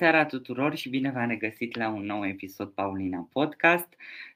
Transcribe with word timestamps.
seara 0.00 0.26
tuturor 0.26 0.76
și 0.76 0.88
bine 0.88 1.10
v-am 1.10 1.28
regăsit 1.28 1.76
la 1.76 1.88
un 1.88 2.04
nou 2.04 2.26
episod 2.26 2.68
Paulina 2.68 3.28
Podcast, 3.32 3.88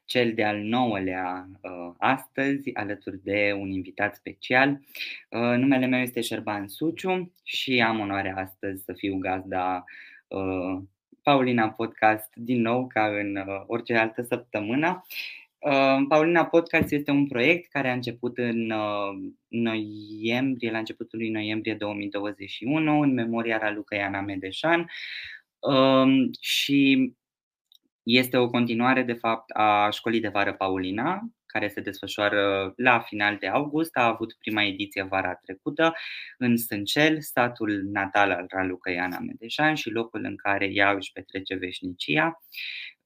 cel 0.03 0.33
de-al 0.33 0.57
nouălea 0.57 1.49
uh, 1.61 1.93
astăzi, 1.97 2.73
alături 2.73 3.23
de 3.23 3.55
un 3.59 3.71
invitat 3.71 4.15
special. 4.15 4.69
Uh, 5.29 5.39
numele 5.39 5.85
meu 5.85 5.99
este 5.99 6.21
Șerban 6.21 6.67
Suciu 6.67 7.31
și 7.43 7.81
am 7.81 7.99
onoarea 7.99 8.35
astăzi 8.35 8.83
să 8.83 8.93
fiu 8.93 9.17
gazda 9.17 9.83
uh, 10.27 10.81
Paulina 11.23 11.69
Podcast 11.69 12.29
din 12.35 12.61
nou 12.61 12.87
ca 12.87 13.07
în 13.07 13.35
uh, 13.35 13.63
orice 13.67 13.95
altă 13.95 14.21
săptămână. 14.21 15.05
Uh, 15.59 16.05
Paulina 16.07 16.45
Podcast 16.45 16.91
este 16.91 17.11
un 17.11 17.27
proiect 17.27 17.71
care 17.71 17.89
a 17.89 17.93
început 17.93 18.37
în 18.37 18.69
uh, 18.69 19.31
noiembrie, 19.47 20.71
la 20.71 20.77
începutul 20.77 21.19
lui 21.19 21.29
noiembrie 21.29 21.73
2021, 21.73 22.99
în 22.99 23.13
memoria 23.13 23.57
Raluca 23.57 23.95
Iana 23.95 24.21
Medeșan 24.21 24.89
um, 25.67 26.31
și 26.39 27.13
este 28.03 28.37
o 28.37 28.49
continuare, 28.49 29.03
de 29.03 29.13
fapt, 29.13 29.51
a 29.51 29.89
școlii 29.89 30.19
de 30.19 30.27
vară 30.27 30.53
Paulina, 30.53 31.21
care 31.45 31.67
se 31.67 31.81
desfășoară 31.81 32.73
la 32.75 32.99
final 32.99 33.37
de 33.37 33.47
august. 33.47 33.97
A 33.97 34.05
avut 34.05 34.33
prima 34.39 34.63
ediție 34.63 35.03
vara 35.03 35.35
trecută 35.35 35.93
în 36.37 36.57
Sâncel, 36.57 37.21
statul 37.21 37.81
natal 37.83 38.31
al 38.31 38.45
Raluca 38.49 38.91
Iana 38.91 39.19
Medeșan 39.19 39.75
și 39.75 39.89
locul 39.89 40.23
în 40.23 40.35
care 40.35 40.69
ea 40.71 40.91
își 40.91 41.11
petrece 41.11 41.55
veșnicia 41.55 42.39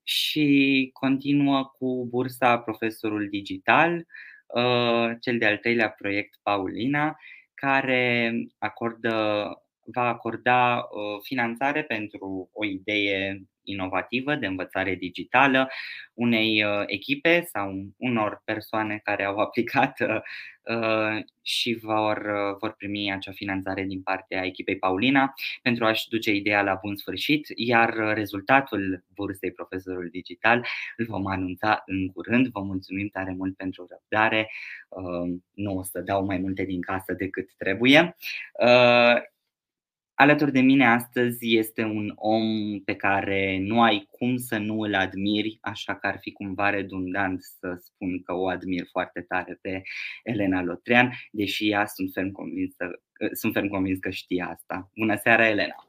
și 0.03 0.89
continuă 0.93 1.65
cu 1.65 2.07
bursa 2.09 2.59
Profesorul 2.59 3.27
Digital, 3.29 4.05
uh, 4.47 5.09
cel 5.19 5.37
de-al 5.37 5.57
treilea 5.57 5.89
proiect 5.89 6.39
Paulina, 6.43 7.17
care 7.53 8.33
acordă, 8.57 9.47
va 9.93 10.07
acorda 10.07 10.77
uh, 10.77 11.21
finanțare 11.23 11.83
pentru 11.83 12.49
o 12.53 12.65
idee 12.65 13.43
inovativă 13.69 14.35
de 14.35 14.45
învățare 14.45 14.95
digitală 14.95 15.69
unei 16.13 16.63
uh, 16.63 16.83
echipe 16.85 17.47
sau 17.51 17.73
unor 17.97 18.41
persoane 18.45 18.99
care 19.03 19.23
au 19.23 19.37
aplicat 19.45 19.99
uh, 19.99 20.19
uh, 20.75 21.23
și 21.41 21.77
vor, 21.81 22.31
vor 22.59 22.73
primi 22.77 23.11
acea 23.11 23.31
finanțare 23.31 23.83
din 23.83 24.01
partea 24.01 24.45
echipei 24.45 24.77
Paulina 24.77 25.33
pentru 25.61 25.85
a-și 25.85 26.09
duce 26.09 26.31
ideea 26.31 26.61
la 26.61 26.79
bun 26.81 26.95
sfârșit, 26.95 27.47
iar 27.55 27.93
rezultatul 28.13 29.03
bursei 29.13 29.51
Profesorul 29.51 30.09
Digital 30.11 30.65
îl 30.97 31.05
vom 31.05 31.27
anunța 31.27 31.83
în 31.85 32.07
curând. 32.07 32.47
Vă 32.47 32.59
mulțumim 32.59 33.07
tare 33.07 33.33
mult 33.37 33.55
pentru 33.55 33.87
răbdare. 33.89 34.49
Nu 35.53 35.77
o 35.77 35.83
să 35.83 35.99
dau 35.99 36.25
mai 36.25 36.37
multe 36.37 36.63
din 36.63 36.81
casă 36.81 37.13
decât 37.13 37.53
trebuie. 37.57 38.15
Alături 40.21 40.51
de 40.51 40.59
mine 40.59 40.87
astăzi 40.87 41.57
este 41.57 41.83
un 41.83 42.11
om 42.15 42.43
pe 42.85 42.95
care 42.95 43.57
nu 43.61 43.81
ai 43.81 44.07
cum 44.11 44.37
să 44.37 44.57
nu 44.57 44.79
îl 44.79 44.95
admiri, 44.95 45.57
așa 45.61 45.95
că 45.95 46.07
ar 46.07 46.17
fi 46.19 46.31
cumva 46.31 46.69
redundant 46.69 47.43
să 47.43 47.77
spun 47.83 48.21
că 48.23 48.33
o 48.33 48.47
admir 48.47 48.87
foarte 48.91 49.21
tare 49.21 49.59
pe 49.61 49.81
Elena 50.23 50.63
Lotrean, 50.63 51.11
deși 51.31 51.69
ea 51.69 51.85
sunt 51.85 52.09
ferm 52.13 52.31
convins, 52.31 52.75
sunt 53.31 53.53
ferm 53.53 53.67
convins 53.67 53.99
că 53.99 54.09
știe 54.09 54.47
asta. 54.49 54.89
Bună 54.95 55.15
seara, 55.15 55.47
Elena! 55.47 55.87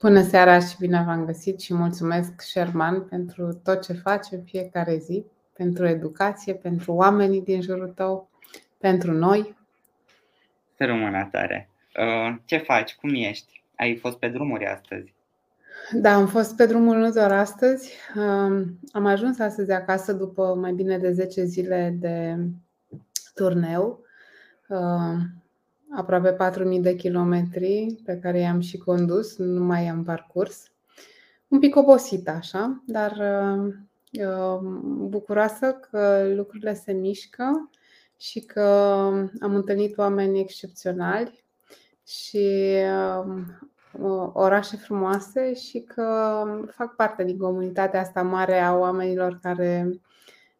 Bună 0.00 0.22
seara 0.22 0.58
și 0.58 0.76
bine 0.78 1.02
v-am 1.06 1.24
găsit 1.24 1.60
și 1.60 1.74
mulțumesc, 1.74 2.40
Sherman, 2.40 3.04
pentru 3.08 3.60
tot 3.64 3.82
ce 3.82 3.92
faci 3.92 4.26
în 4.30 4.42
fiecare 4.44 4.96
zi, 4.96 5.24
pentru 5.52 5.86
educație, 5.86 6.54
pentru 6.54 6.92
oamenii 6.92 7.42
din 7.42 7.60
jurul 7.60 7.88
tău, 7.88 8.30
pentru 8.78 9.12
noi. 9.12 9.56
Să 10.76 10.84
rămână 10.84 11.28
tare! 11.30 11.70
Uh, 11.98 12.36
ce 12.44 12.56
faci? 12.56 12.94
Cum 12.94 13.14
ești? 13.14 13.62
Ai 13.76 13.96
fost 13.96 14.16
pe 14.16 14.28
drumuri 14.28 14.66
astăzi? 14.66 15.14
Da, 15.92 16.14
am 16.14 16.26
fost 16.26 16.56
pe 16.56 16.66
drumul 16.66 16.96
nu 16.96 17.10
doar 17.10 17.32
astăzi. 17.32 17.92
Um, 18.16 18.78
am 18.92 19.06
ajuns 19.06 19.38
astăzi 19.38 19.72
acasă 19.72 20.12
după 20.12 20.54
mai 20.54 20.72
bine 20.72 20.98
de 20.98 21.12
10 21.12 21.44
zile 21.44 21.96
de 22.00 22.36
turneu, 23.34 24.00
uh, 24.68 25.16
aproape 25.96 26.32
4.000 26.32 26.80
de 26.80 26.94
kilometri 26.94 27.96
pe 28.04 28.18
care 28.18 28.38
i-am 28.38 28.60
și 28.60 28.78
condus, 28.78 29.36
nu 29.36 29.64
mai 29.64 29.86
am 29.86 30.04
parcurs. 30.04 30.70
Un 31.48 31.58
pic 31.58 31.76
obosită 31.76 32.30
așa, 32.30 32.82
dar 32.86 33.12
uh, 34.12 34.58
bucuroasă 35.08 35.72
că 35.90 36.32
lucrurile 36.34 36.74
se 36.74 36.92
mișcă 36.92 37.70
și 38.16 38.40
că 38.40 38.62
am 39.40 39.54
întâlnit 39.54 39.98
oameni 39.98 40.40
excepționali 40.40 41.46
și 42.08 42.74
um, 43.26 44.32
orașe 44.32 44.76
frumoase 44.76 45.54
și 45.54 45.80
că 45.80 46.42
fac 46.70 46.96
parte 46.96 47.24
din 47.24 47.38
comunitatea 47.38 48.00
asta 48.00 48.22
mare 48.22 48.58
a 48.58 48.76
oamenilor 48.76 49.38
care, 49.42 49.86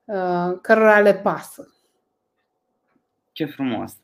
uh, 0.05 0.59
cărora 0.63 1.01
le 1.01 1.15
pasă. 1.15 1.75
Ce 3.33 3.45
frumos! 3.45 3.97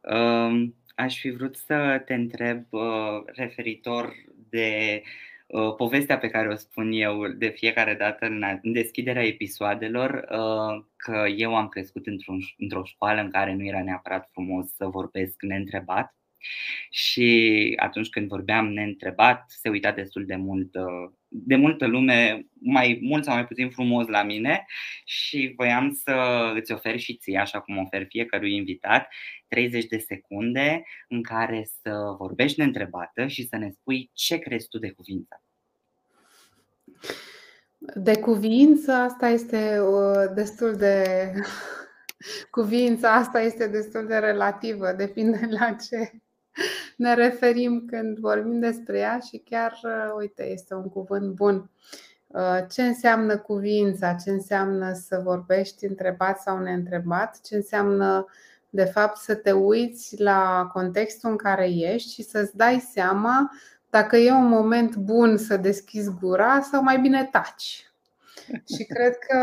Um, 0.00 0.74
aș 0.94 1.20
fi 1.20 1.30
vrut 1.30 1.56
să 1.56 2.02
te 2.04 2.14
întreb 2.14 2.64
uh, 2.70 3.22
referitor 3.26 4.14
de 4.48 5.02
uh, 5.46 5.74
povestea 5.74 6.18
pe 6.18 6.28
care 6.28 6.48
o 6.48 6.56
spun 6.56 6.92
eu 6.92 7.26
de 7.26 7.48
fiecare 7.48 7.94
dată 7.94 8.26
în 8.26 8.72
deschiderea 8.72 9.26
episoadelor, 9.26 10.24
că 10.96 11.24
eu 11.36 11.56
am 11.56 11.68
crescut 11.68 12.06
într-o 12.58 12.84
școală 12.84 13.20
în 13.20 13.30
care 13.30 13.54
nu 13.54 13.64
era 13.64 13.82
neapărat 13.82 14.28
frumos 14.32 14.74
să 14.74 14.86
vorbesc 14.86 15.42
neîntrebat 15.42 16.14
și 16.90 17.72
atunci 17.76 18.08
când 18.08 18.28
vorbeam 18.28 18.72
neîntrebat, 18.72 19.44
se 19.48 19.68
uita 19.68 19.92
destul 19.92 20.26
de 20.26 20.36
mult, 20.36 20.74
uh, 20.74 21.10
de 21.28 21.56
multă 21.56 21.86
lume, 21.86 22.46
mai 22.60 22.98
mult 23.02 23.24
sau 23.24 23.34
mai 23.34 23.46
puțin 23.46 23.70
frumos 23.70 24.06
la 24.06 24.22
mine 24.22 24.66
și 25.04 25.52
voiam 25.56 26.00
să 26.04 26.12
îți 26.54 26.72
ofer 26.72 26.98
și 26.98 27.16
ție, 27.16 27.38
așa 27.38 27.60
cum 27.60 27.78
ofer 27.78 28.06
fiecărui 28.08 28.54
invitat, 28.54 29.08
30 29.48 29.84
de 29.84 29.98
secunde 29.98 30.82
în 31.08 31.22
care 31.22 31.68
să 31.82 32.14
vorbești 32.18 32.58
neîntrebată 32.58 33.26
și 33.26 33.46
să 33.46 33.56
ne 33.56 33.70
spui 33.70 34.10
ce 34.14 34.38
crezi 34.38 34.68
tu 34.68 34.78
de 34.78 34.90
cuvință. 34.90 35.42
De 37.94 38.18
cuvință, 38.18 38.92
asta 38.92 39.28
este 39.28 39.80
uh, 39.80 40.34
destul 40.34 40.76
de. 40.76 41.04
Cuvința 42.50 43.14
asta 43.14 43.40
este 43.40 43.66
destul 43.66 44.06
de 44.06 44.16
relativă, 44.16 44.92
depinde 44.92 45.48
la 45.50 45.72
ce 45.72 46.20
ne 47.00 47.14
referim 47.14 47.84
când 47.86 48.18
vorbim 48.18 48.60
despre 48.60 48.98
ea 48.98 49.18
și 49.18 49.38
chiar, 49.38 49.80
uh, 49.82 50.14
uite, 50.18 50.50
este 50.50 50.74
un 50.74 50.88
cuvânt 50.88 51.32
bun. 51.34 51.70
Uh, 52.26 52.58
ce 52.70 52.82
înseamnă 52.82 53.38
cuvința? 53.38 54.14
Ce 54.14 54.30
înseamnă 54.30 54.92
să 54.92 55.20
vorbești 55.24 55.86
întrebat 55.86 56.40
sau 56.40 56.58
neîntrebat? 56.58 57.40
Ce 57.40 57.56
înseamnă, 57.56 58.26
de 58.70 58.84
fapt, 58.84 59.16
să 59.16 59.34
te 59.34 59.52
uiți 59.52 60.22
la 60.22 60.70
contextul 60.72 61.30
în 61.30 61.36
care 61.36 61.70
ești 61.70 62.12
și 62.12 62.22
să-ți 62.22 62.56
dai 62.56 62.88
seama 62.92 63.50
dacă 63.90 64.16
e 64.16 64.32
un 64.32 64.48
moment 64.48 64.96
bun 64.96 65.36
să 65.36 65.56
deschizi 65.56 66.10
gura 66.20 66.60
sau 66.60 66.82
mai 66.82 66.98
bine 66.98 67.28
taci. 67.32 67.92
Și 68.76 68.84
cred 68.84 69.18
că 69.18 69.38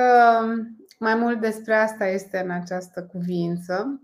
mai 0.99 1.15
mult 1.15 1.39
despre 1.39 1.75
asta 1.75 2.05
este 2.05 2.41
în 2.43 2.51
această 2.51 3.03
cuvință 3.03 4.01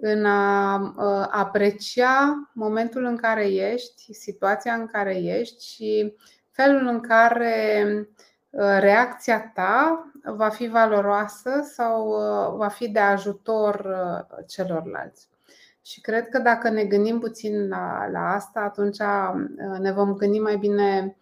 în 0.00 0.24
a 0.24 0.94
aprecia 1.30 2.50
momentul 2.52 3.04
în 3.04 3.16
care 3.16 3.46
ești, 3.46 4.12
situația 4.12 4.74
în 4.74 4.86
care 4.86 5.16
ești 5.16 5.66
și 5.66 6.14
felul 6.50 6.86
în 6.86 7.00
care 7.00 7.84
reacția 8.78 9.52
ta 9.54 10.10
va 10.24 10.48
fi 10.48 10.68
valoroasă 10.68 11.50
sau 11.74 12.10
va 12.56 12.68
fi 12.68 12.88
de 12.88 12.98
ajutor 12.98 13.96
celorlalți. 14.46 15.28
Și 15.82 16.00
cred 16.00 16.28
că 16.28 16.38
dacă 16.38 16.68
ne 16.68 16.84
gândim 16.84 17.18
puțin 17.18 17.68
la, 17.68 18.08
la 18.12 18.32
asta, 18.32 18.60
atunci 18.60 18.98
ne 19.78 19.92
vom 19.92 20.14
gândi 20.14 20.38
mai 20.38 20.56
bine 20.56 21.16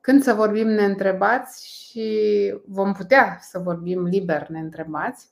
când 0.00 0.22
să 0.22 0.34
vorbim 0.34 0.68
neîntrebați 0.68 1.66
și 1.66 2.54
vom 2.66 2.92
putea 2.92 3.38
să 3.40 3.58
vorbim 3.58 4.04
liber 4.04 4.48
neîntrebați 4.48 5.28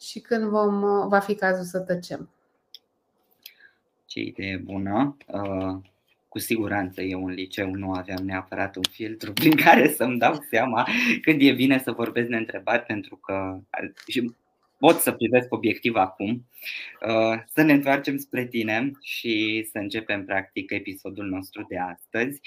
și 0.00 0.20
când 0.20 0.44
vom, 0.44 1.08
va 1.08 1.18
fi 1.18 1.34
cazul 1.34 1.64
să 1.64 1.78
tăcem 1.78 2.28
ce 4.18 4.24
idee 4.24 4.56
bună. 4.56 5.16
Uh, 5.26 5.76
cu 6.28 6.38
siguranță 6.38 7.02
eu 7.02 7.24
în 7.24 7.32
liceu 7.32 7.70
nu 7.70 7.92
aveam 7.92 8.24
neapărat 8.24 8.76
un 8.76 8.82
filtru 8.90 9.32
prin 9.32 9.56
care 9.64 9.88
să-mi 9.88 10.18
dau 10.18 10.46
seama 10.50 10.88
când 11.20 11.40
e 11.42 11.52
bine 11.52 11.78
să 11.78 11.92
vorbesc 11.92 12.28
neîntrebat, 12.28 12.86
pentru 12.86 13.16
că 13.16 13.58
și 14.06 14.34
pot 14.78 14.96
să 14.96 15.12
privesc 15.12 15.52
obiectiv 15.52 15.94
acum. 15.94 16.46
Uh, 17.08 17.42
să 17.52 17.62
ne 17.62 17.72
întoarcem 17.72 18.16
spre 18.16 18.46
tine 18.46 18.90
și 19.02 19.66
să 19.72 19.78
începem 19.78 20.24
practic 20.24 20.70
episodul 20.70 21.26
nostru 21.26 21.66
de 21.68 21.78
astăzi. 21.78 22.40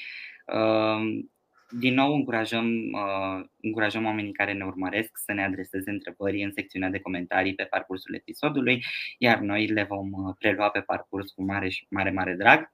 Uh, 1.73 1.79
din 1.79 1.94
nou 1.94 2.13
încurajăm, 2.13 2.68
uh, 2.91 3.45
încurajăm 3.62 4.06
oamenii 4.06 4.31
care 4.31 4.53
ne 4.53 4.65
urmăresc 4.65 5.18
să 5.25 5.33
ne 5.33 5.44
adreseze 5.44 5.89
întrebări 5.89 6.44
în 6.44 6.51
secțiunea 6.51 6.89
de 6.89 7.00
comentarii 7.00 7.56
pe 7.56 7.63
parcursul 7.63 8.15
episodului, 8.15 8.83
iar 9.18 9.39
noi 9.39 9.68
le 9.68 9.83
vom 9.83 10.12
uh, 10.12 10.35
prelua 10.39 10.69
pe 10.69 10.79
parcurs 10.79 11.31
cu 11.31 11.44
mare 11.44 11.69
și 11.69 11.85
mare, 11.89 12.12
mare 12.12 12.33
drag. 12.33 12.71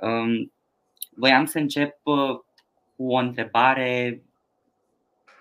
Um, 0.00 0.52
voiam 1.10 1.44
să 1.44 1.58
încep 1.58 1.98
uh, 2.02 2.38
cu 2.96 3.12
o 3.12 3.16
întrebare 3.16 4.22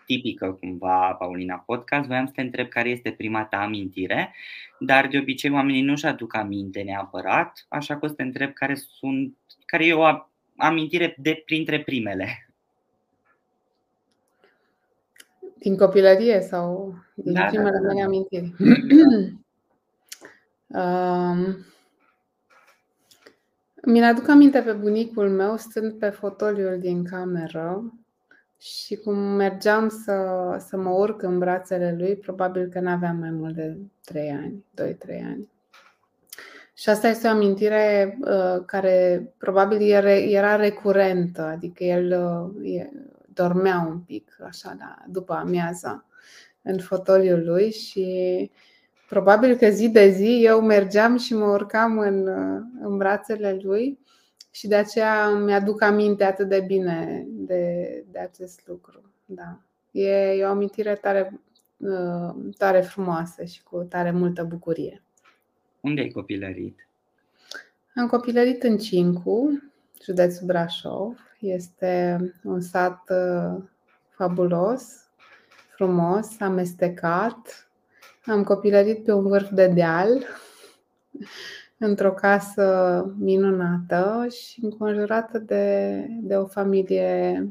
tipică 0.06 0.52
cumva 0.52 1.14
Paulina 1.14 1.56
Podcast. 1.56 2.08
Voiam 2.08 2.26
să 2.26 2.32
te 2.32 2.42
întreb 2.42 2.68
care 2.68 2.90
este 2.90 3.12
prima 3.12 3.46
ta 3.46 3.58
amintire, 3.58 4.36
dar 4.80 5.08
de 5.08 5.18
obicei 5.18 5.52
oamenii 5.52 5.82
nu-și 5.82 6.06
aduc 6.06 6.36
aminte 6.36 6.82
neapărat, 6.82 7.66
așa 7.70 7.98
că 7.98 8.06
o 8.06 8.08
să 8.08 8.14
te 8.14 8.24
întreb 8.24 8.54
care, 8.54 8.76
sunt, 8.76 9.38
care 9.66 9.86
e 9.86 9.94
o 9.94 10.04
amintire 10.58 11.16
de 11.18 11.42
printre 11.46 11.82
primele. 11.84 12.49
Din 15.60 15.78
copilărie 15.78 16.42
sau 16.42 16.96
din 17.14 17.34
da, 17.34 17.46
primele 17.46 17.72
da, 17.72 17.78
da, 17.78 17.88
mele 17.88 18.00
da. 18.00 18.06
amintiri? 18.06 18.56
um, 20.68 21.66
mi 23.84 24.06
aduc 24.06 24.28
aminte 24.28 24.60
pe 24.60 24.72
bunicul 24.72 25.30
meu 25.30 25.58
stând 25.58 25.94
pe 25.94 26.10
fotoliul 26.10 26.80
din 26.80 27.04
cameră 27.04 27.94
și 28.60 28.96
cum 28.96 29.16
mergeam 29.18 29.90
să, 29.90 30.16
să 30.68 30.78
mă 30.78 30.90
urc 30.90 31.22
în 31.22 31.40
brațele 31.40 31.96
lui, 31.98 32.16
probabil 32.16 32.68
că 32.68 32.80
nu 32.80 32.90
aveam 32.90 33.18
mai 33.18 33.32
mult 33.32 33.56
de 33.56 33.78
3 34.06 34.30
ani, 34.30 34.66
2-3 34.82 35.24
ani. 35.26 35.50
Și 36.74 36.90
asta 36.90 37.08
este 37.08 37.28
o 37.28 37.30
amintire 37.30 38.18
uh, 38.22 38.64
care 38.66 39.30
probabil 39.38 39.92
era, 39.92 40.12
era 40.12 40.56
recurentă, 40.56 41.42
adică 41.42 41.84
el 41.84 42.22
uh, 42.62 42.86
dormea 43.42 43.86
un 43.90 44.00
pic 44.00 44.38
așa 44.46 44.76
da, 44.80 45.04
după 45.08 45.34
amiaza 45.34 46.06
în 46.62 46.80
fotoliul 46.80 47.46
lui 47.46 47.72
și 47.72 48.52
probabil 49.10 49.56
că 49.56 49.70
zi 49.70 49.90
de 49.90 50.10
zi 50.10 50.42
eu 50.44 50.62
mergeam 50.62 51.18
și 51.18 51.34
mă 51.34 51.46
urcam 51.46 52.00
în, 52.00 52.28
uh, 52.28 52.62
în 52.82 52.98
brațele 52.98 53.60
lui 53.62 54.00
și 54.52 54.68
de 54.68 54.76
aceea 54.76 55.30
mi-aduc 55.30 55.82
aminte 55.82 56.24
atât 56.24 56.50
de 56.50 56.64
bine 56.68 57.26
de, 57.28 58.04
de 58.12 58.20
acest 58.20 58.62
lucru. 58.68 59.02
Da. 59.26 59.60
E, 59.92 60.10
e 60.10 60.46
o 60.46 60.50
amintire 60.50 60.96
tare, 60.96 61.40
uh, 61.78 62.36
tare 62.58 62.82
frumoasă 62.82 63.44
și 63.44 63.64
cu 63.64 63.84
tare 63.84 64.12
multă 64.12 64.44
bucurie. 64.44 65.04
Unde 65.82 66.02
ai 66.02 66.10
copilărit? 66.10 66.88
Am 67.96 68.08
copilărit 68.08 68.64
în 68.64 68.78
Cincu, 68.78 69.62
județul 70.04 70.46
Brașov. 70.46 71.29
Este 71.40 72.18
un 72.44 72.62
sat 72.62 73.10
uh, 73.10 73.64
fabulos, 74.10 74.84
frumos, 75.76 76.40
amestecat. 76.40 77.70
Am 78.26 78.44
copilărit 78.44 79.04
pe 79.04 79.12
un 79.12 79.28
vârf 79.28 79.50
de 79.50 79.68
deal 79.68 80.10
într-o 81.78 82.12
casă 82.12 83.06
minunată 83.18 84.28
și 84.30 84.64
înconjurată 84.64 85.38
de, 85.38 86.06
de 86.10 86.36
o 86.36 86.46
familie 86.46 87.48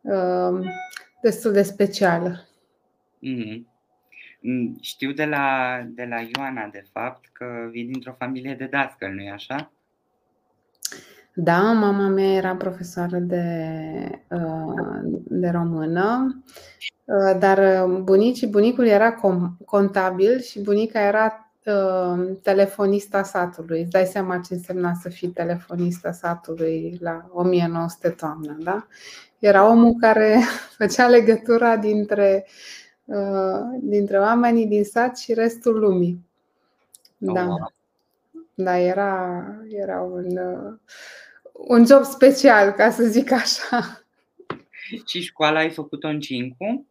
uh, 0.00 0.66
destul 1.22 1.52
de 1.52 1.62
specială. 1.62 2.46
Mm-hmm. 3.16 3.76
Știu 4.80 5.12
de 5.12 5.24
la, 5.24 5.80
de 5.88 6.04
la 6.04 6.20
Ioana, 6.20 6.66
de 6.66 6.84
fapt, 6.92 7.28
că 7.32 7.68
vii 7.70 7.84
dintr-o 7.84 8.14
familie 8.18 8.54
de 8.54 8.66
dascăl, 8.66 9.12
nu-i 9.12 9.30
așa? 9.30 9.72
Da, 11.40 11.72
mama 11.72 12.08
mea 12.08 12.32
era 12.32 12.56
profesoară 12.56 13.18
de, 13.18 13.44
uh, 14.30 15.20
de 15.24 15.48
română, 15.48 16.36
uh, 17.04 17.38
dar 17.38 17.86
bunicii, 17.86 18.46
bunicul 18.46 18.86
era 18.86 19.14
contabil 19.64 20.40
și 20.40 20.60
bunica 20.60 21.00
era 21.00 21.48
Uh, 21.68 22.36
telefonista 22.42 23.22
satului. 23.22 23.80
Îți 23.80 23.90
dai 23.90 24.06
seama 24.06 24.38
ce 24.38 24.54
însemna 24.54 24.92
să 25.02 25.08
fii 25.08 25.28
telefonista 25.28 26.12
satului 26.12 26.98
la 27.00 27.28
1900 27.32 28.08
toamnă, 28.08 28.56
da? 28.60 28.86
Era 29.38 29.68
omul 29.68 29.94
care 30.00 30.40
făcea 30.78 31.08
legătura 31.08 31.76
dintre, 31.76 32.46
uh, 33.04 33.78
dintre 33.80 34.18
oamenii 34.18 34.66
din 34.66 34.84
sat 34.84 35.18
și 35.18 35.34
restul 35.34 35.78
lumii. 35.78 36.26
Da. 37.18 37.46
Oh, 37.48 37.70
da, 38.54 38.78
era, 38.78 39.44
era 39.68 40.00
un, 40.00 40.36
uh, 40.36 40.72
un 41.66 41.86
job 41.86 42.04
special, 42.04 42.70
ca 42.70 42.90
să 42.90 43.04
zic 43.04 43.32
așa. 43.32 44.02
Și 45.06 45.20
școala 45.20 45.58
ai 45.58 45.70
făcut-o 45.70 46.08
în 46.08 46.20
Cincu? 46.20 46.86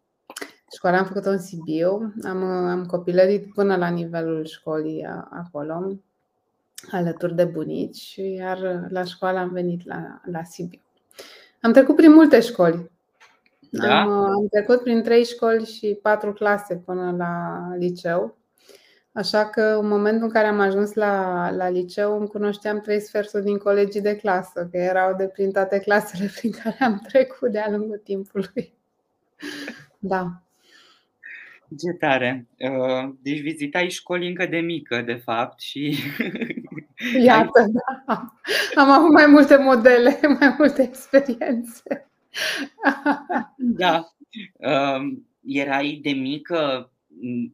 Școala 0.75 0.98
am 0.98 1.06
făcut-o 1.06 1.30
în 1.30 1.40
Sibiu, 1.40 2.14
am, 2.24 2.44
am 2.44 2.86
copilărit 2.86 3.54
până 3.54 3.75
la 3.75 3.88
nivelul 3.88 4.46
școlii 4.46 5.06
acolo, 5.30 6.00
alături 6.92 7.36
de 7.36 7.46
bunici, 7.46 8.16
iar 8.16 8.88
la 8.90 9.04
școală 9.04 9.38
am 9.38 9.50
venit 9.50 9.86
la, 9.86 10.22
la 10.31 10.44
Sibiu. 10.44 10.81
Am 11.62 11.72
trecut 11.72 11.96
prin 11.96 12.13
multe 12.13 12.40
școli. 12.40 12.92
Da? 13.72 14.02
Am, 14.02 14.10
am 14.10 14.48
trecut 14.48 14.81
prin 14.81 15.04
trei 15.04 15.25
școli 15.25 15.66
și 15.66 16.00
patru 16.02 16.34
clase 16.34 16.75
până 16.75 17.16
la 17.18 17.62
liceu. 17.78 18.37
Așa 19.18 19.46
că 19.46 19.62
în 19.62 19.88
momentul 19.88 20.24
în 20.24 20.30
care 20.30 20.48
am 20.48 20.60
ajuns 20.60 20.94
la, 20.94 21.50
la 21.56 21.69
liceu 21.69 22.19
îmi 22.19 22.28
cunoșteam 22.28 22.80
trei 22.80 23.00
sferturi 23.00 23.44
din 23.44 23.58
colegii 23.58 24.02
de 24.02 24.16
clasă, 24.16 24.68
că 24.72 24.78
erau 24.78 25.16
de 25.16 25.28
prin 25.28 25.52
toate 25.52 25.80
clasele 25.80 26.31
prin 26.40 26.52
care 26.52 26.78
am 26.80 27.02
trecut 27.08 27.52
de-a 27.52 27.69
lungul 27.69 28.02
timpului. 28.04 28.74
Da. 30.00 30.42
Ce 31.80 31.92
tare! 31.92 32.48
Uh, 32.58 33.14
deci 33.22 33.42
vizitai 33.42 33.90
școli 33.90 34.28
încă 34.28 34.46
de 34.46 34.58
mică, 34.58 35.02
de 35.02 35.14
fapt, 35.14 35.60
și... 35.60 35.98
Iată, 37.25 37.66
da. 38.06 38.34
Am 38.75 38.90
avut 38.90 39.12
mai 39.12 39.25
multe 39.25 39.58
modele, 39.58 40.20
mai 40.40 40.56
multe 40.58 40.81
experiențe. 40.81 42.10
Da. 43.58 44.08
Um, 44.54 45.28
erai 45.44 46.00
de 46.04 46.12
mică 46.12 46.92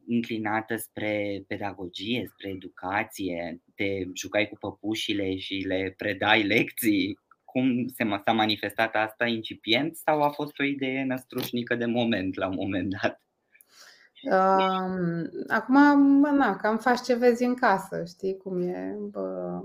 înclinată 0.08 0.76
spre 0.76 1.44
pedagogie, 1.46 2.26
spre 2.32 2.48
educație, 2.48 3.62
te 3.74 3.84
jucai 4.12 4.48
cu 4.48 4.56
păpușile 4.58 5.36
și 5.36 5.54
le 5.54 5.94
predai 5.96 6.42
lecții. 6.42 7.18
Cum 7.44 7.86
se 7.88 8.04
s-a 8.24 8.32
manifestat 8.32 8.94
asta 8.94 9.26
incipient 9.26 9.96
sau 9.96 10.22
a 10.22 10.28
fost 10.28 10.58
o 10.58 10.64
idee 10.64 11.04
năstrușnică 11.04 11.74
de 11.74 11.86
moment 11.86 12.36
la 12.36 12.46
un 12.46 12.54
moment 12.54 12.94
dat? 13.02 13.22
Acum, 15.48 16.20
na, 16.36 16.56
cam 16.56 16.78
faci 16.78 17.00
ce 17.00 17.14
vezi 17.14 17.44
în 17.44 17.54
casă, 17.54 18.04
știi 18.06 18.36
cum 18.36 18.60
e. 18.60 18.96
Bă, 19.10 19.60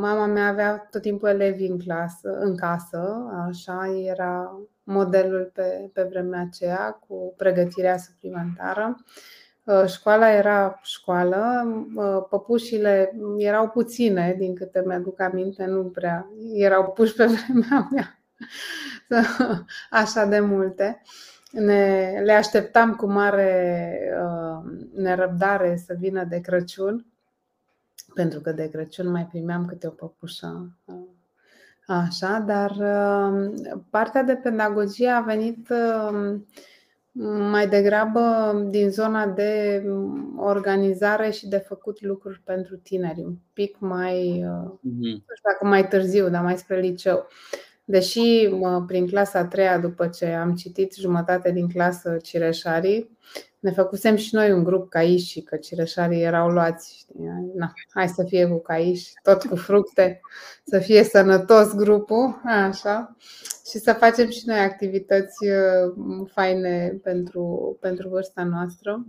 mama 0.00 0.26
mea 0.26 0.48
avea 0.48 0.78
tot 0.90 1.02
timpul 1.02 1.28
elevi 1.28 1.64
în, 1.64 1.78
clasă, 1.78 2.38
în 2.38 2.56
casă, 2.56 3.26
așa, 3.48 3.86
era 4.04 4.60
modelul 4.90 5.50
pe, 5.54 5.90
pe 5.92 6.02
vremea 6.02 6.40
aceea 6.40 7.00
cu 7.08 7.34
pregătirea 7.36 7.98
suplimentară. 7.98 9.04
Ă, 9.66 9.86
școala 9.86 10.30
era 10.30 10.80
școală, 10.82 11.62
ă, 11.96 12.26
păpușile 12.30 13.12
erau 13.36 13.68
puține, 13.68 14.34
din 14.38 14.54
câte 14.54 14.82
mi-aduc 14.86 15.20
aminte, 15.20 15.64
nu 15.64 15.82
prea 15.82 16.26
erau 16.54 16.92
puși 16.92 17.14
pe 17.14 17.26
vremea 17.34 17.88
mea 17.90 18.14
așa 19.90 20.24
de 20.24 20.40
multe 20.40 21.02
ne, 21.50 22.20
le 22.24 22.32
așteptam 22.32 22.94
cu 22.94 23.06
mare 23.06 24.00
uh, 24.22 24.72
nerăbdare 24.94 25.76
să 25.86 25.94
vină 25.98 26.24
de 26.24 26.40
Crăciun, 26.40 27.06
pentru 28.14 28.40
că 28.40 28.52
de 28.52 28.68
Crăciun 28.68 29.10
mai 29.10 29.26
primeam 29.26 29.66
câte 29.66 29.86
o 29.86 29.90
păpușă. 29.90 30.70
Uh, 30.84 30.99
așa, 31.92 32.44
dar 32.46 32.70
uh, 32.70 33.50
partea 33.90 34.22
de 34.22 34.34
pedagogie 34.34 35.08
a 35.08 35.20
venit 35.20 35.68
uh, 35.70 36.40
mai 37.50 37.68
degrabă 37.68 38.52
din 38.70 38.90
zona 38.90 39.26
de 39.26 39.82
organizare 40.36 41.30
și 41.30 41.48
de 41.48 41.56
făcut 41.56 42.00
lucruri 42.00 42.40
pentru 42.44 42.76
tineri, 42.76 43.20
un 43.20 43.34
pic 43.52 43.76
mai, 43.78 44.44
uh, 44.44 44.70
mhm. 44.80 45.02
nu 45.02 45.34
știu 45.34 45.50
dacă 45.50 45.66
mai 45.66 45.88
târziu, 45.88 46.28
dar 46.28 46.42
mai 46.42 46.58
spre 46.58 46.80
liceu. 46.80 47.26
Deși 47.90 48.48
prin 48.86 49.06
clasa 49.06 49.38
a 49.38 49.44
treia, 49.44 49.78
după 49.78 50.06
ce 50.06 50.26
am 50.26 50.54
citit 50.54 50.94
jumătate 50.94 51.50
din 51.50 51.68
clasă 51.68 52.16
Cireșarii, 52.22 53.18
ne 53.60 53.70
făcusem 53.70 54.16
și 54.16 54.34
noi 54.34 54.52
un 54.52 54.64
grup 54.64 54.90
caiși, 54.90 55.40
că 55.40 55.56
cireșarii 55.56 56.22
erau 56.22 56.48
luați. 56.48 56.96
Știi? 56.96 57.14
Na, 57.54 57.72
hai 57.94 58.08
să 58.08 58.24
fie 58.26 58.46
cu 58.46 58.58
caiși, 58.58 59.12
tot 59.22 59.44
cu 59.44 59.56
fructe, 59.56 60.20
să 60.64 60.78
fie 60.78 61.02
sănătos 61.02 61.74
grupul, 61.74 62.40
așa. 62.44 63.16
Și 63.70 63.78
să 63.78 63.92
facem 63.92 64.28
și 64.28 64.42
noi 64.46 64.58
activități 64.58 65.46
uh, 65.46 66.26
faine 66.32 66.98
pentru, 67.02 67.76
pentru 67.80 68.08
vârsta 68.08 68.44
noastră. 68.44 69.06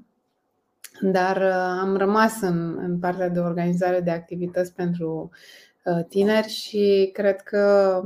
Dar 1.01 1.37
uh, 1.37 1.79
am 1.81 1.97
rămas 1.97 2.41
în, 2.41 2.77
în 2.77 2.99
partea 2.99 3.29
de 3.29 3.39
organizare 3.39 3.99
de 3.99 4.11
activități 4.11 4.73
pentru 4.73 5.29
uh, 5.85 6.05
tineri 6.09 6.47
și 6.47 7.09
cred 7.13 7.41
că 7.41 8.01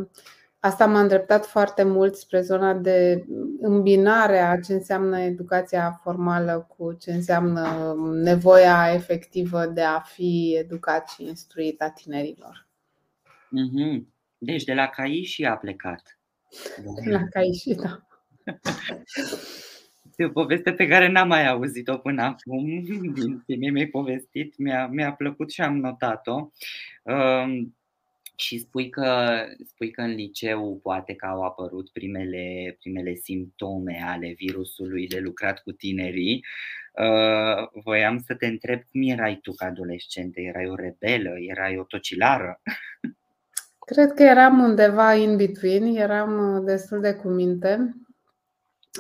Asta 0.65 0.86
m-a 0.86 1.00
îndreptat 1.00 1.45
foarte 1.45 1.84
mult 1.84 2.15
spre 2.15 2.41
zona 2.41 2.74
de 2.74 3.25
îmbinare 3.62 4.39
a 4.39 4.60
ce 4.60 4.74
înseamnă 4.74 5.19
educația 5.19 6.00
formală 6.03 6.67
cu 6.77 6.93
ce 6.93 7.12
înseamnă 7.12 7.95
nevoia 8.24 8.93
efectivă 8.93 9.65
de 9.65 9.81
a 9.81 10.00
fi 10.00 10.55
educat 10.60 11.10
și 11.10 11.24
instruit 11.24 11.81
a 11.81 11.89
tinerilor. 11.89 12.67
Mhm. 13.50 14.13
Deci 14.38 14.63
de 14.63 14.74
la 14.74 14.88
CAI 14.88 15.24
și 15.24 15.45
a 15.45 15.55
plecat. 15.55 16.19
La 17.03 17.22
Caishita. 17.29 18.07
Este 20.10 20.25
o 20.25 20.29
poveste 20.29 20.74
pe 20.74 20.88
care 20.88 21.07
n-am 21.07 21.27
mai 21.27 21.48
auzit-o 21.48 21.98
până 21.98 22.24
acum, 22.24 22.84
din 22.84 23.43
ce 23.48 23.55
mi-ai 23.55 23.86
povestit, 23.86 24.57
mi-a, 24.57 24.88
mi-a 24.88 25.13
plăcut 25.13 25.51
și 25.51 25.62
am 25.62 25.77
notat-o. 25.77 26.50
Uh, 27.03 27.67
și 28.36 28.60
spui 28.60 28.89
că, 28.89 29.36
spui 29.65 29.92
că 29.92 30.01
în 30.01 30.12
liceu 30.12 30.80
poate 30.84 31.13
că 31.13 31.25
au 31.25 31.42
apărut 31.42 31.89
primele, 31.89 32.75
primele 32.80 33.13
simptome 33.13 34.04
ale 34.06 34.34
virusului 34.38 35.08
de 35.08 35.20
lucrat 35.20 35.60
cu 35.60 35.72
tinerii. 35.72 36.46
Uh, 36.94 37.82
voiam 37.84 38.18
să 38.25 38.36
te 38.36 38.46
întreb 38.46 38.82
cum 38.92 39.01
erai 39.04 39.39
tu 39.42 39.51
ca 39.51 39.65
adolescentă? 39.65 40.42
Erai 40.42 40.70
o 40.70 40.75
rebelă? 40.75 41.34
Erai 41.50 41.77
o 41.77 41.84
tocilară? 41.84 42.62
Cred 43.92 44.13
că 44.13 44.24
eram 44.24 44.60
undeva 44.60 45.13
in 45.13 45.38
between, 45.38 45.96
eram 45.96 46.56
uh, 46.56 46.63
destul 46.65 47.01
de 47.01 47.13
cuminte. 47.13 47.96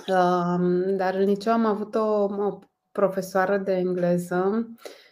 Uh, 0.07 0.95
dar 0.97 1.13
în 1.13 1.25
liceu 1.25 1.53
am 1.53 1.65
avut 1.65 1.95
o, 1.95 2.23
o 2.23 2.59
profesoară 2.91 3.57
de 3.57 3.73
engleză 3.73 4.67
Uh, 4.67 5.04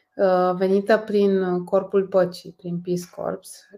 venită 0.58 0.98
prin 0.98 1.64
Corpul 1.64 2.08
Păcii, 2.08 2.54
prin 2.58 2.82
Peace 2.84 3.10
Corps, 3.16 3.70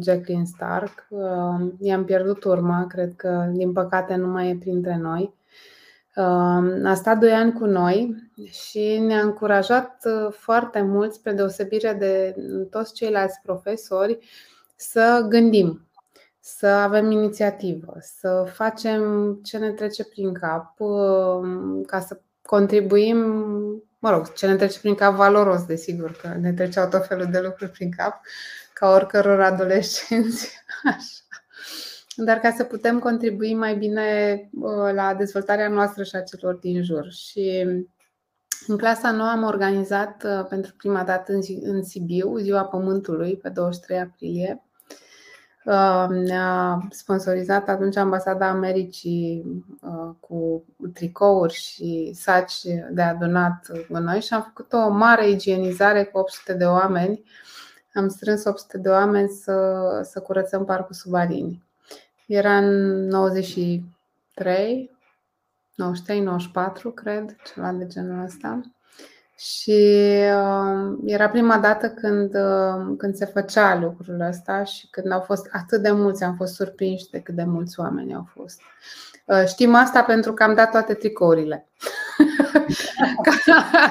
Jacqueline 0.00 0.44
Stark. 0.44 1.06
Uh, 1.08 1.72
i-am 1.78 2.04
pierdut 2.04 2.44
urma, 2.44 2.86
cred 2.86 3.14
că 3.16 3.50
din 3.52 3.72
păcate 3.72 4.14
nu 4.14 4.26
mai 4.26 4.50
e 4.50 4.56
printre 4.56 4.96
noi. 4.96 5.34
Uh, 6.16 6.84
a 6.84 6.94
stat 6.94 7.18
doi 7.18 7.32
ani 7.32 7.52
cu 7.52 7.64
noi 7.64 8.14
și 8.50 8.98
ne-a 8.98 9.20
încurajat 9.20 10.06
foarte 10.30 10.82
mult, 10.82 11.12
spre 11.12 11.32
deosebire 11.32 11.92
de 11.92 12.34
toți 12.70 12.94
ceilalți 12.94 13.40
profesori, 13.42 14.18
să 14.76 15.26
gândim, 15.28 15.88
să 16.40 16.66
avem 16.66 17.10
inițiativă, 17.10 17.96
să 18.00 18.46
facem 18.52 19.32
ce 19.42 19.58
ne 19.58 19.70
trece 19.70 20.04
prin 20.04 20.32
cap, 20.32 20.76
ca 21.86 22.00
să 22.00 22.20
contribuim 22.42 23.18
mă 24.04 24.10
rog, 24.10 24.32
ce 24.32 24.46
ne 24.46 24.56
trece 24.56 24.78
prin 24.78 24.94
cap 24.94 25.14
valoros, 25.14 25.64
desigur, 25.64 26.12
că 26.12 26.28
ne 26.40 26.52
treceau 26.52 26.88
tot 26.88 27.06
felul 27.06 27.30
de 27.30 27.40
lucruri 27.40 27.70
prin 27.70 27.90
cap, 27.90 28.20
ca 28.72 28.90
oricăror 28.90 29.40
adolescenți. 29.40 30.52
Așa. 30.84 31.22
Dar 32.16 32.38
ca 32.38 32.50
să 32.50 32.64
putem 32.64 32.98
contribui 32.98 33.54
mai 33.54 33.76
bine 33.76 34.38
uh, 34.52 34.92
la 34.92 35.14
dezvoltarea 35.14 35.68
noastră 35.68 36.02
și 36.02 36.16
a 36.16 36.22
celor 36.22 36.54
din 36.54 36.82
jur. 36.82 37.10
Și 37.10 37.66
în 38.66 38.76
clasa 38.76 39.10
nouă 39.10 39.28
am 39.28 39.42
organizat 39.42 40.24
uh, 40.24 40.46
pentru 40.48 40.74
prima 40.76 41.04
dată 41.04 41.32
în 41.62 41.82
Sibiu 41.82 42.36
Ziua 42.36 42.64
Pământului 42.64 43.36
pe 43.36 43.48
23 43.48 43.98
aprilie 43.98 44.64
Uh, 44.73 44.73
ne-a 46.08 46.86
sponsorizat 46.90 47.68
atunci 47.68 47.96
ambasada 47.96 48.48
Americii 48.48 49.44
uh, 49.80 50.14
cu 50.20 50.64
tricouri 50.92 51.54
și 51.54 52.12
saci 52.14 52.60
de 52.90 53.02
adunat 53.02 53.66
cu 53.88 53.98
noi 53.98 54.20
și 54.20 54.34
am 54.34 54.42
făcut 54.42 54.72
o 54.72 54.88
mare 54.88 55.28
igienizare 55.28 56.04
cu 56.04 56.18
800 56.18 56.54
de 56.54 56.64
oameni. 56.64 57.22
Am 57.94 58.08
strâns 58.08 58.44
800 58.44 58.78
de 58.78 58.88
oameni 58.88 59.28
să, 59.28 59.80
să 60.02 60.20
curățăm 60.20 60.64
parcul 60.64 60.94
Subarini. 60.94 61.62
Era 62.26 62.56
în 62.56 63.06
93, 63.06 64.90
93, 65.74 66.20
94, 66.20 66.90
cred, 66.90 67.36
ceva 67.54 67.72
de 67.72 67.86
genul 67.86 68.24
ăsta. 68.24 68.60
Și 69.36 70.10
uh, 70.36 70.98
era 71.04 71.28
prima 71.28 71.58
dată 71.58 71.90
când, 71.90 72.34
uh, 72.34 72.94
când 72.98 73.14
se 73.14 73.24
făcea 73.24 73.78
lucrul 73.78 74.20
ăsta 74.20 74.64
și 74.64 74.88
când 74.90 75.12
au 75.12 75.20
fost 75.20 75.48
atât 75.52 75.82
de 75.82 75.90
mulți, 75.90 76.24
am 76.24 76.34
fost 76.34 76.54
surprinși 76.54 77.10
de 77.10 77.20
cât 77.20 77.34
de 77.34 77.44
mulți 77.44 77.80
oameni 77.80 78.14
au 78.14 78.28
fost. 78.34 78.60
Uh, 79.26 79.44
știm 79.46 79.74
asta 79.74 80.02
pentru 80.02 80.32
că 80.34 80.42
am 80.42 80.54
dat 80.54 80.70
toate 80.70 80.94
tricourile. 80.94 81.68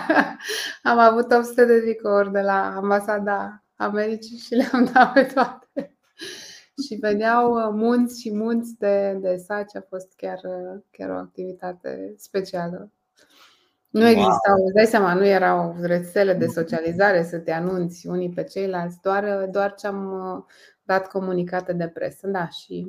am 0.84 0.98
avut 0.98 1.32
800 1.32 1.66
de 1.66 1.80
tricouri 1.80 2.32
de 2.32 2.42
la 2.42 2.76
ambasada 2.76 3.64
Americii 3.76 4.38
și 4.38 4.54
le-am 4.54 4.90
dat 4.94 5.14
pe 5.14 5.24
toate. 5.24 5.96
și 6.88 6.96
veneau 6.96 7.72
munți 7.72 8.22
și 8.22 8.36
munți 8.36 8.78
de, 8.78 9.18
de 9.22 9.36
saci. 9.36 9.76
A 9.76 9.86
fost 9.90 10.14
chiar, 10.16 10.40
chiar 10.92 11.10
o 11.10 11.16
activitate 11.16 12.14
specială. 12.18 12.92
Nu 13.94 14.08
existau, 14.08 14.56
wow. 14.56 14.66
îți 14.66 14.74
dai 14.74 14.86
seama, 14.86 15.14
nu 15.14 15.26
erau 15.26 15.76
rețele 15.82 16.34
de 16.34 16.48
socializare 16.48 17.24
să 17.24 17.40
te 17.40 17.52
anunți 17.52 18.08
unii 18.08 18.30
pe 18.30 18.44
ceilalți, 18.44 19.02
doar, 19.02 19.48
doar 19.52 19.74
ce 19.74 19.88
am 19.88 20.12
uh, 20.12 20.44
dat 20.84 21.08
comunicate 21.08 21.74
de 21.74 21.88
presă. 21.88 22.28
Da, 22.28 22.48
și 22.48 22.88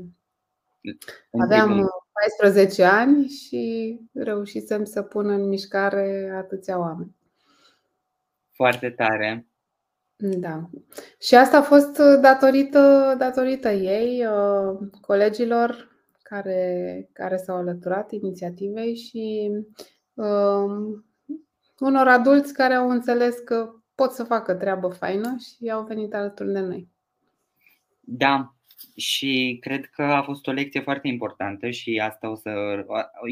aveam 1.30 1.88
14 2.38 2.82
uh, 2.82 2.88
ani 2.92 3.26
și 3.26 3.98
reușisem 4.12 4.84
să 4.84 5.02
pun 5.02 5.28
în 5.28 5.48
mișcare 5.48 6.32
atâția 6.36 6.78
oameni. 6.78 7.16
Foarte 8.52 8.90
tare. 8.90 9.46
Da. 10.16 10.70
Și 11.18 11.34
asta 11.34 11.56
a 11.56 11.62
fost 11.62 11.98
uh, 11.98 12.18
datorită, 12.20 13.14
datorită 13.18 13.70
ei, 13.70 14.26
colegilor 15.00 15.92
care, 16.22 17.08
care 17.12 17.36
s-au 17.36 17.56
alăturat 17.56 18.10
inițiativei 18.12 18.96
și 18.96 19.50
Um, 20.14 21.04
unor 21.78 22.08
adulți 22.08 22.54
care 22.54 22.74
au 22.74 22.90
înțeles 22.90 23.38
că 23.38 23.70
pot 23.94 24.10
să 24.10 24.24
facă 24.24 24.54
treabă 24.54 24.88
faină 24.88 25.36
și 25.38 25.70
au 25.70 25.84
venit 25.84 26.14
alături 26.14 26.52
de 26.52 26.60
noi. 26.60 26.88
Da, 28.00 28.54
și 28.96 29.58
cred 29.60 29.86
că 29.86 30.02
a 30.02 30.22
fost 30.22 30.46
o 30.46 30.52
lecție 30.52 30.80
foarte 30.80 31.08
importantă 31.08 31.70
și 31.70 32.00
asta 32.04 32.30
o 32.30 32.34
să. 32.34 32.50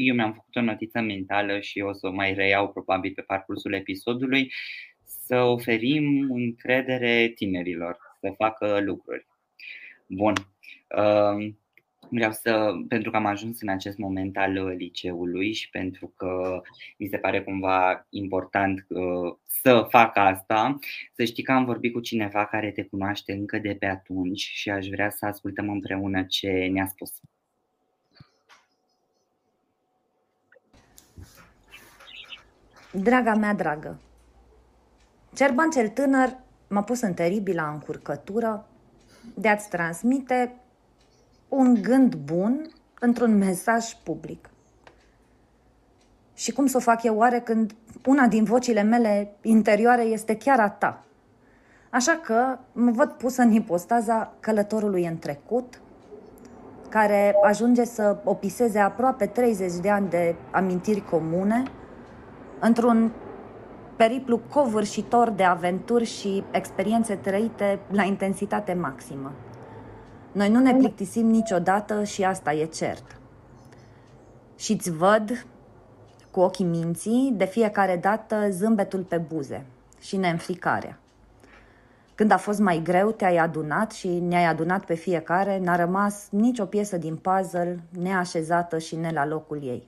Eu 0.05 0.15
mi-am 0.15 0.33
făcut 0.33 0.55
o 0.55 0.61
notiță 0.61 0.99
mentală 0.99 1.59
și 1.59 1.79
o 1.79 1.93
să 1.93 2.07
o 2.07 2.11
mai 2.11 2.33
reiau 2.33 2.71
probabil 2.71 3.11
pe 3.15 3.21
parcursul 3.21 3.73
episodului. 3.73 4.51
Să 5.03 5.35
oferim 5.35 6.31
încredere 6.31 7.27
tinerilor 7.35 7.97
să 8.19 8.33
facă 8.37 8.79
lucruri. 8.79 9.27
Bun. 10.07 10.33
Um, 10.97 11.57
Vreau 12.09 12.31
să, 12.31 12.71
pentru 12.87 13.11
că 13.11 13.17
am 13.17 13.25
ajuns 13.25 13.61
în 13.61 13.67
acest 13.67 13.97
moment 13.97 14.37
al 14.37 14.57
uh, 14.57 14.73
liceului 14.77 15.53
și 15.53 15.69
pentru 15.69 16.13
că 16.15 16.61
mi 16.97 17.07
se 17.07 17.17
pare 17.17 17.43
cumva 17.43 18.07
important 18.09 18.85
uh, 18.89 19.35
să 19.45 19.87
fac 19.89 20.17
asta, 20.17 20.77
să 21.15 21.23
știi 21.23 21.43
că 21.43 21.51
am 21.51 21.65
vorbit 21.65 21.93
cu 21.93 21.99
cineva 21.99 22.45
care 22.45 22.71
te 22.71 22.83
cunoaște 22.83 23.33
încă 23.33 23.57
de 23.57 23.75
pe 23.79 23.85
atunci 23.85 24.41
și 24.41 24.69
aș 24.69 24.87
vrea 24.87 25.09
să 25.09 25.25
ascultăm 25.25 25.69
împreună 25.69 26.23
ce 26.23 26.69
ne-a 26.71 26.87
spus. 26.87 27.11
Draga 32.91 33.35
mea 33.35 33.53
dragă, 33.53 33.99
Cerban 35.35 35.69
cel 35.69 35.87
tânăr 35.87 36.37
m-a 36.69 36.83
pus 36.83 37.01
în 37.01 37.13
teribilă 37.13 37.69
încurcătură 37.73 38.67
de 39.35 39.47
a-ți 39.47 39.69
transmite 39.69 40.55
un 41.55 41.77
gând 41.81 42.15
bun 42.15 42.69
într-un 42.99 43.37
mesaj 43.37 43.93
public. 44.03 44.49
Și 46.33 46.51
cum 46.51 46.65
să 46.65 46.77
o 46.77 46.79
fac 46.79 47.03
eu 47.03 47.17
oare 47.17 47.39
când 47.39 47.75
una 48.05 48.27
din 48.27 48.43
vocile 48.43 48.81
mele 48.81 49.35
interioare 49.41 50.01
este 50.01 50.37
chiar 50.37 50.59
a 50.59 50.69
ta? 50.69 51.03
Așa 51.89 52.19
că 52.23 52.57
mă 52.71 52.91
văd 52.91 53.09
pusă 53.09 53.41
în 53.41 53.51
ipostaza 53.51 54.33
călătorului 54.39 55.05
în 55.05 55.17
trecut, 55.17 55.81
care 56.89 57.35
ajunge 57.43 57.83
să 57.83 58.17
opiseze 58.23 58.79
aproape 58.79 59.25
30 59.25 59.73
de 59.81 59.89
ani 59.89 60.09
de 60.09 60.35
amintiri 60.51 61.01
comune 61.01 61.63
într-un 62.59 63.11
periplu 63.95 64.37
covârșitor 64.37 65.29
de 65.29 65.43
aventuri 65.43 66.05
și 66.05 66.43
experiențe 66.51 67.15
trăite 67.15 67.79
la 67.91 68.03
intensitate 68.03 68.73
maximă. 68.73 69.31
Noi 70.33 70.49
nu 70.49 70.59
ne 70.59 70.75
plictisim 70.75 71.27
niciodată 71.27 72.03
și 72.03 72.23
asta 72.23 72.53
e 72.53 72.65
cert. 72.65 73.17
Și 74.55 74.71
îți 74.71 74.91
văd 74.91 75.45
cu 76.31 76.39
ochii 76.39 76.65
minții 76.65 77.33
de 77.35 77.45
fiecare 77.45 77.97
dată 77.97 78.49
zâmbetul 78.49 79.03
pe 79.03 79.17
buze 79.17 79.65
și 79.99 80.17
neînfricarea. 80.17 80.97
Când 82.15 82.31
a 82.31 82.37
fost 82.37 82.59
mai 82.59 82.81
greu, 82.83 83.11
te-ai 83.11 83.37
adunat 83.37 83.91
și 83.91 84.07
ne-ai 84.07 84.45
adunat 84.45 84.85
pe 84.85 84.93
fiecare, 84.93 85.59
n-a 85.59 85.75
rămas 85.75 86.27
nicio 86.29 86.65
piesă 86.65 86.97
din 86.97 87.15
puzzle 87.15 87.79
neașezată 87.89 88.77
și 88.77 88.95
ne 88.95 89.11
la 89.11 89.25
locul 89.25 89.63
ei. 89.63 89.87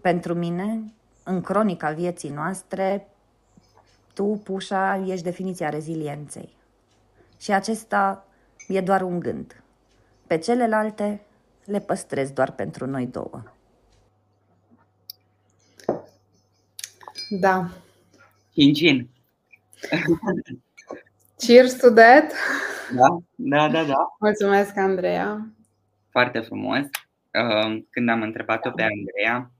Pentru 0.00 0.34
mine, 0.34 0.92
în 1.24 1.40
cronica 1.40 1.90
vieții 1.90 2.30
noastre, 2.30 3.08
tu, 4.14 4.40
Pușa, 4.44 5.04
ești 5.06 5.24
definiția 5.24 5.68
rezilienței. 5.68 6.56
Și 7.38 7.52
acesta 7.52 8.24
e 8.72 8.80
doar 8.80 9.02
un 9.02 9.20
gând. 9.20 9.62
Pe 10.26 10.38
celelalte 10.38 11.20
le 11.64 11.80
păstrez 11.80 12.30
doar 12.30 12.52
pentru 12.52 12.86
noi 12.86 13.06
două. 13.06 13.42
Da. 17.28 17.68
Incin. 18.52 19.08
Cheers 21.38 21.76
to 21.76 21.90
that! 21.90 22.32
Da, 22.94 23.18
da, 23.34 23.68
da, 23.68 23.84
da. 23.84 24.14
Mulțumesc, 24.18 24.76
Andreea. 24.76 25.46
foarte 26.10 26.40
frumos. 26.40 26.78
Uh, 26.78 27.82
când 27.90 28.08
am 28.08 28.22
întrebat-o 28.22 28.70
pe 28.70 28.82
Andreea 28.82 29.50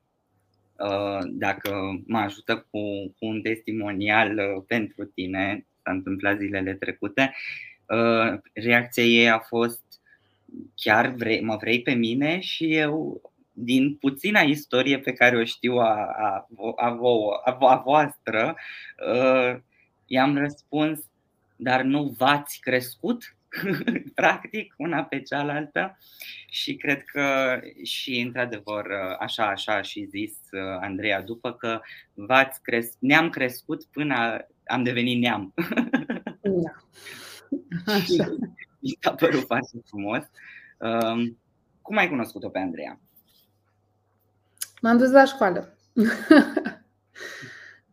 uh, 0.76 1.28
dacă 1.30 2.02
mă 2.06 2.18
ajută 2.18 2.56
cu, 2.56 2.80
cu 3.18 3.26
un 3.26 3.42
testimonial 3.42 4.38
pentru 4.66 5.04
tine, 5.04 5.66
s-a 5.82 5.90
întâmplat 5.90 6.38
zilele 6.38 6.74
trecute, 6.74 7.34
reacția 8.52 9.02
ei 9.02 9.30
a 9.30 9.38
fost 9.38 9.82
chiar 10.74 11.06
vrei, 11.06 11.40
mă 11.40 11.56
vrei 11.56 11.82
pe 11.82 11.92
mine 11.92 12.40
și 12.40 12.74
eu 12.74 13.20
din 13.52 13.94
puțina 13.94 14.40
istorie 14.40 14.98
pe 14.98 15.12
care 15.12 15.36
o 15.36 15.44
știu 15.44 15.76
a, 15.76 15.94
a, 16.18 16.48
a, 16.76 16.98
a, 17.44 17.56
a 17.60 17.76
voastră, 17.84 18.56
uh, 19.14 19.56
i-am 20.06 20.38
răspuns, 20.38 21.00
dar 21.56 21.82
nu 21.82 22.14
v-ați 22.18 22.60
crescut? 22.60 23.36
practic, 24.14 24.74
una 24.76 25.04
pe 25.04 25.20
cealaltă 25.20 25.98
și 26.48 26.76
cred 26.76 27.02
că 27.02 27.58
și 27.82 28.20
într-adevăr 28.20 28.86
așa, 29.18 29.46
așa 29.46 29.74
a 29.74 29.82
și 29.82 30.04
zis 30.04 30.32
uh, 30.50 30.60
Andreea 30.80 31.22
după 31.22 31.52
că 31.52 31.80
v-ați 32.14 32.62
cres- 32.62 32.96
ne-am 32.98 33.30
crescut 33.30 33.84
până 33.84 34.46
am 34.66 34.82
devenit 34.82 35.20
neam. 35.20 35.54
Da. 36.42 36.72
Așa. 37.86 38.36
Mi 38.78 38.98
s-a 39.00 39.14
părut 39.14 39.44
foarte 39.44 39.82
frumos. 39.86 40.22
Um, 40.78 41.38
cum 41.82 41.96
ai 41.96 42.08
cunoscut-o 42.08 42.48
pe 42.48 42.58
Andreea? 42.58 43.00
M-am 44.80 44.98
dus 44.98 45.10
la 45.10 45.24
școală. 45.24 45.74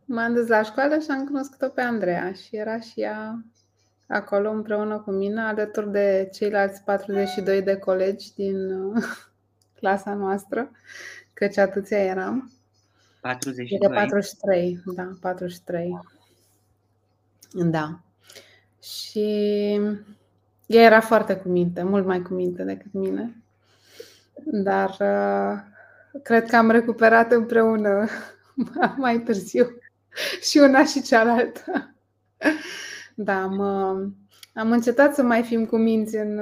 M-am 0.04 0.34
dus 0.34 0.46
la 0.46 0.62
școală 0.62 0.98
și 0.98 1.10
am 1.10 1.24
cunoscut-o 1.24 1.68
pe 1.68 1.80
Andreea 1.80 2.32
și 2.32 2.56
era 2.56 2.80
și 2.80 3.00
ea 3.00 3.44
acolo 4.08 4.50
împreună 4.50 4.98
cu 4.98 5.10
mine, 5.10 5.40
alături 5.40 5.90
de 5.90 6.28
ceilalți 6.32 6.82
42 6.82 7.62
de 7.62 7.76
colegi 7.76 8.34
din 8.34 8.70
uh, 8.70 9.04
clasa 9.78 10.14
noastră, 10.14 10.70
căci 11.32 11.56
atâția 11.56 11.98
eram. 11.98 12.52
42? 13.20 13.88
43, 13.88 14.82
da, 14.84 15.08
43. 15.20 15.98
Da. 17.52 18.00
Și 18.82 19.80
ea 20.66 20.82
era 20.82 21.00
foarte 21.00 21.36
cu 21.36 21.48
minte, 21.48 21.82
mult 21.82 22.06
mai 22.06 22.22
cu 22.22 22.34
minte 22.34 22.62
decât 22.62 22.92
mine. 22.92 23.42
Dar 24.44 24.96
uh, 25.00 25.58
cred 26.22 26.46
că 26.46 26.56
am 26.56 26.70
recuperat 26.70 27.32
împreună 27.32 28.08
mai 28.96 29.20
târziu 29.20 29.78
și 30.50 30.58
una 30.58 30.84
și 30.84 31.02
cealaltă. 31.02 31.62
Da, 33.14 33.42
am, 33.42 33.60
am 34.54 34.72
încetat 34.72 35.14
să 35.14 35.22
mai 35.22 35.42
fim 35.42 35.66
cuminți 35.66 36.16
în, 36.16 36.38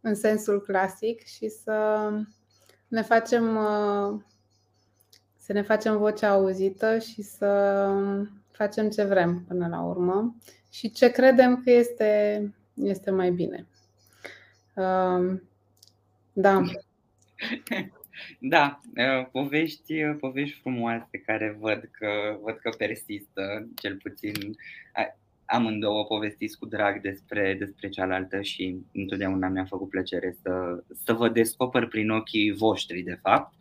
în 0.00 0.14
sensul 0.14 0.60
clasic 0.60 1.26
și 1.26 1.48
să 1.48 2.08
ne 2.88 3.02
facem 3.02 3.58
să 5.36 5.52
ne 5.52 5.62
facem 5.62 5.98
vocea 5.98 6.28
auzită 6.28 6.98
și 6.98 7.22
să 7.22 7.92
facem 8.50 8.88
ce 8.88 9.04
vrem 9.04 9.44
până 9.48 9.68
la 9.68 9.82
urmă 9.82 10.34
și 10.70 10.90
ce 10.90 11.10
credem 11.10 11.62
că 11.64 11.70
este, 11.70 12.42
este 12.74 13.10
mai 13.10 13.30
bine. 13.30 13.66
Da. 16.32 16.62
Da, 18.38 18.80
povești, 19.32 20.04
povești 20.04 20.60
frumoase 20.60 21.18
care 21.26 21.56
văd 21.60 21.88
că, 21.92 22.38
văd 22.42 22.56
că 22.56 22.70
persistă, 22.78 23.68
cel 23.74 23.96
puțin 23.96 24.56
amândouă 25.44 26.04
povestiți 26.04 26.58
cu 26.58 26.66
drag 26.66 27.00
despre, 27.00 27.56
despre 27.58 27.88
cealaltă 27.88 28.40
și 28.40 28.76
întotdeauna 28.92 29.48
mi-a 29.48 29.64
făcut 29.64 29.88
plăcere 29.88 30.36
să, 30.42 30.82
să 31.04 31.12
vă 31.12 31.28
descoper 31.28 31.86
prin 31.86 32.10
ochii 32.10 32.52
voștri, 32.52 33.02
de 33.02 33.18
fapt. 33.22 33.54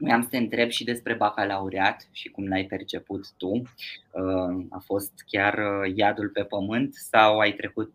Uh, 0.00 0.12
am 0.12 0.22
să 0.22 0.28
te 0.28 0.36
întreb 0.36 0.68
și 0.68 0.84
despre 0.84 1.14
bacalaureat 1.14 2.08
și 2.10 2.28
cum 2.28 2.48
l-ai 2.48 2.64
perceput 2.64 3.32
tu. 3.36 3.50
Uh, 3.50 4.64
a 4.70 4.78
fost 4.84 5.12
chiar 5.26 5.58
iadul 5.94 6.28
pe 6.28 6.42
pământ 6.42 6.94
sau 6.94 7.38
ai 7.38 7.52
trecut 7.52 7.92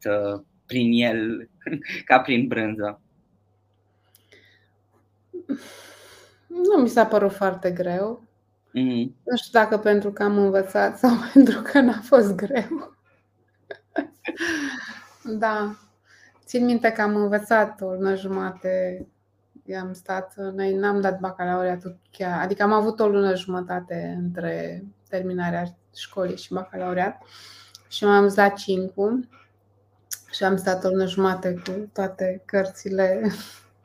prin 0.66 0.92
el 0.92 1.50
ca 2.06 2.20
prin 2.20 2.48
brânză? 2.48 3.02
Nu 6.48 6.82
mi 6.82 6.90
s-a 6.90 7.06
părut 7.06 7.32
foarte 7.32 7.72
greu. 7.72 8.24
Mm-hmm. 8.70 9.10
Nu 9.24 9.38
știu 9.38 9.60
dacă 9.60 9.78
pentru 9.78 10.12
că 10.12 10.24
am 10.24 10.38
învățat 10.38 10.98
sau 10.98 11.12
pentru 11.34 11.62
că 11.62 11.80
n-a 11.80 12.02
fost 12.02 12.36
greu. 12.36 12.96
da. 15.44 15.76
Țin 16.46 16.66
minte 16.66 16.92
că 16.92 17.02
am 17.02 17.16
învățat 17.16 17.82
o 17.82 17.86
lună 17.86 18.16
jumate. 18.16 19.08
Am 19.76 19.94
stat, 19.94 20.34
noi 20.36 20.76
n-am 20.76 21.02
dat 21.02 21.20
bacalaureatul 21.20 21.98
chiar, 22.12 22.42
adică 22.42 22.64
am 22.64 22.72
avut 22.72 23.00
o 23.00 23.08
lună 23.08 23.36
jumătate 23.36 24.18
între 24.24 24.84
terminarea 25.10 25.78
școlii 25.96 26.38
și 26.38 26.54
bacalaureat 26.54 27.22
și 27.88 28.04
m-am 28.04 28.24
dus 28.24 28.36
la 28.36 28.50
5 28.50 28.92
și 30.32 30.44
am 30.44 30.58
stat 30.58 30.84
o 30.84 30.90
lună 30.90 31.06
jumate 31.06 31.62
cu 31.66 31.90
toate 31.94 32.42
cărțile 32.46 33.22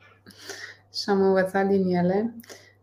și 0.97 1.09
am 1.09 1.21
învățat 1.21 1.67
din 1.67 1.95
ele. 1.95 2.33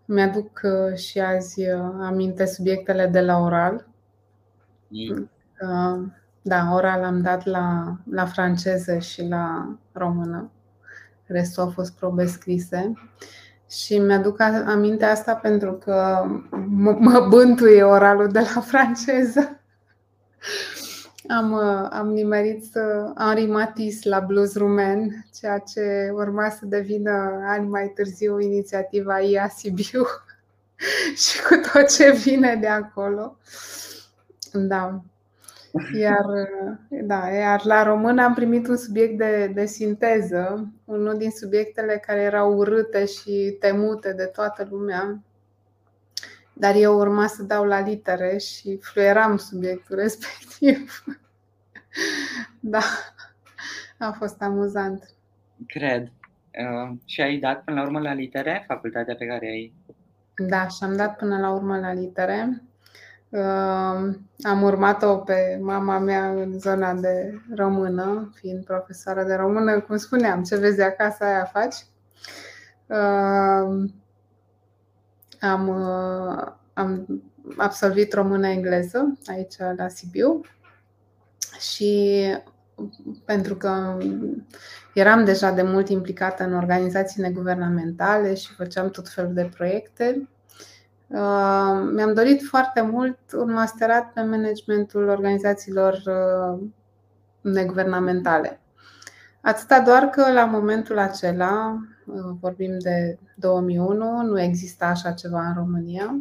Mi-aduc 0.04 0.60
uh, 0.62 0.96
și 0.96 1.20
azi 1.20 1.70
uh, 1.70 1.80
aminte 2.00 2.44
subiectele 2.44 3.06
de 3.06 3.20
la 3.20 3.38
oral. 3.38 3.86
Mm. 4.88 5.30
Uh, 5.60 6.08
da, 6.42 6.72
oral 6.72 7.04
am 7.04 7.22
dat 7.22 7.44
la, 7.44 7.96
la 8.10 8.26
franceză 8.26 8.98
și 8.98 9.22
la 9.22 9.76
română. 9.92 10.50
Restul 11.32 11.62
au 11.62 11.70
fost 11.70 11.92
probe 11.92 12.26
scrise. 12.26 12.92
Și 13.70 13.98
mi-aduc 13.98 14.40
aminte 14.66 15.04
asta 15.04 15.34
pentru 15.34 15.72
că 15.72 16.26
mă 16.98 17.26
bântuie 17.28 17.82
oralul 17.82 18.28
de 18.28 18.38
la 18.54 18.60
franceză. 18.60 19.60
Am, 21.28 21.52
uh, 21.52 21.88
am 21.90 22.08
nimerit 22.08 22.64
să 22.64 23.12
am 23.14 23.34
rimatis 23.34 24.02
la 24.02 24.20
blues 24.20 24.56
rumen, 24.56 25.26
ceea 25.40 25.58
ce 25.58 26.10
urma 26.12 26.50
să 26.50 26.66
devină 26.66 27.40
ani 27.44 27.68
mai 27.68 27.92
târziu 27.94 28.40
inițiativa 28.40 29.18
IA 29.20 29.48
Sibiu 29.48 30.06
și 31.22 31.42
cu 31.42 31.54
tot 31.72 31.94
ce 31.94 32.12
vine 32.12 32.56
de 32.60 32.66
acolo. 32.66 33.36
Da. 34.52 35.02
Iar, 35.94 36.24
uh, 36.24 37.00
da, 37.04 37.28
iar 37.28 37.64
la 37.64 37.82
român 37.82 38.18
am 38.18 38.34
primit 38.34 38.68
un 38.68 38.76
subiect 38.76 39.18
de, 39.18 39.46
de 39.46 39.66
sinteză, 39.66 40.72
unul 40.84 41.18
din 41.18 41.30
subiectele 41.30 42.02
care 42.06 42.20
erau 42.20 42.56
urâte 42.56 43.06
și 43.06 43.56
temute 43.60 44.12
de 44.12 44.24
toată 44.24 44.66
lumea. 44.70 45.22
Dar 46.52 46.74
eu 46.74 46.98
urma 46.98 47.26
să 47.26 47.42
dau 47.42 47.64
la 47.64 47.80
litere 47.80 48.38
și 48.38 48.78
fluieram 48.82 49.36
subiectul 49.36 49.96
respectiv. 50.04 51.04
Da, 52.60 52.82
a 53.98 54.10
fost 54.10 54.42
amuzant. 54.42 55.14
Cred. 55.66 56.02
Uh, 56.02 56.96
și 57.04 57.20
ai 57.20 57.38
dat 57.38 57.64
până 57.64 57.80
la 57.80 57.86
urmă 57.86 58.00
la 58.00 58.12
litere 58.12 58.64
facultatea 58.66 59.14
pe 59.14 59.26
care 59.26 59.46
ai? 59.46 59.72
Da, 60.48 60.66
și 60.68 60.82
am 60.82 60.96
dat 60.96 61.16
până 61.16 61.38
la 61.38 61.50
urmă 61.50 61.78
la 61.78 61.92
litere. 61.92 62.62
Uh, 63.32 64.14
am 64.42 64.62
urmat-o 64.62 65.16
pe 65.16 65.58
mama 65.62 65.98
mea 65.98 66.30
în 66.30 66.58
zona 66.58 66.94
de 66.94 67.40
română, 67.56 68.32
fiind 68.34 68.64
profesoară 68.64 69.24
de 69.24 69.34
română. 69.34 69.80
Cum 69.80 69.96
spuneam, 69.96 70.42
ce 70.42 70.56
vezi 70.56 70.80
acasă, 70.82 71.24
aia 71.24 71.44
faci. 71.44 71.74
Uh, 72.86 73.90
am, 75.40 75.68
uh, 75.68 76.52
am 76.72 77.22
absolvit 77.56 78.12
română-engleză 78.12 79.18
aici 79.26 79.56
la 79.76 79.88
Sibiu 79.88 80.40
și 81.72 82.24
pentru 83.24 83.56
că 83.56 83.98
eram 84.94 85.24
deja 85.24 85.50
de 85.50 85.62
mult 85.62 85.88
implicată 85.88 86.44
în 86.44 86.54
organizații 86.54 87.22
neguvernamentale 87.22 88.34
și 88.34 88.54
făceam 88.54 88.90
tot 88.90 89.08
felul 89.08 89.34
de 89.34 89.50
proiecte, 89.54 90.14
uh, 90.18 90.41
mi-am 91.92 92.12
dorit 92.14 92.42
foarte 92.42 92.80
mult 92.80 93.18
un 93.32 93.52
masterat 93.52 94.12
pe 94.12 94.22
managementul 94.22 95.08
organizațiilor 95.08 96.02
uh, 96.06 96.68
neguvernamentale. 97.40 98.60
Atâta 99.40 99.80
doar 99.80 100.04
că 100.04 100.32
la 100.32 100.44
momentul 100.44 100.98
acela, 100.98 101.78
uh, 102.06 102.36
vorbim 102.40 102.78
de 102.78 103.18
2001, 103.34 104.22
nu 104.22 104.40
exista 104.40 104.86
așa 104.86 105.12
ceva 105.12 105.46
în 105.46 105.54
România 105.54 106.16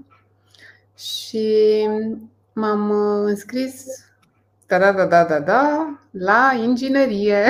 și 0.95 1.87
m-am 2.53 2.91
înscris 3.25 3.85
da, 4.71 4.77
da, 4.79 4.91
da, 4.91 5.05
da, 5.05 5.23
da, 5.23 5.39
da, 5.39 5.99
la 6.11 6.51
inginerie, 6.63 7.49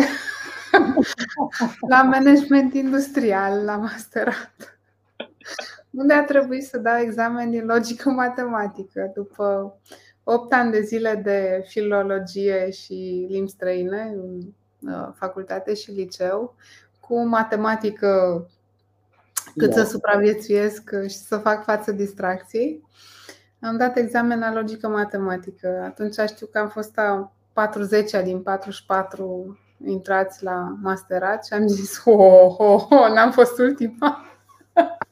la 1.91 2.01
management 2.04 2.73
industrial, 2.73 3.63
la 3.63 3.75
masterat. 3.77 4.80
Unde 5.91 6.13
a 6.13 6.23
trebuit 6.23 6.63
să 6.65 6.77
dau 6.77 6.97
examen 6.97 7.49
din 7.49 7.65
logică-matematică 7.65 9.12
după 9.15 9.77
8 10.23 10.54
ani 10.54 10.71
de 10.71 10.82
zile 10.82 11.15
de 11.15 11.63
filologie 11.67 12.71
și 12.71 13.27
limbi 13.30 13.49
străine 13.49 14.15
în 14.15 14.39
uh, 14.91 15.10
facultate 15.15 15.73
și 15.73 15.91
liceu, 15.91 16.56
cu 16.99 17.12
cu 17.12 17.27
matematică 17.27 18.45
cât 19.58 19.73
să 19.73 19.84
supraviețuiesc 19.84 20.89
și 21.08 21.17
să 21.17 21.38
fac 21.38 21.63
față 21.63 21.91
distracției. 21.91 22.84
Am 23.62 23.77
dat 23.77 23.97
examen 23.97 24.39
la 24.39 24.54
logică 24.54 24.88
matematică. 24.88 25.82
Atunci 25.86 26.15
știu 26.27 26.45
că 26.45 26.60
am 26.60 26.69
fost 26.69 26.97
a 26.97 27.32
40 27.54 28.12
din 28.23 28.41
44 28.41 29.60
intrați 29.86 30.43
la 30.43 30.77
masterat 30.82 31.45
și 31.45 31.54
am 31.54 31.67
zis, 31.67 32.01
ho, 32.01 32.47
ho, 32.47 32.77
ho, 32.77 33.13
n-am 33.13 33.32
fost 33.32 33.60
ultima. 33.60 34.25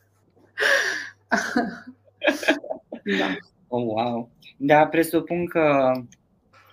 da. 3.19 3.35
Oh, 3.67 3.83
wow. 3.83 4.31
Da, 4.57 4.87
presupun 4.87 5.45
că, 5.45 5.91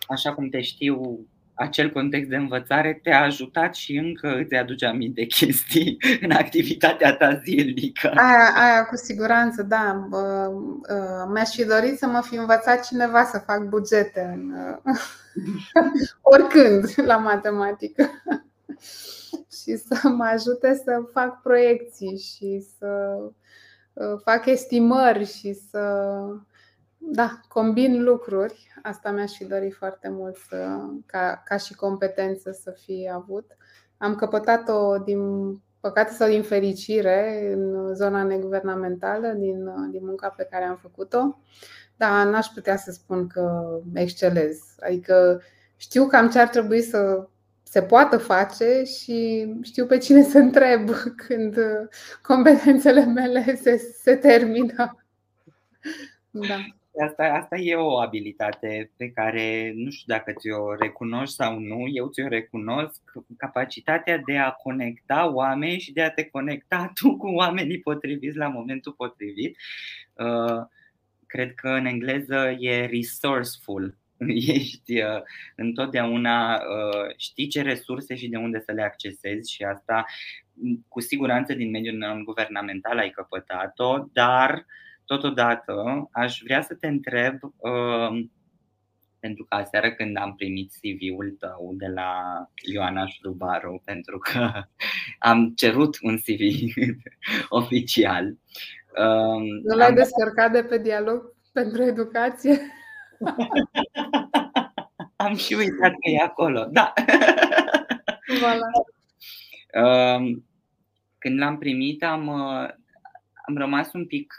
așa 0.09 0.35
cum 0.35 0.49
te 0.49 0.61
știu, 0.61 1.27
acel 1.55 1.91
context 1.91 2.29
de 2.29 2.37
învățare 2.37 3.01
te-a 3.03 3.23
ajutat 3.23 3.75
și 3.75 3.97
încă 3.97 4.37
îți 4.37 4.55
aduce 4.55 4.87
aminte 4.87 5.25
chestii 5.25 5.97
în 6.25 6.31
activitatea 6.31 7.17
ta 7.17 7.41
zilnică. 7.45 8.13
Aia, 8.15 8.53
aia 8.57 8.85
cu 8.85 8.97
siguranță, 8.97 9.63
da. 9.63 10.09
Mi-aș 11.33 11.55
fi 11.55 11.65
dorit 11.65 11.99
să 11.99 12.07
mă 12.07 12.23
fi 12.23 12.35
învățat 12.35 12.87
cineva 12.87 13.25
să 13.25 13.39
fac 13.39 13.69
bugete 13.69 14.21
în, 14.35 14.53
oricând 16.33 16.93
la 16.97 17.17
matematică 17.17 18.11
și 19.63 19.77
să 19.77 20.09
mă 20.09 20.25
ajute 20.25 20.83
să 20.85 21.09
fac 21.13 21.43
proiecții 21.43 22.19
și 22.19 22.65
să 22.79 23.17
uh, 23.25 23.33
fac 24.23 24.47
estimări 24.47 25.25
și 25.25 25.53
să 25.53 26.11
da, 26.99 27.41
combin 27.49 28.03
lucruri. 28.03 28.69
Asta 28.83 29.11
mi-aș 29.11 29.33
fi 29.33 29.45
dorit 29.45 29.75
foarte 29.75 30.09
mult 30.09 30.37
să, 30.37 30.79
ca, 31.07 31.43
ca 31.45 31.57
și 31.57 31.75
competență 31.75 32.51
să 32.51 32.71
fi 32.71 33.11
avut. 33.13 33.57
Am 33.97 34.15
căpătat-o 34.15 34.99
din 34.99 35.53
păcate 35.81 36.13
sau 36.13 36.29
din 36.29 36.43
fericire 36.43 37.51
în 37.53 37.95
zona 37.95 38.23
neguvernamentală, 38.23 39.29
din, 39.29 39.71
din 39.91 40.05
munca 40.05 40.29
pe 40.29 40.49
care 40.51 40.65
am 40.65 40.77
făcut-o. 40.77 41.39
Dar 41.97 42.27
n-aș 42.27 42.47
putea 42.47 42.77
să 42.77 42.91
spun 42.91 43.27
că 43.27 43.77
excelez. 43.95 44.59
Adică 44.81 45.43
știu 45.77 46.07
cam 46.07 46.31
ce 46.31 46.39
ar 46.39 46.49
trebui 46.49 46.83
să 46.83 47.29
se 47.77 47.83
poată 47.83 48.19
face 48.19 48.83
și 48.85 49.47
știu 49.63 49.87
pe 49.87 49.99
cine 49.99 50.23
să 50.23 50.39
întreb 50.39 50.89
când 51.17 51.57
competențele 52.23 53.05
mele 53.05 53.55
se, 53.55 53.77
se 53.77 54.15
termină. 54.15 55.05
Da. 56.31 56.57
Asta, 57.07 57.25
asta 57.25 57.57
e 57.57 57.75
o 57.75 57.99
abilitate 57.99 58.91
pe 58.97 59.11
care 59.11 59.73
nu 59.75 59.91
știu 59.91 60.15
dacă 60.15 60.33
ți-o 60.33 60.75
recunoști 60.75 61.35
sau 61.35 61.59
nu, 61.59 61.85
eu 61.93 62.09
ți-o 62.09 62.29
recunosc, 62.29 63.03
capacitatea 63.37 64.19
de 64.19 64.39
a 64.39 64.51
conecta 64.51 65.33
oameni 65.35 65.79
și 65.79 65.93
de 65.93 66.03
a 66.03 66.11
te 66.11 66.25
conecta 66.25 66.91
tu 67.01 67.17
cu 67.17 67.27
oamenii 67.27 67.81
potriviți 67.81 68.37
la 68.37 68.49
momentul 68.49 68.93
potrivit. 68.93 69.57
Uh, 70.15 70.67
cred 71.27 71.55
că 71.55 71.69
în 71.69 71.87
engleză 71.87 72.57
e 72.59 72.87
resourceful. 72.87 73.97
Ești 74.59 75.03
uh, 75.03 75.23
întotdeauna, 75.57 76.55
uh, 76.55 77.15
știi 77.17 77.47
ce 77.47 77.63
resurse 77.63 78.15
și 78.15 78.29
de 78.29 78.37
unde 78.37 78.61
să 78.61 78.73
le 78.73 78.83
accesezi 78.83 79.53
și 79.53 79.63
asta 79.63 80.05
cu 80.89 81.01
siguranță 81.01 81.55
din 81.55 81.71
mediul 81.71 81.97
non-guvernamental 81.97 82.99
ai 82.99 83.11
căpătat-o, 83.11 84.05
dar 84.13 84.67
totodată 85.05 86.09
aș 86.13 86.41
vrea 86.45 86.63
să 86.63 86.75
te 86.75 86.87
întreb 86.87 87.39
uh, 87.43 88.27
pentru 89.21 89.45
că 89.45 89.55
aseară 89.55 89.93
când 89.93 90.17
am 90.17 90.35
primit 90.35 90.71
CV-ul 90.73 91.37
tău 91.39 91.75
de 91.79 91.87
la 91.87 92.13
Ioana 92.73 93.07
Șrubaru, 93.07 93.83
pentru 93.85 94.19
că 94.19 94.51
am 95.31 95.53
cerut 95.57 95.97
un 96.03 96.17
CV 96.17 96.41
oficial, 97.49 98.37
nu 99.63 99.77
l-ai 99.77 99.95
descărcat 99.95 100.53
de 100.53 100.63
pe 100.63 100.79
dialog 100.79 101.35
pentru 101.53 101.83
educație? 101.83 102.61
Am 105.17 105.37
și 105.37 105.55
uitat 105.55 105.91
că 105.91 106.11
e 106.11 106.23
acolo, 106.23 106.69
da. 106.71 106.93
Voilà. 108.41 108.71
Când 111.19 111.39
l-am 111.39 111.59
primit, 111.59 112.05
am, 112.05 112.29
am 113.49 113.57
rămas 113.57 113.93
un 113.93 114.07
pic 114.07 114.35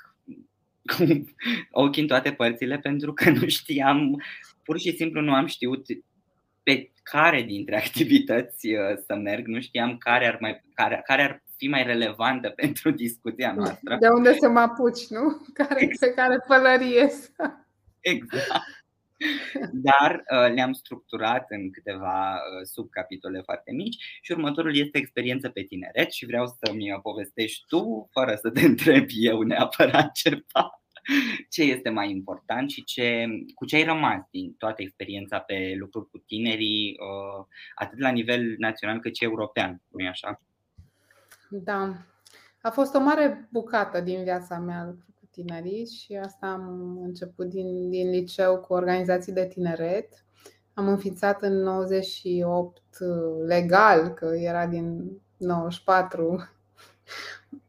cu 0.95 1.25
ochii 1.71 2.01
în 2.01 2.07
toate 2.07 2.31
părțile 2.31 2.77
pentru 2.77 3.13
că 3.13 3.29
nu 3.29 3.47
știam, 3.47 4.21
pur 4.63 4.79
și 4.79 4.95
simplu 4.95 5.21
nu 5.21 5.33
am 5.33 5.45
știut 5.45 5.85
pe 6.63 6.91
care 7.03 7.41
dintre 7.41 7.77
activități 7.77 8.67
uh, 8.67 8.97
să 9.05 9.15
merg, 9.15 9.45
nu 9.45 9.61
știam 9.61 9.97
care 9.97 10.27
ar, 10.27 10.37
mai, 10.41 10.63
care, 10.73 11.01
care 11.05 11.21
ar 11.21 11.43
fi 11.57 11.67
mai 11.67 11.83
relevantă 11.83 12.49
pentru 12.49 12.91
discuția 12.91 13.53
noastră. 13.53 13.97
De 13.99 14.07
unde 14.07 14.33
să 14.33 14.49
mă 14.49 14.59
apuci, 14.59 15.07
nu? 15.07 15.41
Care, 15.53 15.83
exact. 15.83 16.15
Pe 16.15 16.21
care 16.21 16.43
pălărie 16.47 17.11
Exact. 18.09 18.85
Dar 19.87 20.23
uh, 20.31 20.53
le-am 20.53 20.73
structurat 20.73 21.45
în 21.49 21.71
câteva 21.71 22.33
uh, 22.33 22.65
subcapitole 22.73 23.41
foarte 23.41 23.71
mici 23.71 24.19
și 24.21 24.31
următorul 24.31 24.75
este 24.75 24.97
experiență 24.97 25.49
pe 25.49 25.61
tineret 25.61 26.11
și 26.11 26.25
vreau 26.25 26.45
să-mi 26.45 26.99
povestești 27.01 27.65
tu, 27.67 28.09
fără 28.11 28.35
să 28.35 28.49
te 28.49 28.65
întreb 28.71 29.05
eu 29.09 29.41
neapărat 29.41 30.11
ceva, 30.11 30.81
ce 31.53 31.63
este 31.63 31.89
mai 31.89 32.09
important 32.09 32.69
și 32.69 32.83
ce, 32.83 33.25
cu 33.55 33.65
ce 33.65 33.75
ai 33.75 33.83
rămas 33.83 34.19
din 34.31 34.53
toată 34.57 34.81
experiența 34.81 35.39
pe 35.39 35.75
lucruri 35.77 36.09
cu 36.09 36.17
tinerii, 36.17 36.95
uh, 36.99 37.45
atât 37.75 37.99
la 37.99 38.09
nivel 38.09 38.55
național 38.57 38.99
cât 38.99 39.15
și 39.15 39.23
european, 39.23 39.81
nu 39.87 40.03
e 40.03 40.07
așa? 40.07 40.41
Da. 41.49 41.93
A 42.61 42.69
fost 42.69 42.95
o 42.95 42.99
mare 42.99 43.47
bucată 43.51 44.01
din 44.01 44.23
viața 44.23 44.57
mea 44.57 44.85
lucru 44.85 45.05
cu 45.16 45.16
tinerii 45.37 45.85
și 45.85 46.19
asta 46.23 46.47
am 46.47 46.97
început 47.03 47.45
din, 47.45 47.89
din 47.89 48.09
liceu 48.09 48.57
cu 48.57 48.73
organizații 48.73 49.33
de 49.33 49.45
tineret. 49.45 50.25
Am 50.73 50.87
înființat 50.87 51.41
în 51.41 51.53
98 51.53 52.81
legal, 53.45 54.09
că 54.09 54.25
era 54.35 54.67
din 54.67 55.11
94 55.37 56.49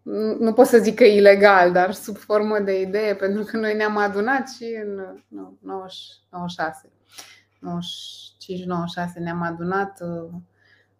nu 0.44 0.52
pot 0.52 0.66
să 0.66 0.78
zic 0.78 0.94
că 0.94 1.04
e 1.04 1.16
ilegal, 1.16 1.72
dar 1.72 1.92
sub 1.92 2.16
formă 2.16 2.58
de 2.58 2.80
idee, 2.80 3.14
pentru 3.14 3.44
că 3.44 3.56
noi 3.56 3.74
ne-am 3.74 3.96
adunat 3.96 4.48
și 4.48 4.82
în 4.84 5.22
96, 5.60 6.88
95-96 6.88 6.90
ne-am 9.18 9.42
adunat 9.42 10.00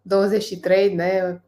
23 0.01 0.95
de 0.95 1.41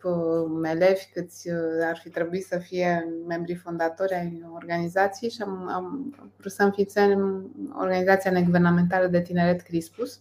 elevi 0.63 1.09
câți 1.13 1.49
ar 1.83 1.97
fi 1.97 2.09
trebuit 2.09 2.45
să 2.45 2.57
fie 2.57 3.07
membrii 3.27 3.55
fondatori 3.55 4.13
ai 4.13 4.43
organizației 4.53 5.29
și 5.29 5.41
am, 5.41 5.69
am 5.69 6.15
vrut 6.37 6.51
să 6.51 6.63
înființăm 6.63 7.49
organizația 7.79 8.31
neguvernamentală 8.31 9.07
de 9.07 9.21
tineret 9.21 9.61
Crispus. 9.61 10.19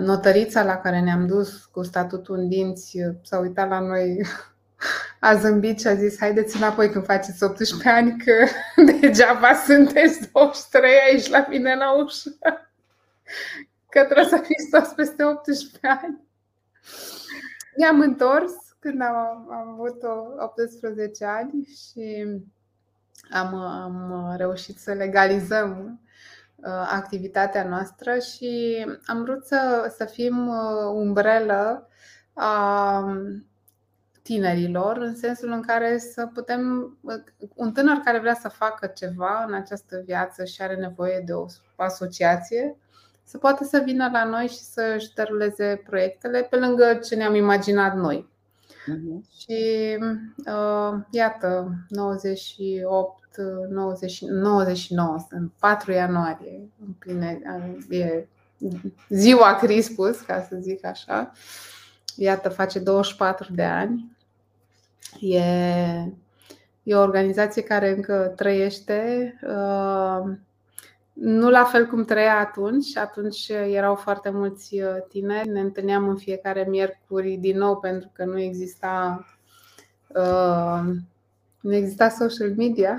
Notărița 0.00 0.62
la 0.62 0.76
care 0.76 1.00
ne-am 1.00 1.26
dus 1.26 1.64
cu 1.64 1.82
statutul 1.82 2.38
în 2.38 2.48
dinți 2.48 2.98
s-a 3.22 3.38
uitat 3.38 3.68
la 3.68 3.80
noi 3.80 4.26
a 5.20 5.34
zâmbit 5.34 5.80
și 5.80 5.86
a 5.86 5.94
zis 5.94 6.18
haideți 6.18 6.56
înapoi 6.56 6.90
când 6.90 7.04
faceți 7.04 7.44
18 7.44 7.88
ani 7.88 8.16
că 8.24 8.32
degeaba 9.00 9.54
sunteți 9.66 10.30
23 10.32 10.90
aici 11.10 11.28
la 11.28 11.46
mine 11.48 11.74
la 11.74 12.02
ușă 12.02 12.30
că 13.96 14.04
trebuie 14.04 14.38
să 14.38 14.44
fiți 14.44 14.70
toți 14.70 14.94
peste 14.94 15.24
18 15.24 15.78
ani. 15.82 16.20
Ne-am 17.76 18.00
întors 18.00 18.52
când 18.78 19.00
am, 19.02 19.48
am 19.50 19.68
avut 19.68 20.02
18 20.38 21.24
ani 21.24 21.64
și 21.64 22.26
am, 23.30 23.54
am 23.54 24.34
reușit 24.36 24.78
să 24.78 24.92
legalizăm 24.92 26.00
uh, 26.56 26.88
activitatea 26.90 27.68
noastră 27.68 28.18
și 28.18 28.84
am 29.06 29.22
vrut 29.22 29.44
să, 29.44 29.92
să 29.96 30.04
fim 30.04 30.48
uh, 30.48 30.90
umbrelă 30.92 31.88
a 32.32 33.04
tinerilor, 34.22 34.96
în 34.96 35.16
sensul 35.16 35.50
în 35.50 35.62
care 35.62 35.98
să 35.98 36.26
putem, 36.26 36.96
un 37.54 37.72
tânăr 37.72 37.96
care 38.04 38.18
vrea 38.18 38.34
să 38.34 38.48
facă 38.48 38.86
ceva 38.86 39.44
în 39.46 39.54
această 39.54 40.02
viață 40.04 40.44
și 40.44 40.62
are 40.62 40.76
nevoie 40.76 41.22
de 41.26 41.32
o 41.32 41.46
asociație, 41.76 42.76
să 43.26 43.38
poată 43.38 43.64
să 43.64 43.82
vină 43.84 44.08
la 44.12 44.24
noi 44.24 44.46
și 44.46 44.58
să-și 44.58 45.14
deruleze 45.14 45.82
proiectele 45.86 46.42
pe 46.42 46.56
lângă 46.56 46.94
ce 47.04 47.14
ne-am 47.14 47.34
imaginat 47.34 47.96
noi. 47.96 48.28
Uh-huh. 48.68 49.38
Și 49.38 49.96
uh, 50.46 50.98
iată, 51.10 51.74
98, 51.88 53.24
90, 53.70 54.20
99, 54.20 55.26
în 55.30 55.50
4 55.58 55.92
ianuarie, 55.92 56.68
în 56.86 56.92
pline, 56.98 57.40
e 57.90 58.26
ziua 59.08 59.54
Crispus, 59.54 60.20
ca 60.20 60.46
să 60.48 60.56
zic 60.60 60.84
așa. 60.84 61.32
Iată, 62.16 62.48
face 62.48 62.78
24 62.78 63.52
de 63.54 63.64
ani 63.64 64.16
E, 65.20 66.12
e 66.82 66.94
o 66.94 67.00
organizație 67.00 67.62
care 67.62 67.90
încă 67.90 68.32
trăiește. 68.36 69.34
Uh, 69.42 70.32
nu 71.16 71.50
la 71.50 71.64
fel 71.64 71.86
cum 71.86 72.04
trăia 72.04 72.38
atunci. 72.38 72.96
Atunci 72.96 73.48
erau 73.48 73.94
foarte 73.94 74.30
mulți 74.30 74.80
uh, 74.80 74.96
tineri. 75.08 75.48
Ne 75.48 75.60
întâlneam 75.60 76.08
în 76.08 76.16
fiecare 76.16 76.66
miercuri 76.68 77.36
din 77.36 77.58
nou 77.58 77.76
pentru 77.76 78.10
că 78.12 78.24
nu 78.24 78.40
exista 78.40 79.26
uh, 80.08 80.80
nu 81.60 81.74
exista 81.74 82.08
social 82.08 82.54
media. 82.56 82.98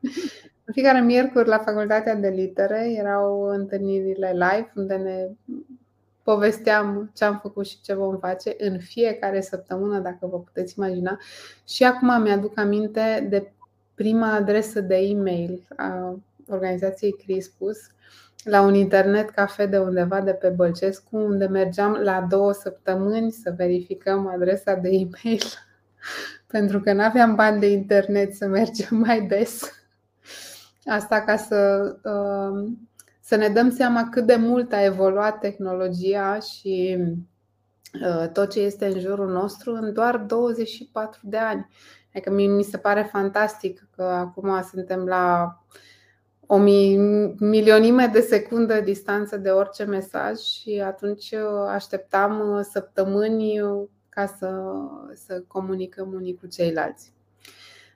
În 0.66 0.72
fiecare 0.72 1.00
miercuri 1.00 1.48
la 1.48 1.58
facultatea 1.58 2.14
de 2.14 2.28
litere 2.28 2.92
erau 2.96 3.48
întâlnirile 3.48 4.30
live 4.32 4.72
unde 4.74 4.94
ne 4.94 5.28
povesteam 6.22 7.10
ce 7.14 7.24
am 7.24 7.38
făcut 7.38 7.66
și 7.66 7.80
ce 7.80 7.94
vom 7.94 8.18
face 8.18 8.54
în 8.58 8.78
fiecare 8.78 9.40
săptămână, 9.40 9.98
dacă 9.98 10.26
vă 10.26 10.38
puteți 10.38 10.74
imagina. 10.78 11.18
Și 11.68 11.84
acum 11.84 12.22
mi-aduc 12.22 12.58
aminte 12.58 13.26
de 13.30 13.52
prima 13.94 14.32
adresă 14.32 14.80
de 14.80 14.96
e-mail 14.96 15.66
a 15.76 16.18
organizației 16.48 17.16
Crispus 17.24 17.78
la 18.44 18.60
un 18.60 18.74
internet 18.74 19.30
cafe 19.30 19.66
de 19.66 19.78
undeva 19.78 20.20
de 20.20 20.32
pe 20.32 20.48
Bălcescu, 20.48 21.16
unde 21.16 21.46
mergeam 21.46 21.92
la 21.92 22.20
două 22.20 22.52
săptămâni 22.52 23.30
să 23.30 23.54
verificăm 23.56 24.26
adresa 24.26 24.74
de 24.74 24.88
e-mail, 24.88 25.42
pentru 26.54 26.80
că 26.80 26.92
nu 26.92 27.02
aveam 27.02 27.34
bani 27.34 27.60
de 27.60 27.70
internet 27.70 28.34
să 28.34 28.46
mergem 28.46 28.96
mai 28.96 29.26
des. 29.26 29.72
Asta 30.84 31.20
ca 31.20 31.36
să, 31.36 31.92
um, 32.02 32.88
să 33.20 33.36
ne 33.36 33.48
dăm 33.48 33.70
seama 33.70 34.08
cât 34.08 34.26
de 34.26 34.36
mult 34.36 34.72
a 34.72 34.84
evoluat 34.84 35.38
tehnologia 35.38 36.38
și 36.38 36.98
uh, 38.06 38.28
tot 38.32 38.50
ce 38.50 38.60
este 38.60 38.86
în 38.86 39.00
jurul 39.00 39.30
nostru 39.30 39.72
în 39.72 39.92
doar 39.92 40.16
24 40.16 41.20
de 41.22 41.36
ani. 41.36 41.68
Adică 42.14 42.30
mi 42.30 42.62
se 42.62 42.78
pare 42.78 43.02
fantastic 43.02 43.88
că 43.96 44.02
acum 44.02 44.62
suntem 44.70 45.04
la 45.04 45.56
o 46.46 46.56
milionime 47.38 48.06
de 48.06 48.20
secundă 48.20 48.80
distanță 48.80 49.36
de 49.36 49.50
orice 49.50 49.84
mesaj 49.84 50.38
și 50.38 50.82
atunci 50.84 51.30
uh, 51.30 51.68
așteptam 51.68 52.56
uh, 52.56 52.60
săptămâni 52.72 53.60
ca 54.08 54.26
să, 54.26 54.62
să 55.14 55.42
comunicăm 55.46 56.12
unii 56.12 56.36
cu 56.40 56.46
ceilalți. 56.46 57.12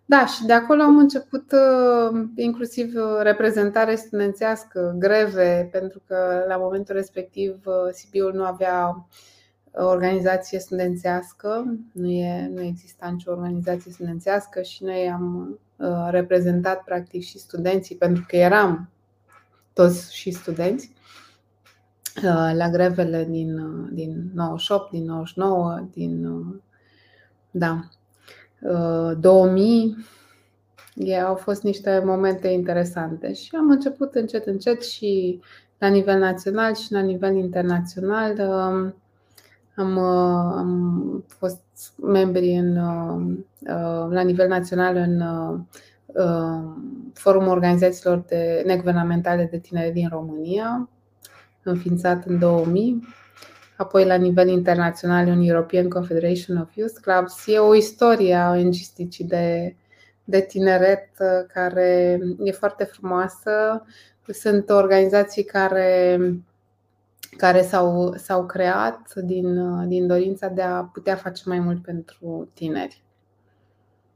Da, 0.04 0.26
și 0.26 0.44
de 0.46 0.52
acolo 0.52 0.82
am 0.82 0.98
început 0.98 1.52
uh, 1.52 2.20
inclusiv 2.36 2.94
reprezentare 3.20 3.94
studențească, 3.94 4.94
greve, 4.98 5.68
pentru 5.72 6.02
că 6.06 6.44
la 6.48 6.56
momentul 6.56 6.94
respectiv 6.94 7.62
Sibiul 7.92 8.32
nu 8.34 8.44
avea 8.44 9.06
organizație 9.72 10.58
studențească, 10.58 11.78
nu, 11.92 12.08
e, 12.08 12.50
nu 12.54 12.62
exista 12.62 13.08
nicio 13.08 13.30
organizație 13.30 13.92
studențească 13.92 14.62
și 14.62 14.84
noi 14.84 15.10
am 15.10 15.58
uh, 15.76 16.08
reprezentat 16.10 16.84
practic 16.84 17.22
și 17.22 17.38
studenții, 17.38 17.96
pentru 17.96 18.24
că 18.28 18.36
eram 18.36 18.90
toți 19.72 20.14
și 20.14 20.30
studenți 20.30 20.92
uh, 22.16 22.50
la 22.54 22.68
grevele 22.70 23.24
din, 23.30 23.58
uh, 23.58 23.88
din 23.92 24.30
98, 24.34 24.90
din 24.90 25.04
99, 25.04 25.88
din 25.92 26.26
da, 27.50 27.88
2000. 29.20 29.96
Au 31.26 31.34
fost 31.34 31.62
niște 31.62 32.02
momente 32.04 32.48
interesante 32.48 33.32
și 33.32 33.50
am 33.56 33.70
început 33.70 34.14
încet, 34.14 34.46
încet 34.46 34.84
și 34.84 35.40
la 35.78 35.88
nivel 35.88 36.18
național 36.18 36.74
și 36.74 36.92
la 36.92 37.00
nivel 37.00 37.36
internațional 37.36 38.34
am, 39.78 39.96
uh, 39.96 40.52
am 40.56 41.24
fost 41.26 41.62
membri 42.02 42.52
în, 42.52 42.76
uh, 42.76 43.36
uh, 43.60 44.10
la 44.10 44.20
nivel 44.20 44.48
național 44.48 44.96
în 44.96 45.22
Forumul 47.14 47.48
Organizațiilor 47.48 48.18
de 48.18 48.62
Neguvernamentale 48.66 49.48
de 49.50 49.58
Tineri 49.58 49.92
din 49.92 50.08
România, 50.08 50.88
înființat 51.62 52.24
în 52.24 52.38
2000, 52.38 53.02
apoi 53.76 54.04
la 54.04 54.14
nivel 54.14 54.48
internațional 54.48 55.28
în 55.28 55.42
European 55.42 55.88
Confederation 55.88 56.56
of 56.56 56.74
Youth 56.74 56.94
Clubs. 57.00 57.46
E 57.46 57.58
o 57.58 57.74
istorie 57.74 58.34
a 58.34 58.50
ong 58.50 58.74
de, 59.18 59.76
de 60.24 60.40
tineret 60.40 61.08
care 61.52 62.18
e 62.42 62.50
foarte 62.50 62.84
frumoasă. 62.84 63.84
Sunt 64.26 64.70
organizații 64.70 65.44
care 65.44 66.18
care 67.36 67.62
s-au, 67.62 68.14
s-au 68.16 68.46
creat 68.46 69.14
din, 69.14 69.88
din 69.88 70.06
dorința 70.06 70.48
de 70.48 70.62
a 70.62 70.82
putea 70.82 71.16
face 71.16 71.42
mai 71.46 71.58
mult 71.58 71.82
pentru 71.82 72.50
tineri. 72.54 73.02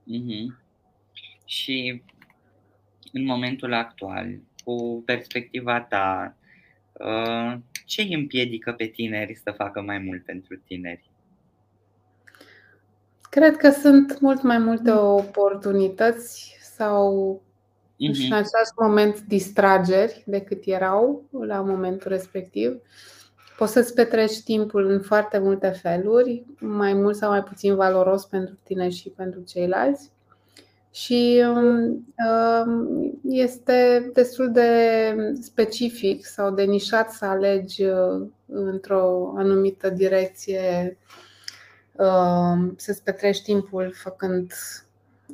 Mm-hmm. 0.03 0.61
Și 1.45 2.03
în 3.13 3.25
momentul 3.25 3.73
actual, 3.73 4.41
cu 4.65 5.03
perspectiva 5.07 5.81
ta, 5.81 6.37
uh, 6.93 7.59
ce 7.87 8.03
îi 8.03 8.15
împiedică 8.15 8.73
pe 8.73 8.87
tineri 8.87 9.35
să 9.35 9.51
facă 9.51 9.81
mai 9.81 9.99
mult 9.99 10.25
pentru 10.25 10.57
tineri? 10.57 11.11
Cred 13.31 13.57
că 13.57 13.71
sunt 13.71 14.21
mult 14.21 14.43
mai 14.43 14.59
multe 14.59 14.91
oportunități 14.91 16.57
sau 16.61 17.37
uh-huh. 17.41 17.52
Și 18.11 18.27
în 18.27 18.33
acest 18.33 18.73
moment 18.81 19.21
distrageri 19.21 20.23
decât 20.27 20.63
erau 20.65 21.25
la 21.47 21.61
momentul 21.61 22.11
respectiv. 22.11 22.81
Poți 23.57 23.73
să-ți 23.73 23.95
petreci 23.95 24.43
timpul 24.43 24.91
în 24.91 25.01
foarte 25.01 25.39
multe 25.39 25.69
feluri, 25.69 26.45
mai 26.59 26.93
mult 26.93 27.17
sau 27.17 27.31
mai 27.31 27.43
puțin 27.43 27.75
valoros 27.75 28.25
pentru 28.25 28.59
tine 28.63 28.89
și 28.89 29.09
pentru 29.09 29.41
ceilalți. 29.41 30.11
Și 30.91 31.45
um, 31.47 32.07
um, 32.29 33.21
este 33.29 34.11
destul 34.15 34.53
de 34.53 34.69
specific 35.41 36.25
sau 36.27 36.51
de 36.51 36.63
nișat 36.63 37.13
să 37.13 37.25
alegi 37.25 37.85
uh, 37.85 38.27
într-o 38.47 39.33
anumită 39.37 39.91
direcție 39.91 40.99
um, 41.93 42.75
să-ți 42.77 43.03
petreci 43.03 43.43
timpul 43.43 43.93
făcând 43.95 44.53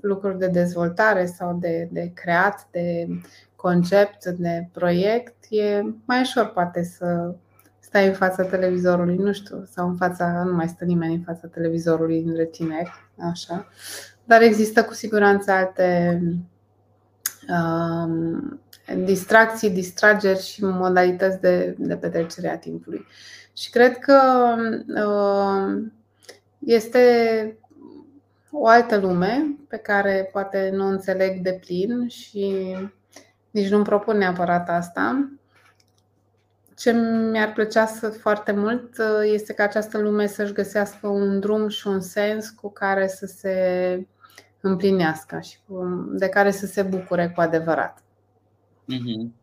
lucruri 0.01 0.39
de 0.39 0.47
dezvoltare 0.47 1.27
sau 1.27 1.57
de, 1.61 1.89
de 1.93 2.11
creat, 2.15 2.67
de 2.71 3.07
concept, 3.57 4.25
de 4.25 4.69
proiect, 4.73 5.35
e 5.49 5.83
mai 6.05 6.21
ușor 6.21 6.47
poate 6.47 6.83
să 6.83 7.35
stai 7.79 8.07
în 8.07 8.13
fața 8.13 8.43
televizorului, 8.43 9.17
nu 9.17 9.33
știu, 9.33 9.65
sau 9.71 9.89
în 9.89 9.97
fața, 9.97 10.43
nu 10.43 10.55
mai 10.55 10.69
stă 10.69 10.85
nimeni 10.85 11.15
în 11.15 11.23
fața 11.23 11.49
televizorului 11.49 12.23
dintre 12.23 12.45
tineri, 12.45 12.93
așa. 13.19 13.69
Dar 14.25 14.43
există 14.43 14.85
cu 14.85 14.95
siguranță 14.95 15.51
alte 15.51 16.21
um, 17.49 18.61
distracții, 19.05 19.71
distrageri 19.71 20.43
și 20.43 20.65
modalități 20.65 21.41
de, 21.41 21.75
de 21.79 21.97
petrecere 21.97 22.49
a 22.49 22.59
timpului. 22.59 23.07
Și 23.53 23.71
cred 23.71 23.99
că 23.99 24.21
um, 25.05 25.93
este 26.59 26.99
o 28.51 28.67
altă 28.67 28.97
lume 28.97 29.57
pe 29.69 29.77
care 29.77 30.29
poate 30.33 30.71
nu 30.73 30.87
înțeleg 30.87 31.41
de 31.41 31.53
plin 31.53 32.09
și 32.09 32.77
nici 33.51 33.69
nu-mi 33.69 33.85
propun 33.85 34.17
neapărat 34.17 34.69
asta. 34.69 35.31
Ce 36.77 36.93
mi-ar 37.31 37.53
plăcea 37.53 37.87
să 37.87 38.09
foarte 38.09 38.53
mult 38.53 38.99
uh, 38.99 39.33
este 39.33 39.53
ca 39.53 39.63
această 39.63 39.99
lume 39.99 40.27
să-și 40.27 40.53
găsească 40.53 41.07
un 41.07 41.41
drum 41.41 41.69
și 41.69 41.87
un 41.87 42.01
sens 42.01 42.51
cu 42.51 42.71
care 42.71 43.09
să 43.09 43.27
se 43.27 44.07
împlinească 44.61 45.41
și 45.41 45.59
de 46.11 46.29
care 46.29 46.51
să 46.51 46.67
se 46.67 46.83
bucure 46.83 47.33
cu 47.35 47.41
adevărat. 47.41 48.03
Mm-hmm. 48.93 49.37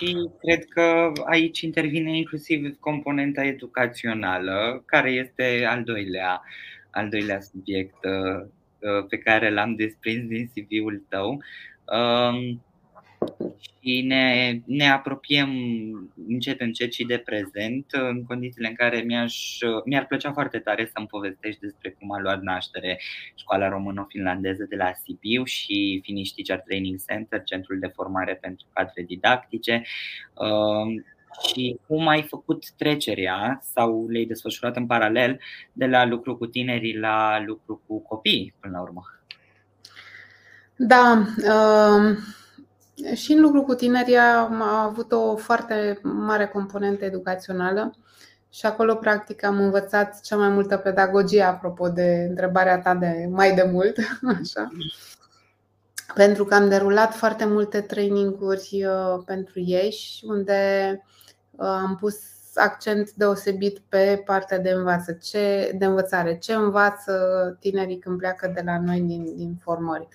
Mm, 0.00 0.06
și 0.06 0.30
cred 0.38 0.64
că 0.64 1.12
aici 1.24 1.60
intervine 1.60 2.16
inclusiv 2.16 2.76
componenta 2.80 3.44
educațională, 3.44 4.82
care 4.86 5.10
este 5.10 5.64
al 5.68 5.82
doilea, 5.82 6.42
al 6.90 7.08
doilea 7.08 7.40
subiect 7.40 8.04
uh, 8.04 8.46
uh, 8.78 9.06
pe 9.08 9.18
care 9.18 9.50
l-am 9.50 9.74
desprins 9.74 10.28
din 10.28 10.50
CV-ul 10.54 11.04
tău. 11.08 11.42
Um, 13.82 13.90
și 13.90 14.02
ne, 14.02 14.58
ne 14.64 14.90
apropiem 14.90 15.50
încet 16.28 16.60
încet 16.60 16.92
și 16.92 17.04
de 17.04 17.18
prezent, 17.18 17.86
în 17.90 18.24
condițiile 18.24 18.68
în 18.68 18.74
care 18.74 19.00
mi-aș, 19.00 19.58
mi-ar 19.84 20.06
plăcea 20.06 20.32
foarte 20.32 20.58
tare 20.58 20.90
să-mi 20.94 21.06
povestești 21.06 21.60
despre 21.60 21.90
cum 21.90 22.12
a 22.12 22.20
luat 22.20 22.40
naștere 22.42 23.00
școala 23.34 23.68
româno-finlandeză 23.68 24.66
de 24.68 24.76
la 24.76 24.92
Sibiu 25.04 25.44
și 25.44 26.00
Finnish 26.02 26.32
Teacher 26.32 26.64
Training 26.64 26.98
Center, 27.08 27.42
centrul 27.42 27.78
de 27.78 27.90
formare 27.94 28.34
pentru 28.40 28.66
cadre 28.72 29.02
didactice 29.02 29.82
um, 30.34 31.04
și 31.48 31.78
cum 31.86 32.08
ai 32.08 32.22
făcut 32.22 32.70
trecerea 32.70 33.60
sau 33.74 34.08
le-ai 34.08 34.24
desfășurat 34.24 34.76
în 34.76 34.86
paralel 34.86 35.40
de 35.72 35.86
la 35.86 36.04
lucru 36.04 36.36
cu 36.36 36.46
tinerii 36.46 36.98
la 36.98 37.42
lucru 37.46 37.82
cu 37.86 38.02
copii, 38.02 38.54
până 38.60 38.76
la 38.76 38.82
urmă. 38.82 39.02
Da, 40.76 41.26
uh 41.36 42.16
și 43.14 43.32
în 43.32 43.40
lucru 43.40 43.62
cu 43.62 43.74
tinerii 43.74 44.16
am 44.16 44.62
avut 44.62 45.12
o 45.12 45.36
foarte 45.36 46.00
mare 46.02 46.46
componentă 46.46 47.04
educațională 47.04 47.94
și 48.52 48.66
acolo, 48.66 48.94
practic, 48.94 49.44
am 49.44 49.60
învățat 49.60 50.20
cea 50.20 50.36
mai 50.36 50.48
multă 50.48 50.76
pedagogie, 50.76 51.42
apropo 51.42 51.88
de 51.88 52.26
întrebarea 52.28 52.78
ta 52.80 52.94
de 52.94 53.28
mai 53.30 53.54
de 53.54 53.68
mult. 53.72 53.96
Așa. 54.40 54.68
pentru 56.14 56.44
că 56.44 56.54
am 56.54 56.68
derulat 56.68 57.14
foarte 57.14 57.44
multe 57.44 57.80
traininguri 57.80 58.86
pentru 59.24 59.60
ei 59.60 59.94
unde 60.22 61.02
am 61.56 61.96
pus 62.00 62.16
accent 62.54 63.12
deosebit 63.12 63.78
pe 63.88 64.22
partea 64.24 64.58
de, 64.58 64.70
învață, 64.70 65.12
ce, 65.12 65.72
de 65.78 65.84
învățare. 65.84 66.38
Ce 66.38 66.54
învață 66.54 67.12
tinerii 67.60 67.98
când 67.98 68.18
pleacă 68.18 68.52
de 68.54 68.62
la 68.64 68.80
noi 68.80 69.00
din, 69.00 69.36
din 69.36 69.58
formări. 69.62 70.08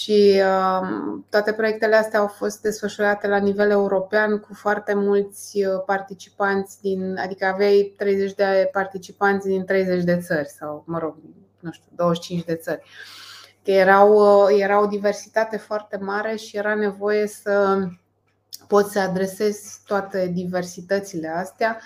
Și 0.00 0.42
uh, 0.44 0.88
toate 1.30 1.52
proiectele 1.52 1.96
astea 1.96 2.18
au 2.18 2.26
fost 2.26 2.60
desfășurate 2.60 3.26
la 3.26 3.36
nivel 3.36 3.70
european 3.70 4.38
cu 4.38 4.54
foarte 4.54 4.94
mulți 4.94 5.64
uh, 5.64 5.82
participanți 5.86 6.80
din, 6.80 7.16
adică 7.18 7.44
aveai 7.44 7.94
30 7.96 8.34
de 8.34 8.68
participanți 8.72 9.46
din 9.46 9.64
30 9.64 10.04
de 10.04 10.18
țări 10.18 10.48
sau, 10.48 10.84
mă 10.86 10.98
rog, 10.98 11.16
nu 11.60 11.70
știu, 11.70 11.88
25 11.94 12.44
de 12.44 12.54
țări. 12.54 12.82
Că 13.64 13.70
erau, 13.70 14.12
uh, 14.12 14.60
era 14.60 14.80
o 14.80 14.86
diversitate 14.86 15.56
foarte 15.56 15.96
mare 15.96 16.36
și 16.36 16.56
era 16.56 16.74
nevoie 16.74 17.26
să 17.26 17.78
poți 18.68 18.92
să 18.92 18.98
adresezi 18.98 19.80
toate 19.86 20.30
diversitățile 20.32 21.28
astea. 21.28 21.80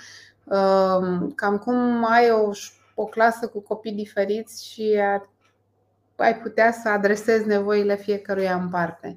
Um, 0.44 1.30
cam 1.30 1.58
cum 1.58 2.04
ai 2.10 2.30
o, 2.30 2.50
o 2.94 3.04
clasă 3.04 3.46
cu 3.46 3.60
copii 3.60 3.92
diferiți 3.92 4.66
și 4.72 5.00
ai 6.22 6.36
putea 6.36 6.72
să 6.72 6.88
adresezi 6.88 7.46
nevoile 7.46 7.96
fiecăruia 7.96 8.54
în 8.54 8.68
parte. 8.68 9.16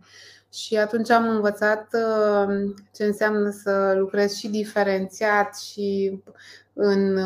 Și 0.53 0.77
atunci 0.77 1.09
am 1.09 1.29
învățat 1.29 1.87
um, 1.93 2.73
ce 2.93 3.03
înseamnă 3.03 3.49
să 3.49 3.93
lucrezi 3.97 4.39
și 4.39 4.49
diferențiat 4.49 5.57
și 5.57 6.19
în 6.73 7.19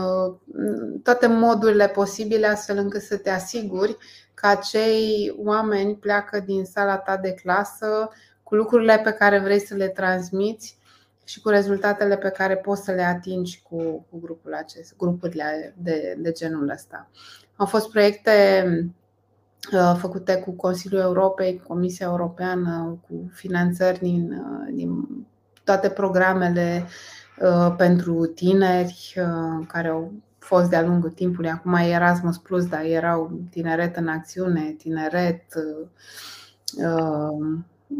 toate 1.04 1.28
modurile 1.28 1.88
posibile, 1.88 2.48
astfel 2.48 2.78
încât 2.78 3.02
să 3.02 3.18
te 3.18 3.30
asiguri 3.30 3.98
că 4.34 4.48
acei 4.48 5.36
oameni 5.38 5.96
pleacă 5.96 6.40
din 6.40 6.66
sala 6.66 6.98
ta 6.98 7.18
de 7.18 7.34
clasă 7.34 8.10
cu 8.44 8.56
lucrurile 8.56 9.02
pe 9.04 9.12
care 9.12 9.40
vrei 9.40 9.60
să 9.60 9.76
le 9.76 9.88
transmiți 9.88 10.78
și 11.24 11.42
cu 11.42 11.50
rezultatele 11.50 12.18
pe 12.18 12.30
care 12.30 12.58
poți 12.58 12.84
să 12.84 12.92
le 12.92 13.04
atingi 13.04 13.62
cu, 13.70 14.06
cu 14.10 14.20
grupul 14.20 14.54
acest, 14.54 14.96
grupurile 14.98 15.76
de, 15.78 16.16
de 16.18 16.32
genul 16.32 16.70
ăsta. 16.70 17.10
Au 17.56 17.66
fost 17.66 17.90
proiecte 17.90 18.64
uh, 18.68 18.86
făcute 19.98 20.36
cu 20.36 20.52
Consiliul 20.52 21.02
Europei, 21.02 21.62
Comisia 21.68 22.06
Europeană, 22.06 23.00
cu 23.08 23.32
finanțări 23.34 24.00
din, 24.00 24.32
uh, 24.32 24.74
din 24.74 25.08
toate 25.64 25.90
programele 25.90 26.86
uh, 27.42 27.74
pentru 27.78 28.26
tineri 28.26 29.16
care 29.68 29.88
au 29.88 30.14
fost 30.38 30.70
de-a 30.70 30.86
lungul 30.86 31.10
timpului. 31.10 31.50
Acum 31.50 31.74
e 31.74 31.90
Erasmus 31.90 32.38
Plus, 32.38 32.68
dar 32.68 32.84
erau 32.84 33.40
tineret 33.50 33.96
în 33.96 34.08
acțiune, 34.08 34.76
tineret 34.78 35.44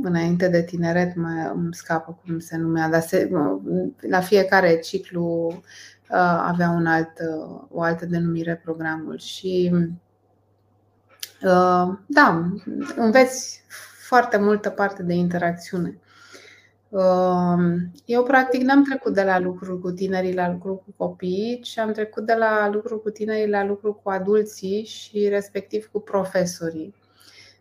înainte 0.04 0.48
de 0.48 0.64
tineret, 0.64 1.16
mai 1.16 1.52
îmi 1.54 1.74
scapă 1.74 2.20
cum 2.26 2.40
se 2.40 2.58
numea, 2.58 2.90
dar 2.90 3.02
se, 3.02 3.30
la 4.10 4.20
fiecare 4.20 4.80
ciclu 4.80 5.48
uh, 6.10 6.44
avea 6.48 6.70
un 6.70 6.86
alt, 6.86 7.12
uh, 7.20 7.62
o 7.70 7.82
altă 7.82 8.06
denumire 8.06 8.62
programul 8.64 9.18
și 9.18 9.72
uh, 9.74 9.88
da, 12.06 12.52
înveți 12.96 13.62
foarte 14.08 14.38
multă 14.38 14.70
parte 14.70 15.04
de 15.04 15.14
interacțiune. 15.14 16.00
Eu, 18.06 18.24
practic, 18.24 18.62
n-am 18.62 18.84
trecut 18.84 19.14
de 19.14 19.24
la 19.24 19.40
lucruri 19.40 19.82
cu 19.82 19.92
tinerii 19.92 20.34
la 20.34 20.52
lucruri 20.52 20.78
cu 20.78 20.94
copiii, 20.98 21.60
ci 21.60 21.78
am 21.78 21.92
trecut 21.92 22.26
de 22.26 22.34
la 22.34 22.70
lucruri 22.70 23.02
cu 23.02 23.10
tinerii 23.10 23.50
la 23.50 23.64
lucruri 23.64 24.02
cu 24.04 24.10
adulții 24.10 24.86
și, 24.86 25.28
respectiv, 25.28 25.90
cu 25.92 26.00
profesorii. 26.00 26.96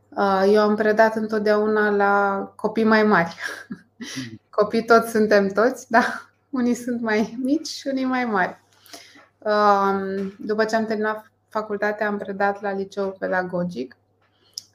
Uh, 0.09 0.51
eu 0.53 0.61
am 0.61 0.75
predat 0.75 1.17
întotdeauna 1.17 1.91
la 1.91 2.45
copii 2.57 2.85
mai 2.85 3.03
mari. 3.03 3.35
Mm. 3.69 4.41
Copii 4.51 4.85
toți 4.85 5.11
suntem 5.11 5.49
toți, 5.49 5.91
da? 5.91 6.05
Unii 6.51 6.75
sunt 6.75 7.01
mai 7.01 7.39
mici, 7.43 7.83
unii 7.85 8.05
mai 8.05 8.25
mari. 8.25 8.63
Um, 9.39 10.35
după 10.39 10.65
ce 10.65 10.77
am 10.77 10.85
terminat 10.85 11.33
facultatea, 11.59 12.07
am 12.07 12.19
predat 12.19 12.61
la 12.61 12.73
liceu 12.73 13.17
pedagogic. 13.19 13.97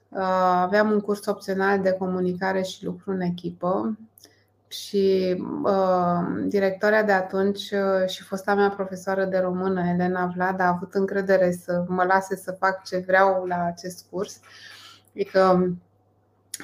Uh, 0.10 0.20
aveam 0.62 0.92
un 0.92 1.00
curs 1.00 1.26
opțional 1.26 1.80
de 1.82 1.92
comunicare 1.92 2.62
și 2.62 2.86
lucru 2.86 3.12
în 3.12 3.22
echipă 3.22 3.98
și 4.68 5.36
uh, 5.63 6.44
directoarea 6.46 7.04
de 7.04 7.12
atunci 7.12 7.74
și 8.08 8.24
fosta 8.24 8.56
mea 8.56 8.70
profesoară 8.70 9.26
de 9.26 9.38
română, 9.38 9.88
Elena 9.88 10.32
Vlad, 10.36 10.60
a 10.60 10.68
avut 10.68 10.94
încredere 10.94 11.52
să 11.52 11.84
mă 11.88 12.04
lase 12.04 12.36
să 12.36 12.52
fac 12.52 12.84
ce 12.84 13.04
vreau 13.08 13.46
la 13.46 13.63
acest 13.63 14.06
curs. 14.10 14.36
Uh, 14.36 14.42
Adică 15.20 15.74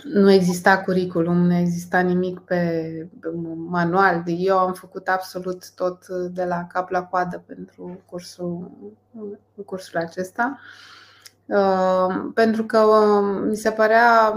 nu 0.03 0.31
exista 0.31 0.81
curriculum, 0.81 1.37
nu 1.37 1.53
exista 1.55 1.99
nimic 1.99 2.39
pe 2.39 3.07
manual. 3.55 4.23
Eu 4.25 4.57
am 4.57 4.73
făcut 4.73 5.07
absolut 5.07 5.71
tot 5.75 6.07
de 6.07 6.43
la 6.43 6.67
cap 6.67 6.89
la 6.89 7.03
coadă 7.03 7.43
pentru 7.45 8.01
cursul, 8.05 8.71
cursul 9.65 9.99
acesta. 9.99 10.59
Uh, 11.45 12.31
pentru 12.33 12.63
că 12.63 12.79
uh, 12.79 13.45
mi 13.47 13.55
se 13.55 13.71
părea 13.71 14.33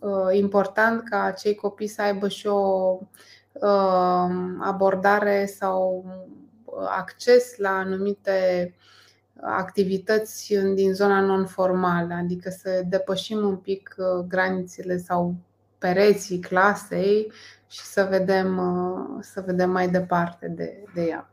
uh, 0.00 0.36
important 0.36 1.08
ca 1.08 1.22
acei 1.22 1.54
copii 1.54 1.86
să 1.86 2.02
aibă 2.02 2.28
și 2.28 2.46
o 2.46 2.98
abordare 4.60 5.46
sau 5.46 6.04
acces 6.88 7.56
la 7.56 7.70
anumite 7.70 8.74
activități 9.40 10.54
din 10.74 10.94
zona 10.94 11.20
non-formală, 11.20 12.14
adică 12.14 12.50
să 12.50 12.82
depășim 12.88 13.38
un 13.38 13.56
pic 13.56 13.94
uh, 13.98 14.24
granițele 14.28 14.96
sau 14.96 15.34
pereții 15.78 16.38
clasei 16.38 17.32
și 17.68 17.80
să 17.80 18.06
vedem, 18.10 18.58
uh, 18.58 19.18
să 19.20 19.42
vedem 19.46 19.70
mai 19.70 19.88
departe 19.88 20.48
de, 20.48 20.84
de 20.94 21.04
ea. 21.04 21.30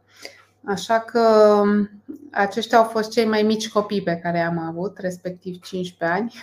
Așa 0.66 1.00
că 1.00 1.20
um, 1.62 1.90
aceștia 2.32 2.78
au 2.78 2.84
fost 2.84 3.12
cei 3.12 3.26
mai 3.26 3.42
mici 3.42 3.70
copii 3.70 4.04
pe 4.04 4.16
care 4.16 4.40
am 4.40 4.58
avut, 4.58 4.98
respectiv 4.98 5.60
15 5.60 6.18
ani. 6.18 6.34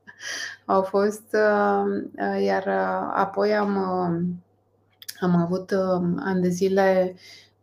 au 0.64 0.82
fost, 0.82 1.36
uh, 1.36 2.42
iar 2.42 2.68
apoi 3.14 3.54
am, 3.54 3.76
am 5.20 5.36
avut 5.36 5.72
ani 6.18 6.42
de 6.42 6.48
zile 6.48 7.14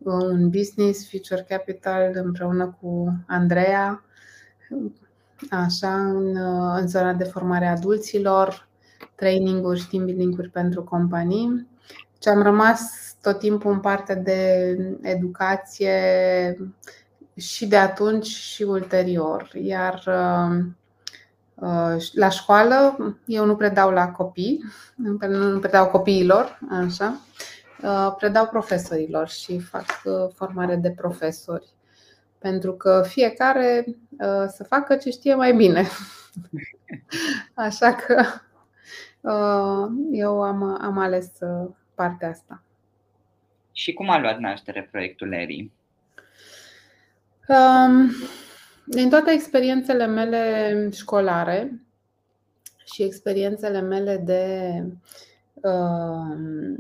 un 0.04 0.50
business, 0.50 1.10
Future 1.10 1.46
Capital, 1.50 2.12
împreună 2.14 2.78
cu 2.82 3.14
Andreea, 3.28 4.04
așa, 5.50 5.94
în, 5.94 6.36
în 6.76 6.88
zona 6.88 7.14
de 7.14 7.24
formare 7.24 7.66
a 7.66 7.72
adulților, 7.72 8.68
training-uri, 9.16 9.88
team 9.90 10.06
building-uri 10.06 10.50
pentru 10.50 10.84
companii. 10.84 11.68
Și 12.22 12.28
am 12.30 12.42
rămas 12.42 12.82
tot 13.22 13.40
timpul 13.40 13.72
în 13.72 13.80
parte 13.80 14.16
de 14.16 14.76
educație 15.02 15.94
și 17.36 17.68
de 17.68 17.78
atunci 17.78 18.28
și 18.28 18.64
ulterior. 18.64 19.50
Iar 19.54 20.04
uh, 20.08 20.66
la 22.14 22.30
școală 22.30 22.98
eu 23.26 23.46
nu 23.46 23.56
predau 23.56 23.92
la 23.92 24.12
copii, 24.12 24.64
nu 24.96 25.60
predau 25.60 25.88
copiilor, 25.88 26.60
așa, 26.70 27.14
Uh, 27.14 27.59
predau 28.18 28.48
profesorilor 28.48 29.28
și 29.28 29.60
fac 29.60 30.02
uh, 30.04 30.32
formare 30.34 30.76
de 30.76 30.92
profesori. 30.92 31.68
Pentru 32.38 32.74
că 32.74 33.04
fiecare 33.08 33.86
uh, 33.88 34.46
să 34.48 34.66
facă 34.68 34.96
ce 34.96 35.10
știe 35.10 35.36
mai 35.36 35.54
bine. 35.54 35.88
Așa 37.54 37.94
că 37.94 38.24
eu 40.12 40.42
am, 40.42 40.64
am 40.82 40.98
ales 40.98 41.32
partea 41.96 42.30
asta. 42.30 42.64
Și 43.72 43.94
cum 43.94 44.10
a 44.10 44.20
luat 44.20 44.38
naștere 44.38 44.88
proiectul 44.92 45.34
ERI? 45.34 45.72
Um, 47.48 48.12
din 48.86 49.10
toate 49.10 49.32
experiențele 49.32 50.06
mele 50.06 50.90
școlare 50.94 51.82
și 52.86 53.04
experiențele 53.04 53.82
mele 53.82 54.18
de 54.18 54.84
Uh, 55.62 56.78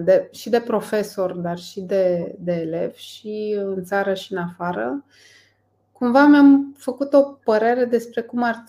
de, 0.00 0.28
și 0.32 0.50
de 0.50 0.60
profesor, 0.60 1.32
dar 1.32 1.58
și 1.58 1.80
de, 1.80 2.34
de 2.38 2.52
elev, 2.52 2.94
și 2.94 3.56
în 3.58 3.84
țară 3.84 4.14
și 4.14 4.32
în 4.32 4.38
afară, 4.38 5.04
cumva 5.92 6.26
mi-am 6.26 6.74
făcut 6.78 7.12
o 7.12 7.22
părere 7.22 7.84
despre 7.84 8.22
cum 8.22 8.42
ar 8.42 8.64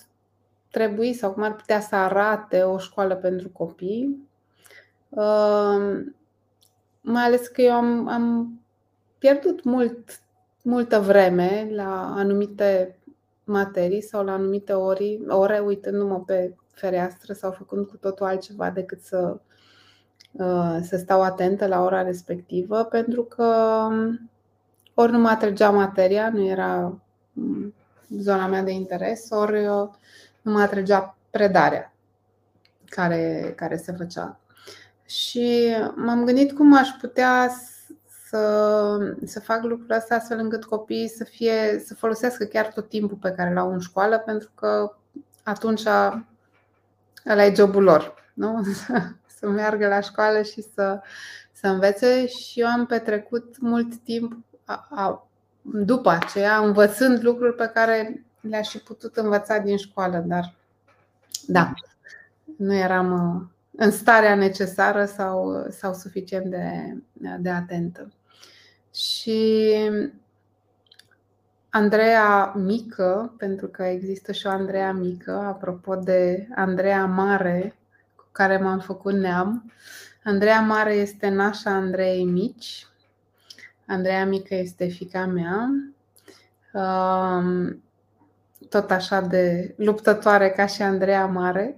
trebui 0.71 1.13
sau 1.13 1.31
cum 1.31 1.43
ar 1.43 1.55
putea 1.55 1.79
să 1.79 1.95
arate 1.95 2.61
o 2.61 2.77
școală 2.77 3.15
pentru 3.15 3.49
copii. 3.49 4.29
Uh, 5.09 5.99
mai 7.01 7.23
ales 7.23 7.47
că 7.47 7.61
eu 7.61 7.73
am, 7.73 8.07
am 8.07 8.59
pierdut 9.17 9.63
mult, 9.63 10.21
multă 10.61 10.99
vreme 10.99 11.67
la 11.71 12.13
anumite 12.15 12.97
materii 13.43 14.01
sau 14.01 14.23
la 14.23 14.31
anumite 14.31 14.73
ori, 14.73 15.21
ore 15.27 15.59
uitându-mă 15.59 16.19
pe 16.19 16.55
fereastră 16.71 17.33
sau 17.33 17.51
făcând 17.51 17.87
cu 17.87 17.97
totul 17.97 18.25
altceva 18.25 18.69
decât 18.69 19.01
să 19.01 19.17
Uh, 19.17 19.52
să 20.81 20.97
stau 20.97 21.21
atentă 21.21 21.67
la 21.67 21.81
ora 21.81 22.01
respectivă, 22.01 22.83
pentru 22.83 23.23
că 23.23 23.43
um, 23.89 24.29
ori 24.93 25.11
nu 25.11 25.19
mă 25.19 25.29
atrăgea 25.29 25.69
materia, 25.69 26.29
nu 26.29 26.45
era 26.45 27.01
um, 27.33 27.73
zona 28.09 28.47
mea 28.47 28.63
de 28.63 28.71
interes, 28.71 29.29
ori 29.29 29.65
uh, 29.65 29.89
nu 30.41 30.51
mă 30.51 30.61
atrăgea 30.61 31.17
predarea. 31.29 31.93
care, 32.85 33.53
care 33.55 33.77
se 33.77 33.91
făcea. 33.91 34.39
Și 35.05 35.75
m-am 35.95 36.25
gândit 36.25 36.51
cum 36.51 36.77
aș 36.77 36.89
putea 37.01 37.51
să, 38.27 38.97
să 39.25 39.39
fac 39.39 39.63
lucrul 39.63 39.95
ăsta 39.95 40.15
astfel 40.15 40.39
încât 40.39 40.65
copiii 40.65 41.07
să, 41.07 41.23
fie, 41.23 41.83
să 41.85 41.95
folosească 41.95 42.43
chiar 42.43 42.67
tot 42.67 42.89
timpul 42.89 43.17
pe 43.21 43.31
care 43.31 43.53
l-au 43.53 43.71
în 43.71 43.79
școală, 43.79 44.19
pentru 44.19 44.49
că 44.55 44.95
atunci 45.43 45.85
ăla 47.29 47.45
e 47.45 47.53
jobul 47.55 47.83
lor, 47.83 48.13
nu? 48.33 48.61
să 49.43 49.49
meargă 49.49 49.87
la 49.87 49.99
școală 49.99 50.41
și 50.41 50.61
să, 50.73 51.01
să 51.51 51.67
învețe. 51.67 52.27
Și 52.27 52.59
eu 52.59 52.67
am 52.67 52.85
petrecut 52.85 53.55
mult 53.59 53.95
timp 53.95 54.37
a, 54.65 54.87
a, 54.89 55.27
după 55.61 56.09
aceea 56.09 56.57
învățând 56.57 57.23
lucruri 57.23 57.55
pe 57.55 57.71
care 57.73 58.25
le-aș 58.41 58.69
fi 58.69 58.77
putut 58.77 59.17
învăța 59.17 59.57
din 59.57 59.77
școală, 59.77 60.23
dar 60.27 60.53
da, 61.47 61.73
nu 62.57 62.73
eram 62.73 63.11
uh, 63.11 63.41
în 63.77 63.91
starea 63.91 64.35
necesară 64.35 65.05
sau, 65.05 65.65
sau 65.69 65.93
suficient 65.93 66.45
de, 66.45 66.97
de 67.39 67.49
atentă. 67.49 68.11
Și 68.93 69.73
Andreea 71.69 72.53
Mică, 72.55 73.33
pentru 73.37 73.67
că 73.67 73.83
există 73.83 74.31
și 74.31 74.47
o 74.47 74.49
Andreea 74.49 74.91
Mică, 74.91 75.31
apropo 75.31 75.95
de 75.95 76.47
Andreea 76.55 77.05
Mare, 77.05 77.75
cu 77.75 77.82
care 78.33 78.57
m-am 78.57 78.79
făcut 78.79 79.13
neam. 79.13 79.71
Andreea 80.23 80.61
Mare 80.61 80.93
este 80.93 81.29
nașa 81.29 81.69
Andreei 81.69 82.25
Mici. 82.25 82.87
Andreea 83.87 84.25
Mică 84.25 84.55
este 84.55 84.87
fica 84.87 85.25
mea. 85.25 85.69
Um, 86.73 87.83
tot 88.69 88.91
așa 88.91 89.21
de 89.21 89.73
luptătoare 89.77 90.49
ca 90.49 90.65
și 90.65 90.81
Andreea 90.81 91.25
Mare. 91.25 91.75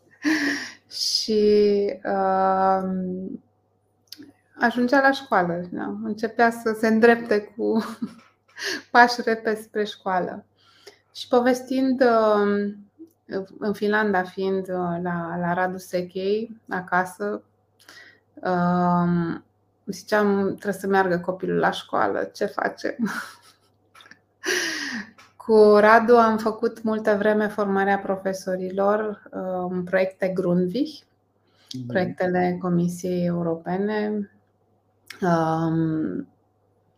și 1.02 1.92
um, 2.04 3.44
ajungea 4.58 5.00
la 5.00 5.10
școală. 5.10 5.68
Da? 5.70 5.96
Începea 6.04 6.50
să 6.50 6.76
se 6.78 6.86
îndrepte 6.86 7.40
cu 7.40 7.84
pași 8.90 9.20
repede 9.24 9.60
spre 9.60 9.84
școală. 9.84 10.44
Și 11.14 11.28
povestind 11.28 12.00
um, 12.00 12.76
în 13.58 13.72
Finlanda, 13.72 14.22
fiind 14.22 14.68
uh, 14.68 14.98
la, 15.02 15.36
la 15.40 15.52
Radu 15.54 15.76
Sechei, 15.76 16.60
acasă, 16.68 17.42
um, 18.34 19.44
ziceam, 19.86 20.46
trebuie 20.46 20.80
să 20.80 20.86
meargă 20.86 21.18
copilul 21.18 21.58
la 21.58 21.70
școală, 21.70 22.30
ce 22.34 22.44
facem? 22.44 22.94
Cu 25.36 25.76
Radu 25.78 26.14
am 26.16 26.38
făcut 26.38 26.82
multă 26.82 27.14
vreme 27.18 27.46
formarea 27.46 27.98
profesorilor 27.98 29.22
în 29.30 29.40
um, 29.40 29.84
proiecte 29.84 30.28
Grundvig, 30.28 30.88
mhm. 31.72 31.86
proiectele 31.86 32.56
Comisiei 32.60 33.26
Europene, 33.26 34.30
um, 35.20 36.28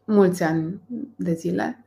mulți 0.05 0.43
ani 0.43 0.81
de 1.16 1.33
zile. 1.33 1.85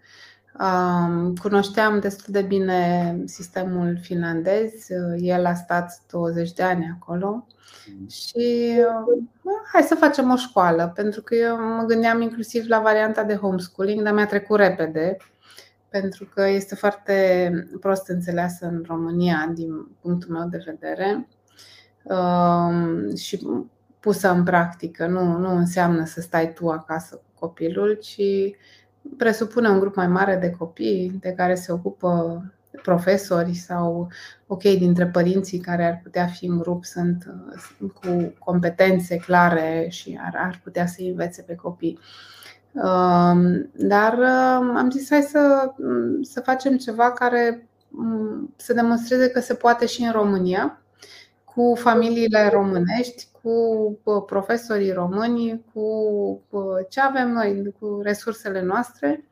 Um, 0.59 1.35
cunoșteam 1.35 1.99
destul 1.99 2.33
de 2.33 2.41
bine 2.41 3.17
sistemul 3.25 3.97
finlandez, 4.01 4.71
el 5.17 5.45
a 5.45 5.53
stat 5.53 6.01
20 6.11 6.53
de 6.53 6.63
ani 6.63 6.97
acolo 6.99 7.47
și 8.09 8.73
hai 9.71 9.81
să 9.81 9.95
facem 9.95 10.31
o 10.31 10.35
școală, 10.35 10.91
pentru 10.95 11.21
că 11.21 11.35
eu 11.35 11.57
mă 11.57 11.83
gândeam 11.83 12.21
inclusiv 12.21 12.67
la 12.67 12.79
varianta 12.79 13.23
de 13.23 13.35
homeschooling, 13.35 14.03
dar 14.03 14.13
mi-a 14.13 14.25
trecut 14.25 14.57
repede, 14.57 15.17
pentru 15.89 16.25
că 16.33 16.47
este 16.47 16.75
foarte 16.75 17.67
prost 17.79 18.07
înțeleasă 18.07 18.65
în 18.65 18.83
România 18.87 19.51
din 19.53 19.87
punctul 20.01 20.31
meu 20.31 20.47
de 20.47 20.63
vedere 20.65 21.27
și 23.15 23.47
pusă 23.99 24.31
în 24.31 24.43
practică. 24.43 25.07
Nu, 25.07 25.37
nu 25.37 25.55
înseamnă 25.55 26.05
să 26.05 26.21
stai 26.21 26.53
tu 26.53 26.69
acasă 26.69 27.15
cu 27.15 27.39
copilul, 27.39 27.93
ci 28.01 28.21
presupune 29.17 29.69
un 29.69 29.79
grup 29.79 29.95
mai 29.95 30.07
mare 30.07 30.35
de 30.35 30.49
copii 30.49 31.17
de 31.21 31.31
care 31.31 31.55
se 31.55 31.71
ocupă 31.71 32.43
profesori 32.81 33.53
sau, 33.53 34.07
ok, 34.47 34.61
dintre 34.61 35.07
părinții 35.07 35.59
care 35.59 35.85
ar 35.85 35.99
putea 36.03 36.25
fi 36.25 36.45
în 36.45 36.57
grup 36.57 36.85
sunt 36.85 37.33
cu 37.77 38.33
competențe 38.39 39.17
clare 39.17 39.87
și 39.89 40.19
ar, 40.21 40.35
ar 40.37 40.59
putea 40.63 40.85
să 40.85 41.01
învețe 41.01 41.41
pe 41.41 41.55
copii. 41.55 41.99
Um, 42.71 43.69
dar 43.73 44.13
um, 44.13 44.75
am 44.75 44.89
zis 44.91 45.09
hai 45.09 45.21
să, 45.21 45.71
să 46.21 46.41
facem 46.41 46.77
ceva 46.77 47.11
care 47.11 47.67
um, 47.97 48.53
să 48.55 48.73
demonstreze 48.73 49.29
că 49.29 49.39
se 49.39 49.53
poate 49.53 49.85
și 49.85 50.03
în 50.03 50.11
România, 50.11 50.82
cu 51.55 51.73
familiile 51.75 52.49
românești, 52.49 53.27
cu 53.41 53.99
profesorii 54.25 54.91
români, 54.91 55.65
cu 55.73 55.87
ce 56.89 57.01
avem 57.01 57.31
noi, 57.31 57.73
cu 57.79 57.99
resursele 58.03 58.61
noastre. 58.61 59.25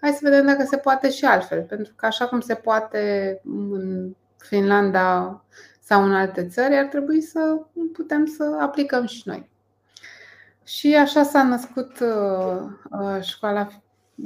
Hai 0.00 0.10
să 0.10 0.18
vedem 0.22 0.46
dacă 0.46 0.64
se 0.68 0.76
poate 0.76 1.10
și 1.10 1.24
altfel, 1.24 1.62
pentru 1.62 1.92
că 1.96 2.06
așa 2.06 2.26
cum 2.26 2.40
se 2.40 2.54
poate 2.54 3.40
în 3.44 4.14
Finlanda 4.36 5.44
sau 5.80 6.04
în 6.04 6.14
alte 6.14 6.46
țări, 6.46 6.76
ar 6.76 6.84
trebui 6.84 7.20
să 7.20 7.60
putem 7.92 8.26
să 8.26 8.56
aplicăm 8.60 9.06
și 9.06 9.22
noi. 9.24 9.50
Și 10.64 10.94
așa 10.94 11.22
s-a 11.22 11.42
născut 11.42 12.00
uh, 12.00 12.62
uh, 12.90 13.22
școala 13.22 13.68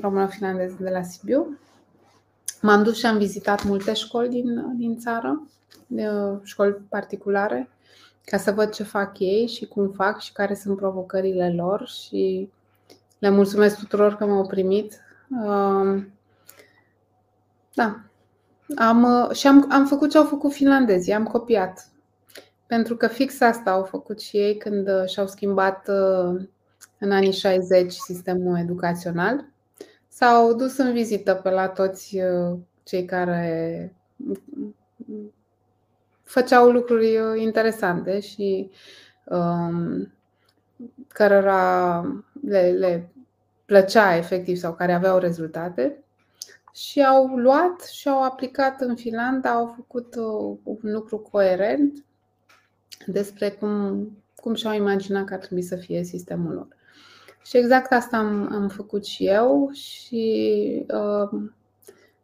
română-finlandeză 0.00 0.76
de 0.80 0.90
la 0.90 1.02
Sibiu. 1.02 1.58
M-am 2.60 2.82
dus 2.82 2.98
și 2.98 3.06
am 3.06 3.18
vizitat 3.18 3.64
multe 3.64 3.92
școli 3.92 4.28
din, 4.28 4.76
din 4.76 4.98
țară, 4.98 5.42
uh, 5.42 5.61
școli 6.42 6.82
particulare 6.88 7.68
ca 8.24 8.36
să 8.36 8.52
văd 8.52 8.70
ce 8.70 8.82
fac 8.82 9.18
ei 9.18 9.46
și 9.46 9.66
cum 9.66 9.88
fac 9.88 10.20
și 10.20 10.32
care 10.32 10.54
sunt 10.54 10.76
provocările 10.76 11.52
lor 11.52 11.88
și 11.88 12.50
le 13.18 13.28
mulțumesc 13.28 13.78
tuturor 13.78 14.14
că 14.14 14.26
m-au 14.26 14.46
primit. 14.46 15.00
Um, 15.28 16.12
da. 17.74 18.00
Am, 18.76 19.02
uh, 19.02 19.30
și 19.36 19.46
am, 19.46 19.68
am 19.70 19.86
făcut 19.86 20.10
ce 20.10 20.18
au 20.18 20.24
făcut 20.24 20.52
finlandezii, 20.52 21.12
am 21.12 21.24
copiat. 21.24 21.88
Pentru 22.66 22.96
că 22.96 23.06
fix 23.06 23.40
asta 23.40 23.70
au 23.70 23.84
făcut 23.84 24.20
și 24.20 24.36
ei 24.36 24.56
când 24.56 24.88
uh, 24.88 25.06
și-au 25.06 25.26
schimbat 25.26 25.88
uh, 25.88 26.42
în 26.98 27.12
anii 27.12 27.32
60 27.32 27.92
sistemul 27.92 28.58
educațional. 28.58 29.44
S-au 30.08 30.54
dus 30.54 30.76
în 30.76 30.92
vizită 30.92 31.34
pe 31.34 31.50
la 31.50 31.68
toți 31.68 32.18
cei 32.82 33.04
care 33.04 33.94
făceau 36.32 36.70
lucruri 36.70 37.16
uh, 37.16 37.40
interesante 37.40 38.20
și 38.20 38.70
um, 39.24 40.12
cărora 41.08 42.00
le, 42.42 42.70
le 42.70 43.12
plăcea 43.64 44.16
efectiv 44.16 44.56
sau 44.56 44.74
care 44.74 44.92
aveau 44.92 45.18
rezultate 45.18 46.04
și 46.72 47.04
au 47.04 47.26
luat 47.26 47.80
și 47.80 48.08
au 48.08 48.22
aplicat 48.22 48.80
în 48.80 48.96
Finlanda, 48.96 49.50
au 49.50 49.72
făcut 49.76 50.14
uh, 50.14 50.58
un 50.62 50.92
lucru 50.92 51.18
coerent 51.18 52.04
despre 53.06 53.50
cum, 53.50 54.08
cum 54.36 54.54
și-au 54.54 54.74
imaginat 54.74 55.24
că 55.24 55.34
ar 55.34 55.40
trebui 55.40 55.62
să 55.62 55.76
fie 55.76 56.04
sistemul 56.04 56.52
lor. 56.52 56.68
Și 57.44 57.56
exact 57.56 57.92
asta 57.92 58.16
am, 58.16 58.52
am 58.52 58.68
făcut 58.68 59.04
și 59.04 59.26
eu 59.26 59.70
și 59.72 60.86
uh, 60.88 61.40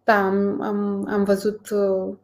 da, 0.04 0.26
am, 0.26 0.60
am, 0.60 1.06
am 1.08 1.24
văzut 1.24 1.70
uh, 1.70 2.14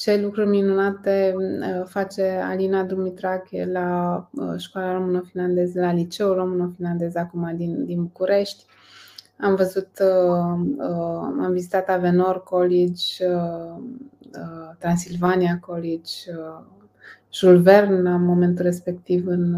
ce 0.00 0.20
lucruri 0.20 0.48
minunate 0.48 1.34
uh, 1.36 1.82
face 1.86 2.40
Alina 2.44 2.82
Dumitrache 2.82 3.68
la 3.72 4.28
uh, 4.32 4.58
Școala 4.58 4.92
Română-Finlandeză, 4.92 5.80
la 5.80 5.92
Liceul 5.92 6.34
Română-Finlandez 6.34 7.14
acum 7.14 7.52
din, 7.56 7.84
din 7.84 8.02
București. 8.02 8.64
Am 9.38 9.54
văzut, 9.54 9.88
uh, 10.00 10.86
am 11.42 11.48
vizitat 11.52 11.88
Avenor 11.88 12.42
College, 12.42 13.02
Transilvania 14.78 15.58
College, 15.60 16.12
Jules 17.32 17.62
Verne 17.62 18.00
la 18.02 18.16
momentul 18.16 18.64
respectiv 18.64 19.26
în, 19.26 19.56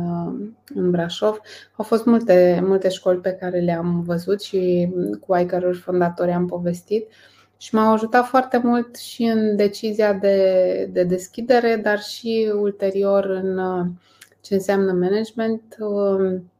în 0.74 0.90
Brașov. 0.90 1.40
Au 1.76 1.84
fost 1.84 2.04
multe, 2.04 2.62
multe 2.64 2.88
școli 2.88 3.18
pe 3.18 3.32
care 3.32 3.58
le-am 3.58 4.02
văzut 4.02 4.40
și 4.42 4.92
cu 5.26 5.32
ai 5.32 5.46
căror 5.46 5.74
fondatori 5.74 6.30
am 6.30 6.46
povestit. 6.46 7.06
Uh, 7.06 7.41
și 7.62 7.74
m-au 7.74 7.92
ajutat 7.92 8.26
foarte 8.26 8.58
mult 8.58 8.96
și 8.96 9.22
în 9.22 9.56
decizia 9.56 10.12
de, 10.12 10.88
de 10.92 11.02
deschidere, 11.04 11.76
dar 11.76 12.00
și 12.00 12.52
ulterior 12.54 13.24
în 13.24 13.58
uh, 13.58 13.86
ce 14.40 14.54
înseamnă 14.54 14.92
management. 14.92 15.76
Um, 15.78 16.50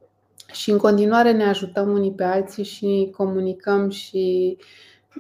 și 0.53 0.71
în 0.71 0.79
continuare 0.79 1.33
ne 1.33 1.45
ajutăm 1.45 1.93
unii 1.93 2.13
pe 2.13 2.25
alții 2.25 2.65
și 2.65 3.13
comunicăm 3.17 3.91
și 3.91 4.57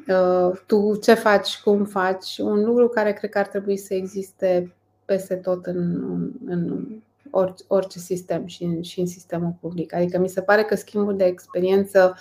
uh, 0.08 0.50
tu 0.66 0.96
ce 0.96 1.14
faci, 1.14 1.58
cum 1.58 1.84
faci. 1.84 2.38
Un 2.38 2.64
lucru 2.64 2.88
care 2.88 3.12
cred 3.12 3.30
că 3.30 3.38
ar 3.38 3.46
trebui 3.46 3.76
să 3.76 3.94
existe 3.94 4.74
peste 5.04 5.34
tot 5.34 5.66
în, 5.66 6.02
în 6.46 6.86
orice, 7.30 7.64
orice 7.68 7.98
sistem 7.98 8.46
și 8.46 8.62
în, 8.62 8.82
și 8.82 9.00
în 9.00 9.06
sistemul 9.06 9.56
public. 9.60 9.94
Adică 9.94 10.18
mi 10.18 10.28
se 10.28 10.42
pare 10.42 10.62
că 10.62 10.74
schimbul 10.74 11.16
de 11.16 11.24
experiență 11.24 12.16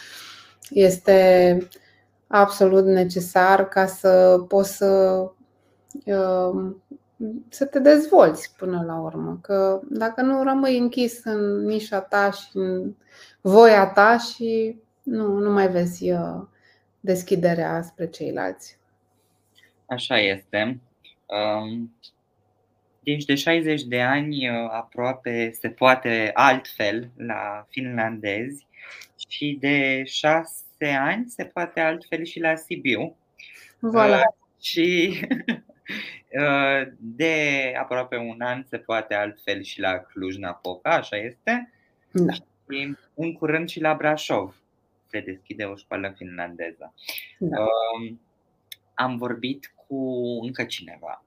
este 0.70 1.57
absolut 2.32 2.86
necesar 2.86 3.67
ca 3.67 3.86
să 3.86 4.43
poți 4.47 4.77
să 4.77 5.21
um, 6.05 6.84
să 7.49 7.65
te 7.65 7.79
dezvolți 7.79 8.55
până 8.57 8.84
la 8.86 8.99
urmă. 8.99 9.39
Că 9.41 9.82
dacă 9.89 10.21
nu 10.21 10.43
rămâi 10.43 10.77
închis 10.77 11.23
în 11.23 11.65
nișa 11.65 11.99
ta 11.99 12.32
și 12.32 12.49
în 12.53 12.93
voia 13.41 13.88
ta 13.88 14.17
și 14.17 14.75
nu, 15.03 15.38
nu 15.38 15.51
mai 15.51 15.67
vezi 15.67 16.11
uh, 16.11 16.41
deschiderea 16.99 17.82
spre 17.82 18.09
ceilalți. 18.09 18.77
Așa 19.86 20.19
este. 20.19 20.79
Um, 21.25 21.95
deci 23.03 23.25
de 23.25 23.36
60 23.36 23.84
de 23.84 24.01
ani 24.01 24.49
uh, 24.49 24.69
aproape 24.71 25.51
se 25.59 25.69
poate 25.69 26.32
altfel 26.34 27.09
la 27.17 27.65
finlandezi 27.69 28.67
și 29.27 29.57
de 29.59 30.03
6 30.05 30.63
ani 30.88 31.29
se 31.29 31.45
poate 31.45 31.79
altfel 31.79 32.23
și 32.23 32.39
la 32.39 32.55
Sibiu. 32.55 33.17
Voilà. 33.77 34.21
Uh, 34.25 34.34
și 34.61 35.19
uh, 36.41 36.88
de 36.99 37.34
aproape 37.79 38.17
un 38.17 38.41
an 38.41 38.63
se 38.69 38.77
poate 38.77 39.13
altfel 39.15 39.63
și 39.63 39.79
la 39.79 39.97
Cluj-Napoca, 39.97 40.89
așa 40.89 41.17
este? 41.17 41.71
Da. 42.11 42.34
Și 42.34 42.95
în 43.15 43.34
curând 43.34 43.69
și 43.69 43.82
la 43.82 43.93
Brașov 43.93 44.55
se 45.07 45.19
deschide 45.19 45.63
o 45.63 45.75
școală 45.75 46.13
finlandeză. 46.17 46.93
Da. 47.39 47.61
Uh, 47.61 48.13
am 48.93 49.17
vorbit 49.17 49.73
cu 49.75 49.95
încă 50.41 50.63
cineva 50.63 51.25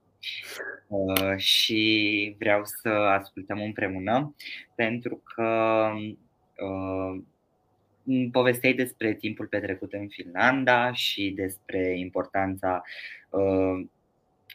uh, 0.87 1.37
și 1.37 2.35
vreau 2.39 2.65
să 2.65 2.89
ascultăm 2.89 3.61
împreună 3.63 4.35
pentru 4.75 5.23
că 5.35 5.91
uh, 6.57 7.23
povesteai 8.33 8.73
despre 8.73 9.15
timpul 9.15 9.47
petrecut 9.47 9.93
în 9.93 10.09
Finlanda 10.09 10.93
și 10.93 11.31
despre 11.31 11.99
importanța 11.99 12.83
uh, 13.31 13.87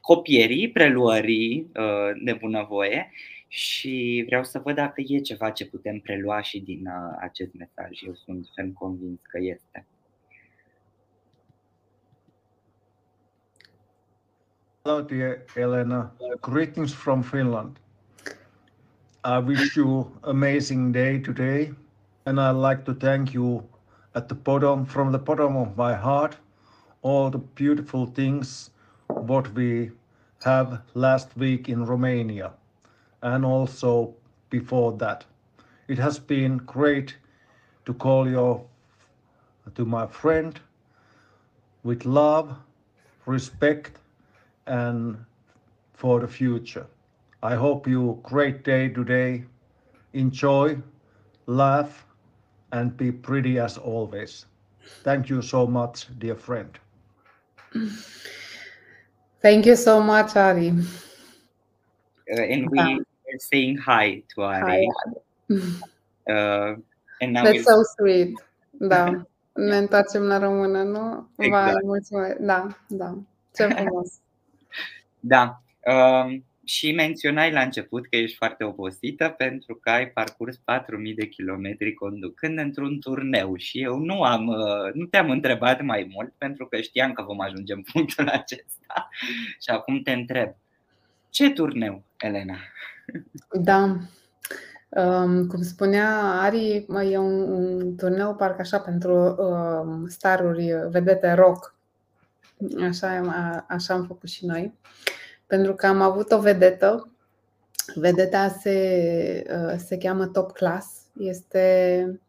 copierii, 0.02 0.72
preluării 0.72 1.72
uh, 1.76 2.22
de 2.24 2.34
bunăvoie 2.34 3.12
și 3.48 4.24
vreau 4.26 4.44
să 4.44 4.60
văd 4.60 4.76
dacă 4.76 5.02
e 5.08 5.20
ceva 5.20 5.50
ce 5.50 5.66
putem 5.66 6.00
prelua 6.00 6.42
și 6.42 6.60
din 6.60 6.86
uh, 6.88 7.18
acest 7.20 7.54
mesaj. 7.54 8.02
Eu 8.02 8.14
sunt 8.14 8.48
ferm 8.56 8.74
convins 8.74 9.20
că 9.24 9.38
este. 9.42 9.86
Hello, 14.84 15.02
dear 15.02 15.44
Elena. 15.56 16.16
Greetings 16.42 16.94
from 16.94 17.22
Finland. 17.22 17.78
I 19.24 19.38
wish 19.46 19.76
you 19.76 20.12
amazing 20.22 20.94
day 20.94 21.20
today, 21.20 21.76
and 22.26 22.40
I'd 22.40 22.52
like 22.52 22.86
to 22.86 22.94
thank 22.94 23.34
you 23.34 23.68
at 24.16 24.28
the 24.28 24.36
bottom, 24.36 24.86
from 24.86 25.12
the 25.12 25.20
bottom 25.20 25.56
of 25.56 25.78
my 25.78 25.94
heart, 25.96 26.38
all 27.02 27.30
the 27.30 27.38
beautiful 27.38 28.06
things 28.06 28.72
what 29.08 29.54
we 29.54 29.92
have 30.44 30.82
last 30.94 31.36
week 31.38 31.70
in 31.70 31.86
Romania, 31.86 32.52
and 33.22 33.46
also 33.46 34.14
before 34.50 34.94
that. 34.98 35.26
It 35.88 35.98
has 35.98 36.20
been 36.20 36.58
great 36.58 37.16
to 37.86 37.94
call 37.94 38.30
you 38.30 38.62
to 39.76 39.86
my 39.86 40.08
friend 40.08 40.60
with 41.84 42.06
love, 42.06 42.56
respect, 43.26 43.98
and 44.66 45.26
for 45.94 46.20
the 46.20 46.28
future. 46.28 46.86
I 47.42 47.56
hope 47.56 47.88
you 47.88 48.20
great 48.24 48.64
day 48.64 48.90
today. 48.90 49.46
Enjoy, 50.14 50.78
laugh, 51.46 52.06
and 52.72 52.96
be 52.98 53.12
pretty 53.12 53.60
as 53.60 53.78
always. 53.78 54.46
Thank 55.04 55.30
you 55.30 55.42
so 55.42 55.68
much, 55.68 56.08
dear 56.20 56.36
friend. 56.36 56.70
Thank 59.42 59.66
you 59.66 59.76
so 59.76 60.02
much, 60.02 60.36
Ari. 60.36 60.70
Uh, 62.32 62.42
and 62.42 62.70
we 62.70 62.80
are 62.80 63.40
saying 63.40 63.78
hi 63.78 64.24
to 64.36 64.42
Ari. 64.44 64.88
Hi. 65.50 65.56
Uh, 66.30 66.76
and 67.22 67.34
now 67.34 67.44
That's 67.44 67.66
we'll- 67.66 67.84
so 67.84 67.94
sweet. 67.98 68.38
Da. 68.88 69.24
Ne 69.56 69.78
întoarcem 69.78 70.22
la 70.24 70.38
română, 70.38 70.84
nu? 70.84 71.30
Vai, 71.36 71.74
mulțumesc. 71.84 72.38
Da, 72.38 72.68
da. 72.88 73.18
Ce 73.56 73.64
frumos. 73.76 74.12
Da. 75.20 75.62
Um, 75.86 76.46
și 76.70 76.92
menționai 76.92 77.52
la 77.52 77.62
început 77.62 78.08
că 78.08 78.16
ești 78.16 78.38
foarte 78.38 78.64
obosită 78.64 79.30
pentru 79.38 79.76
că 79.76 79.90
ai 79.90 80.08
parcurs 80.08 80.58
4000 80.58 81.14
de 81.14 81.28
kilometri 81.28 81.94
conducând 81.94 82.60
într-un 82.60 83.00
turneu 83.00 83.56
și 83.56 83.82
eu 83.82 83.98
nu 83.98 84.22
am 84.22 84.48
uh, 84.48 84.94
nu 84.94 85.06
te-am 85.06 85.30
întrebat 85.30 85.82
mai 85.82 86.12
mult 86.14 86.34
pentru 86.38 86.68
că 86.68 86.82
știam 86.82 87.14
că 87.14 87.24
vom 87.24 87.40
ajunge 87.40 87.74
în 87.74 87.82
punctul 87.92 88.28
acesta. 88.40 89.10
Și 89.62 89.70
acum 89.70 90.02
te 90.02 90.12
întreb. 90.12 90.56
Ce 91.30 91.52
turneu, 91.52 92.04
Elena? 92.18 92.58
Da. 93.52 93.98
Um, 94.90 95.48
cum 95.48 95.62
spunea 95.62 96.20
Ari, 96.20 96.86
mă, 96.88 97.04
e 97.04 97.18
un, 97.18 97.40
un 97.40 97.96
turneu 97.96 98.36
parcă 98.36 98.62
așa 98.62 98.80
pentru 98.80 99.36
um, 99.38 100.08
staruri 100.08 100.74
vedete 100.90 101.34
rock. 101.34 101.76
Așa, 102.90 103.18
am- 103.18 103.30
a, 103.30 103.66
așa 103.70 103.94
am 103.94 104.06
făcut 104.06 104.30
și 104.30 104.46
noi. 104.46 104.74
Pentru 105.50 105.74
că 105.74 105.88
am 105.88 106.02
avut 106.02 106.32
o 106.32 106.40
vedetă. 106.40 107.12
Vedeta 107.96 108.48
se, 108.62 109.44
uh, 109.50 109.76
se 109.86 109.98
cheamă 109.98 110.26
Top 110.26 110.52
Class. 110.52 110.88
Este 111.20 112.20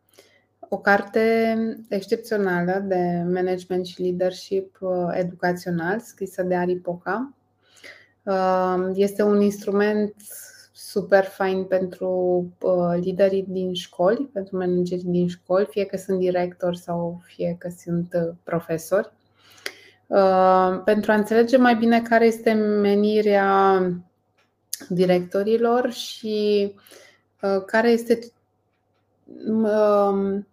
o 0.68 0.78
carte 0.78 1.56
excepțională 1.88 2.78
de 2.78 3.22
management 3.32 3.86
și 3.86 4.02
leadership 4.02 4.78
uh, 4.80 5.10
educațional 5.12 6.00
scrisă 6.00 6.42
de 6.42 6.54
Ari 6.54 6.76
Poca. 6.76 7.34
Uh, 8.22 8.90
Este 8.94 9.22
un 9.22 9.40
instrument 9.40 10.14
super 10.72 11.24
fain 11.24 11.64
pentru 11.64 12.10
uh, 12.60 12.98
liderii 13.00 13.46
din 13.48 13.74
școli, 13.74 14.30
pentru 14.32 14.56
managerii 14.56 15.04
din 15.04 15.28
școli, 15.28 15.66
fie 15.70 15.84
că 15.84 15.96
sunt 15.96 16.18
directori 16.18 16.78
sau 16.78 17.20
fie 17.24 17.56
că 17.58 17.68
sunt 17.78 18.12
uh, 18.14 18.34
profesori. 18.42 19.12
Uh, 20.10 20.80
Pentru 20.84 21.12
a 21.12 21.14
înțelege 21.14 21.56
mai 21.56 21.76
bine 21.76 22.02
care 22.02 22.26
este 22.26 22.52
menirea 22.52 23.82
directorilor 24.88 25.90
și 25.90 26.72
uh, 27.42 27.62
care 27.66 27.90
este 27.90 28.18
um, 29.46 30.46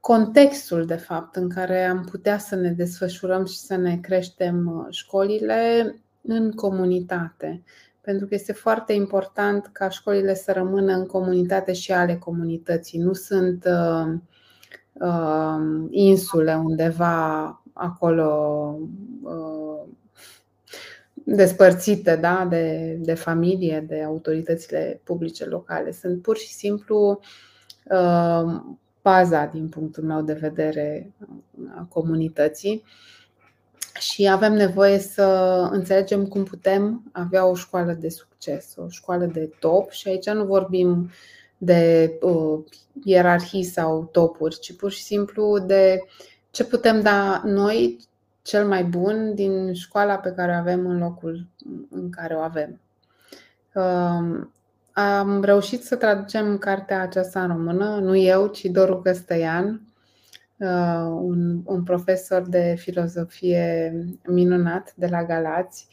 contextul, 0.00 0.86
de 0.86 0.94
fapt, 0.94 1.36
în 1.36 1.48
care 1.48 1.84
am 1.84 2.04
putea 2.10 2.38
să 2.38 2.54
ne 2.54 2.70
desfășurăm 2.70 3.44
și 3.44 3.56
să 3.58 3.76
ne 3.76 3.96
creștem 3.96 4.66
uh, 4.66 4.86
școlile 4.90 5.94
în 6.22 6.50
comunitate. 6.50 7.62
Pentru 8.00 8.26
că 8.26 8.34
este 8.34 8.52
foarte 8.52 8.92
important 8.92 9.70
ca 9.72 9.88
școlile 9.88 10.34
să 10.34 10.52
rămână 10.52 10.92
în 10.92 11.06
comunitate 11.06 11.72
și 11.72 11.92
ale 11.92 12.16
comunității. 12.16 12.98
Nu 12.98 13.12
sunt 13.12 13.64
uh, 13.64 14.14
uh, 14.92 15.86
insule 15.90 16.54
undeva 16.54 17.61
acolo 17.72 18.78
uh, 19.22 19.88
despărțite 21.14 22.16
da? 22.16 22.46
de, 22.50 22.96
de 23.00 23.14
familie, 23.14 23.84
de 23.88 24.02
autoritățile 24.02 25.00
publice 25.04 25.44
locale. 25.44 25.92
Sunt 25.92 26.22
pur 26.22 26.36
și 26.36 26.52
simplu 26.52 27.20
uh, 27.84 28.60
baza, 29.02 29.44
din 29.44 29.68
punctul 29.68 30.04
meu 30.04 30.22
de 30.22 30.32
vedere, 30.32 31.12
a 31.76 31.86
comunității 31.88 32.84
și 33.98 34.28
avem 34.28 34.52
nevoie 34.52 34.98
să 34.98 35.22
înțelegem 35.70 36.26
cum 36.26 36.44
putem 36.44 37.02
avea 37.12 37.46
o 37.46 37.54
școală 37.54 37.92
de 37.92 38.08
succes, 38.08 38.74
o 38.76 38.88
școală 38.88 39.24
de 39.24 39.50
top 39.58 39.90
și 39.90 40.08
aici 40.08 40.30
nu 40.30 40.44
vorbim 40.44 41.10
de 41.58 42.12
uh, 42.20 42.58
ierarhii 43.04 43.64
sau 43.64 44.08
topuri, 44.12 44.58
ci 44.58 44.76
pur 44.76 44.90
și 44.90 45.02
simplu 45.02 45.58
de 45.58 46.04
ce 46.52 46.64
putem 46.64 47.00
da 47.00 47.42
noi 47.44 47.98
cel 48.42 48.66
mai 48.66 48.84
bun 48.84 49.34
din 49.34 49.74
școala 49.74 50.16
pe 50.16 50.32
care 50.32 50.52
o 50.52 50.54
avem 50.54 50.86
în 50.86 50.98
locul 50.98 51.46
în 51.90 52.10
care 52.10 52.34
o 52.34 52.40
avem. 52.40 52.80
Uh, 53.74 54.46
am 54.92 55.42
reușit 55.42 55.84
să 55.84 55.96
traducem 55.96 56.58
cartea 56.58 57.00
aceasta 57.00 57.42
în 57.42 57.48
română, 57.48 57.98
nu 57.98 58.16
eu, 58.16 58.46
ci 58.46 58.64
Doru 58.64 59.00
Căstăian, 59.00 59.80
uh, 60.56 61.06
un, 61.20 61.60
un 61.64 61.82
profesor 61.82 62.48
de 62.48 62.74
filozofie 62.78 63.92
minunat 64.26 64.92
de 64.94 65.06
la 65.06 65.24
Galați, 65.24 65.86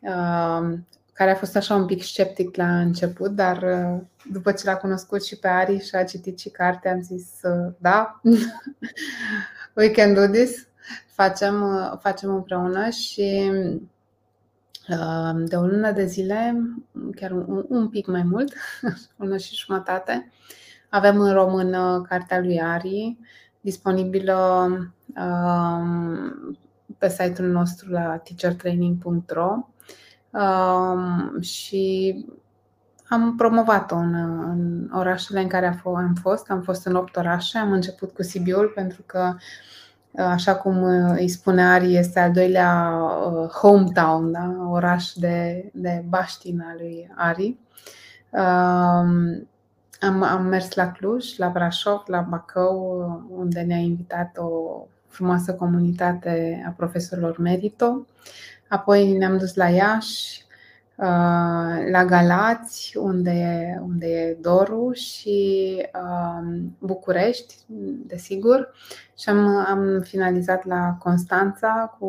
uh, 0.00 0.78
care 1.12 1.30
a 1.30 1.34
fost 1.34 1.56
așa 1.56 1.74
un 1.74 1.86
pic 1.86 2.02
sceptic 2.02 2.56
la 2.56 2.80
început, 2.80 3.30
dar 3.30 3.62
uh, 3.62 4.00
după 4.30 4.52
ce 4.52 4.66
l-a 4.66 4.76
cunoscut 4.76 5.24
și 5.24 5.38
pe 5.38 5.48
Ari 5.48 5.84
și 5.84 5.94
a 5.94 6.04
citit 6.04 6.38
și 6.38 6.48
cartea, 6.48 6.92
am 6.92 7.02
zis 7.02 7.26
uh, 7.42 7.72
da, 7.78 8.20
we 9.76 9.90
can 9.90 10.14
do 10.14 10.26
this, 10.26 10.68
facem, 11.06 11.62
uh, 11.62 11.98
facem 12.00 12.34
împreună 12.34 12.88
și 12.88 13.50
uh, 14.88 15.42
de 15.44 15.56
o 15.56 15.66
lună 15.66 15.92
de 15.92 16.04
zile, 16.04 16.56
chiar 17.16 17.30
un, 17.30 17.64
un 17.68 17.88
pic 17.88 18.06
mai 18.06 18.22
mult, 18.22 18.52
o 18.82 18.88
lună 19.24 19.36
și 19.36 19.54
jumătate, 19.54 20.32
avem 20.88 21.20
în 21.20 21.32
română 21.32 22.04
cartea 22.08 22.40
lui 22.40 22.60
Ari, 22.60 23.16
disponibilă 23.60 24.68
um, 25.16 26.58
pe 26.98 27.08
site-ul 27.08 27.48
nostru 27.48 27.90
la 27.90 28.16
teachertraining.ro. 28.16 29.68
um, 30.30 31.40
și 31.40 32.14
am 33.10 33.36
promovat-o 33.36 33.96
în, 33.96 34.14
în 34.14 34.90
orașele 34.92 35.40
în 35.40 35.48
care 35.48 35.80
am 35.84 36.14
fost. 36.20 36.50
Am 36.50 36.62
fost 36.62 36.86
în 36.86 36.94
opt 36.94 37.16
orașe. 37.16 37.58
Am 37.58 37.72
început 37.72 38.14
cu 38.14 38.22
Sibiul 38.22 38.72
pentru 38.74 39.02
că, 39.06 39.34
așa 40.16 40.56
cum 40.56 40.82
îi 41.12 41.28
spune 41.28 41.66
Ari, 41.66 41.96
este 41.96 42.20
al 42.20 42.32
doilea 42.32 42.90
uh, 42.92 43.48
hometown, 43.48 44.32
da? 44.32 44.56
oraș 44.68 45.12
de, 45.12 45.70
de 45.74 46.04
baștina 46.08 46.74
lui 46.78 47.12
Ari. 47.16 47.56
Um, 48.30 49.48
am, 50.00 50.22
am 50.22 50.46
mers 50.48 50.74
la 50.74 50.92
Cluj, 50.92 51.36
la 51.36 51.48
Brașov, 51.48 52.02
la 52.06 52.20
Bacău, 52.20 53.28
unde 53.36 53.60
ne-a 53.60 53.78
invitat 53.78 54.36
o 54.36 54.50
frumoasă 55.06 55.54
comunitate 55.54 56.64
a 56.66 56.70
profesorilor 56.70 57.38
Merito. 57.38 58.06
Apoi 58.68 59.16
ne-am 59.16 59.38
dus 59.38 59.54
la 59.54 59.68
Iași, 59.68 60.44
uh, 60.44 60.49
la 61.90 62.04
Galați, 62.04 62.96
unde 62.96 63.30
e, 63.30 63.78
unde 63.80 64.06
e 64.06 64.36
Doru 64.40 64.92
și 64.92 65.76
um, 65.94 66.76
București, 66.78 67.54
desigur. 68.06 68.72
Și 69.18 69.28
am, 69.28 69.46
am 69.46 70.00
finalizat 70.00 70.64
la 70.64 70.96
Constanța 70.98 71.96
cu 71.98 72.06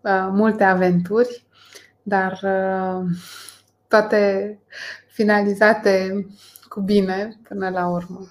uh, 0.00 0.28
multe 0.30 0.64
aventuri, 0.64 1.44
dar 2.02 2.32
uh, 2.42 3.04
toate 3.88 4.58
finalizate 5.06 6.26
cu 6.68 6.80
bine 6.80 7.38
până 7.48 7.68
la 7.68 7.88
urmă. 7.88 8.26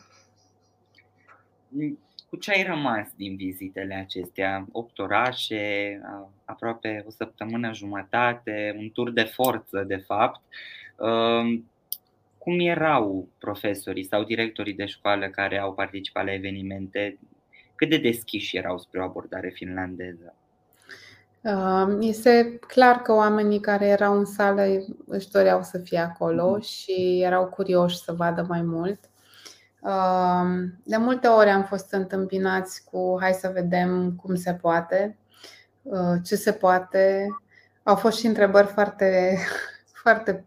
Cu 2.35 2.41
ce 2.41 2.51
ai 2.51 2.63
rămas 2.63 3.07
din 3.15 3.35
vizitele 3.35 3.93
acestea? 3.95 4.65
Opt 4.71 4.99
orașe, 4.99 6.01
aproape 6.45 7.03
o 7.07 7.09
săptămână 7.09 7.73
jumătate, 7.73 8.75
un 8.77 8.89
tur 8.89 9.11
de 9.11 9.23
forță, 9.23 9.83
de 9.87 9.95
fapt. 9.95 10.41
Cum 12.37 12.59
erau 12.59 13.27
profesorii 13.39 14.03
sau 14.03 14.23
directorii 14.23 14.73
de 14.73 14.85
școală 14.85 15.27
care 15.27 15.59
au 15.59 15.73
participat 15.73 16.25
la 16.25 16.33
evenimente? 16.33 17.17
Cât 17.75 17.89
de 17.89 17.97
deschiși 17.97 18.57
erau 18.57 18.77
spre 18.77 18.99
o 18.99 19.03
abordare 19.03 19.49
finlandeză? 19.49 20.35
Este 21.99 22.59
clar 22.67 22.95
că 22.95 23.13
oamenii 23.13 23.59
care 23.59 23.85
erau 23.85 24.17
în 24.17 24.25
sală 24.25 24.63
își 25.07 25.31
doreau 25.31 25.61
să 25.61 25.77
fie 25.77 25.99
acolo 25.99 26.57
mm-hmm. 26.57 26.67
și 26.67 27.21
erau 27.21 27.47
curioși 27.47 27.97
să 27.97 28.13
vadă 28.13 28.45
mai 28.47 28.61
mult. 28.61 28.99
De 30.83 30.97
multe 30.97 31.27
ori 31.27 31.49
am 31.49 31.63
fost 31.63 31.91
întâmpinați 31.91 32.83
cu 32.83 33.17
hai 33.19 33.33
să 33.33 33.51
vedem 33.53 34.15
cum 34.21 34.35
se 34.35 34.53
poate, 34.53 35.17
uh, 35.81 36.15
ce 36.23 36.35
se 36.35 36.51
poate. 36.51 37.27
Au 37.83 37.95
fost 37.95 38.17
și 38.17 38.25
întrebări 38.25 38.67
foarte, 38.67 39.37
foarte 40.03 40.45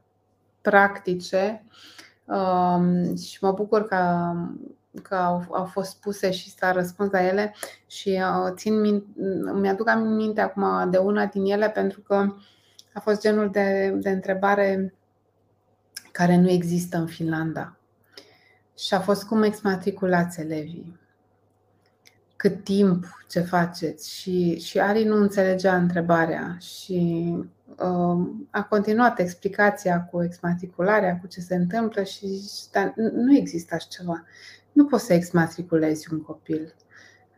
practice 0.61 1.64
și 3.22 3.39
mă 3.41 3.53
bucur 3.53 3.84
că 3.89 4.32
că 5.03 5.14
au, 5.14 5.45
au 5.51 5.64
fost 5.64 6.01
puse 6.01 6.30
și 6.30 6.51
s-a 6.51 6.72
răspuns 6.72 7.11
la 7.11 7.26
ele 7.26 7.55
și 7.86 8.09
uh, 8.09 8.53
țin 8.55 8.80
minte, 8.80 9.07
mi-aduc 9.53 9.89
aminte 9.89 10.41
acum 10.41 10.91
de 10.91 10.99
una 10.99 11.26
din 11.26 11.45
ele 11.45 11.70
pentru 11.70 12.01
că 12.01 12.34
a 12.95 13.01
fost 13.01 13.20
genul 13.20 13.51
de, 13.51 13.95
de 13.97 14.11
întrebare 14.11 14.95
care 16.12 16.36
nu 16.36 16.49
există 16.49 16.97
în 16.97 17.07
Finlanda. 17.07 17.78
Și 18.79 18.95
a 18.95 19.01
fost 19.01 19.24
cum 19.24 19.43
exmatriculați 19.43 20.41
elevii? 20.41 20.99
Cât 22.37 22.64
timp, 22.64 23.24
ce 23.29 23.41
faceți? 23.41 24.11
Și, 24.11 24.59
și 24.61 24.81
Ari 24.81 25.05
nu 25.05 25.16
înțelegea 25.16 25.76
întrebarea 25.76 26.57
și 26.61 27.33
uh, 27.66 28.29
a 28.51 28.62
continuat 28.68 29.18
explicația 29.18 30.03
cu 30.03 30.22
exmatricularea, 30.22 31.18
cu 31.20 31.26
ce 31.26 31.41
se 31.41 31.55
întâmplă 31.55 32.03
și 32.03 32.43
dar 32.72 32.93
nu 32.97 33.37
există 33.37 33.74
așa 33.74 33.87
ceva 33.91 34.24
nu 34.79 34.85
poți 34.85 35.05
să 35.05 35.12
exmatriculezi 35.12 36.12
un 36.12 36.20
copil. 36.20 36.74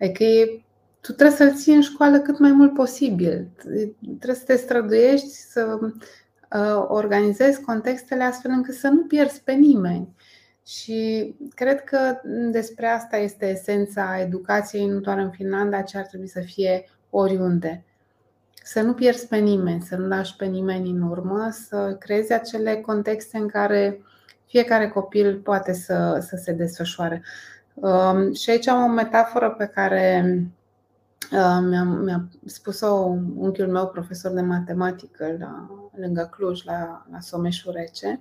Adică 0.01 0.25
e, 0.25 0.65
tu 1.01 1.13
trebuie 1.13 1.37
să-l 1.37 1.55
ții 1.57 1.75
în 1.75 1.81
școală 1.81 2.21
cât 2.21 2.39
mai 2.39 2.53
mult 2.53 2.75
posibil. 2.75 3.49
Trebuie 3.99 4.35
să 4.35 4.45
te 4.45 4.57
străduiești, 4.57 5.29
să 5.29 5.79
uh, 5.81 6.85
organizezi 6.89 7.61
contextele 7.61 8.23
astfel 8.23 8.51
încât 8.51 8.75
să 8.75 8.89
nu 8.89 9.03
pierzi 9.03 9.43
pe 9.43 9.53
nimeni. 9.53 10.09
Și 10.71 11.35
cred 11.55 11.85
că 11.85 12.21
despre 12.51 12.87
asta 12.87 13.17
este 13.17 13.47
esența 13.47 14.21
educației, 14.21 14.87
nu 14.87 15.01
doar 15.01 15.19
în 15.19 15.31
Finlanda, 15.31 15.83
ci 15.83 15.95
ar 15.95 16.05
trebui 16.07 16.29
să 16.29 16.41
fie 16.41 16.85
oriunde. 17.11 17.85
Să 18.63 18.81
nu 18.81 18.95
pierzi 18.95 19.27
pe 19.27 19.37
nimeni, 19.37 19.83
să 19.83 19.97
nu 19.97 20.07
lași 20.07 20.37
pe 20.37 20.45
nimeni 20.45 20.91
în 20.91 21.03
urmă, 21.03 21.49
să 21.51 21.97
creezi 21.99 22.33
acele 22.33 22.77
contexte 22.77 23.39
în 23.39 23.49
care 23.49 24.03
fiecare 24.47 24.89
copil 24.89 25.39
poate 25.39 25.73
să, 25.73 26.25
să 26.29 26.37
se 26.37 26.53
desfășoare. 26.53 27.23
Um, 27.75 28.33
și 28.33 28.51
aici 28.51 28.69
am 28.69 28.91
o 28.91 28.95
metaforă 28.95 29.51
pe 29.51 29.67
care 29.67 30.25
uh, 31.33 31.59
mi-a, 31.69 31.85
mi-a 31.85 32.29
spus-o 32.47 32.95
unchiul 33.37 33.69
meu, 33.69 33.87
profesor 33.89 34.33
de 34.33 34.41
matematică 34.41 35.37
la, 35.39 35.71
lângă 35.97 36.29
Cluj, 36.33 36.65
la, 36.65 37.07
la 37.11 37.21
Someșu 37.21 37.71
Rece. 37.71 38.21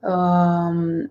Um, 0.00 1.10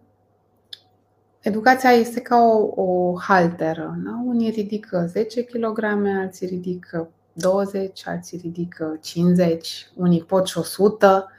educația 1.48 1.90
este 1.92 2.22
ca 2.22 2.36
o, 2.36 2.84
o 2.84 3.18
halteră. 3.20 3.98
Da? 4.04 4.22
Unii 4.26 4.50
ridică 4.50 5.06
10 5.12 5.44
kg, 5.44 5.84
alții 6.20 6.48
ridică 6.48 7.10
20, 7.34 8.08
alții 8.08 8.40
ridică 8.44 8.98
50, 9.02 9.88
unii 9.96 10.24
pot 10.24 10.48
și 10.48 10.58
100. 10.58 11.32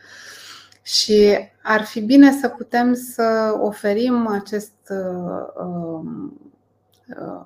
Și 0.82 1.38
ar 1.62 1.82
fi 1.84 2.00
bine 2.00 2.32
să 2.40 2.48
putem 2.48 2.94
să 2.94 3.56
oferim 3.60 4.26
acest 4.26 4.72
uh, 4.90 5.64
um, 5.66 6.40
uh, 7.08 7.44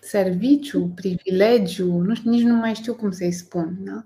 serviciu, 0.00 0.90
privilegiu, 0.94 1.92
nu, 1.92 2.14
nici 2.24 2.42
nu 2.42 2.54
mai 2.54 2.74
știu 2.74 2.94
cum 2.94 3.10
să-i 3.10 3.32
spun, 3.32 3.76
da? 3.78 4.04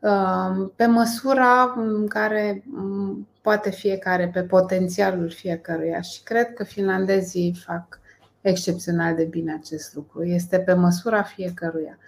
Uh, 0.00 0.70
pe 0.76 0.86
măsura 0.86 1.74
în 1.76 2.06
care 2.06 2.64
um, 2.74 3.28
poate 3.42 3.70
fiecare, 3.70 4.28
pe 4.28 4.42
potențialul 4.42 5.30
fiecăruia. 5.30 6.00
Și 6.00 6.22
cred 6.22 6.54
că 6.54 6.64
finlandezii 6.64 7.62
fac 7.64 8.00
excepțional 8.40 9.14
de 9.14 9.24
bine 9.24 9.54
acest 9.54 9.94
lucru. 9.94 10.24
Este 10.24 10.58
pe 10.58 10.72
măsura 10.72 11.22
fiecăruia. 11.22 11.98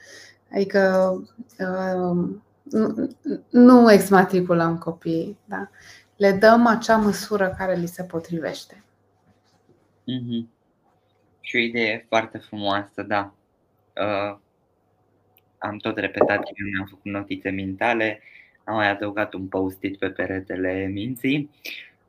Adică 0.52 1.12
uh, 1.58 2.28
nu 3.50 3.92
exmatriculăm 3.92 4.78
copiii, 4.78 5.38
da? 5.44 5.70
le 6.20 6.32
dăm 6.32 6.66
acea 6.66 6.96
măsură 6.96 7.54
care 7.58 7.74
li 7.74 7.86
se 7.86 8.02
potrivește. 8.02 8.84
Mm-hmm. 10.02 10.48
Și 11.40 11.56
o 11.56 11.58
idee 11.58 12.04
foarte 12.08 12.38
frumoasă, 12.38 13.02
da. 13.02 13.32
Uh, 13.96 14.38
am 15.60 15.76
tot 15.76 15.98
repetat 15.98 16.36
că 16.36 16.50
mi-am 16.72 16.86
făcut 16.88 17.12
notițe 17.12 17.50
mentale, 17.50 18.20
am 18.64 18.74
mai 18.74 18.90
adăugat 18.90 19.34
un 19.34 19.46
post-it 19.46 19.98
pe 19.98 20.10
peretele 20.10 20.86
minții 20.86 21.50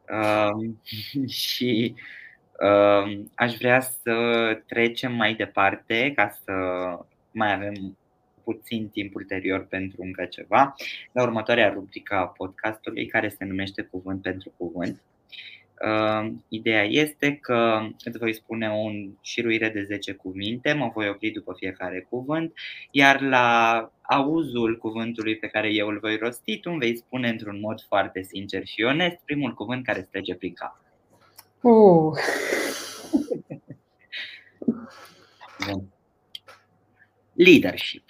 uh, 0.10 0.72
și 1.44 1.96
uh, 2.60 3.20
aș 3.36 3.56
vrea 3.58 3.80
să 3.80 4.14
trecem 4.68 5.14
mai 5.14 5.34
departe 5.34 6.12
ca 6.16 6.30
să 6.44 6.54
mai 7.32 7.54
avem 7.54 7.98
puțin 8.44 8.90
timp 8.90 9.16
ulterior 9.16 9.66
pentru 9.66 10.02
încă 10.02 10.26
ceva, 10.26 10.76
la 11.12 11.22
următoarea 11.22 11.70
rubrică 11.70 12.16
a 12.16 12.28
podcastului 12.28 13.06
care 13.06 13.30
se 13.30 13.46
numește 13.46 13.82
Cuvânt 13.82 14.22
pentru 14.22 14.52
Cuvânt. 14.58 15.02
Uh, 15.86 16.32
ideea 16.48 16.84
este 16.84 17.36
că 17.36 17.88
îți 18.04 18.18
voi 18.18 18.34
spune 18.34 18.70
o 18.70 18.90
șiruire 19.22 19.70
de 19.70 19.84
10 19.84 20.14
cuvinte, 20.14 20.74
mă 20.74 20.92
voi 20.94 21.10
opri 21.10 21.30
după 21.30 21.54
fiecare 21.58 22.08
cuvânt, 22.10 22.54
iar 22.92 23.22
la 23.22 23.92
auzul 24.02 24.78
cuvântului 24.78 25.38
pe 25.38 25.48
care 25.48 25.74
eu 25.74 25.88
îl 25.88 26.00
voi 26.00 26.18
rosti, 26.18 26.60
tu 26.60 26.70
îmi 26.70 26.80
vei 26.80 26.98
spune 26.98 27.30
într-un 27.30 27.60
mod 27.60 27.82
foarte 27.88 28.22
sincer 28.22 28.66
și 28.66 28.82
onest 28.82 29.18
primul 29.26 29.54
cuvânt 29.54 29.86
care 29.86 30.02
trece 30.02 30.36
prin 30.36 30.54
cap. 30.54 30.82
Uh. 31.62 32.18
Leadership. 37.34 38.10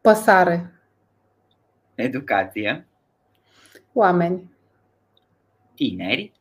Păsare. 0.00 0.72
Educație. 1.94 2.86
Oameni. 3.94 4.50
Tineri. 5.74 6.32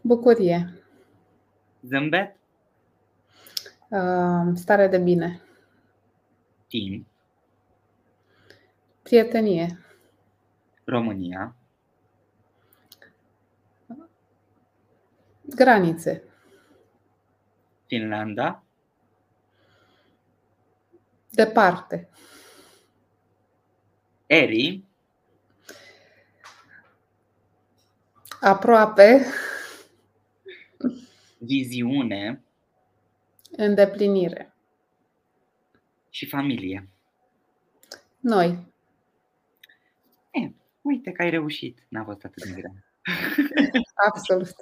Bucurie. 0.00 0.82
Zâmbet. 1.82 2.36
Uh, 3.90 4.54
stare 4.54 4.88
de 4.88 4.98
bine. 4.98 5.40
Timp. 6.68 7.06
Prietenie. 9.02 9.78
România. 10.84 11.54
Granițe. 15.42 16.22
Finlanda. 17.86 18.62
Departe. 21.30 22.08
Eri, 24.26 24.84
Aproape. 28.40 29.26
viziune 31.38 32.42
Îndeplinire. 33.56 34.52
și 36.10 36.26
familie. 36.26 36.88
Noi. 38.20 38.72
E, 40.30 40.50
uite 40.82 41.12
că 41.12 41.22
ai 41.22 41.30
reușit, 41.30 41.86
n-a 41.88 42.04
fost 42.04 42.24
atât 42.24 42.44
de 42.44 42.52
greu. 42.60 42.74
Absolut. 44.08 44.54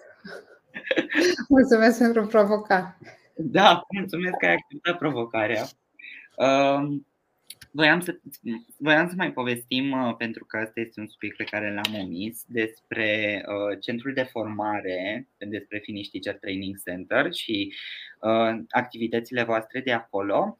Mulțumesc 1.49 1.99
pentru 1.99 2.27
provocare. 2.27 2.99
Da, 3.37 3.83
mulțumesc 3.89 4.37
că 4.37 4.47
ai 4.47 4.53
acceptat 4.53 4.99
provocarea. 4.99 5.65
Um, 6.37 7.07
Voiam 7.71 8.01
să, 8.01 8.19
voiam 8.77 9.09
să 9.09 9.15
mai 9.17 9.33
povestim, 9.33 9.91
uh, 9.91 10.17
pentru 10.17 10.45
că 10.45 10.61
ăsta 10.63 10.81
este 10.81 11.01
un 11.01 11.07
subiect 11.07 11.37
pe 11.37 11.45
care 11.45 11.75
l-am 11.75 12.01
omis, 12.01 12.45
despre 12.47 13.43
uh, 13.47 13.79
centrul 13.81 14.13
de 14.13 14.23
formare, 14.23 15.29
despre 15.39 15.79
Finish 15.79 16.11
Teacher 16.11 16.41
Training 16.41 16.83
Center 16.85 17.33
și 17.33 17.75
uh, 18.21 18.61
activitățile 18.71 19.43
voastre 19.43 19.81
de 19.81 19.93
acolo 19.93 20.59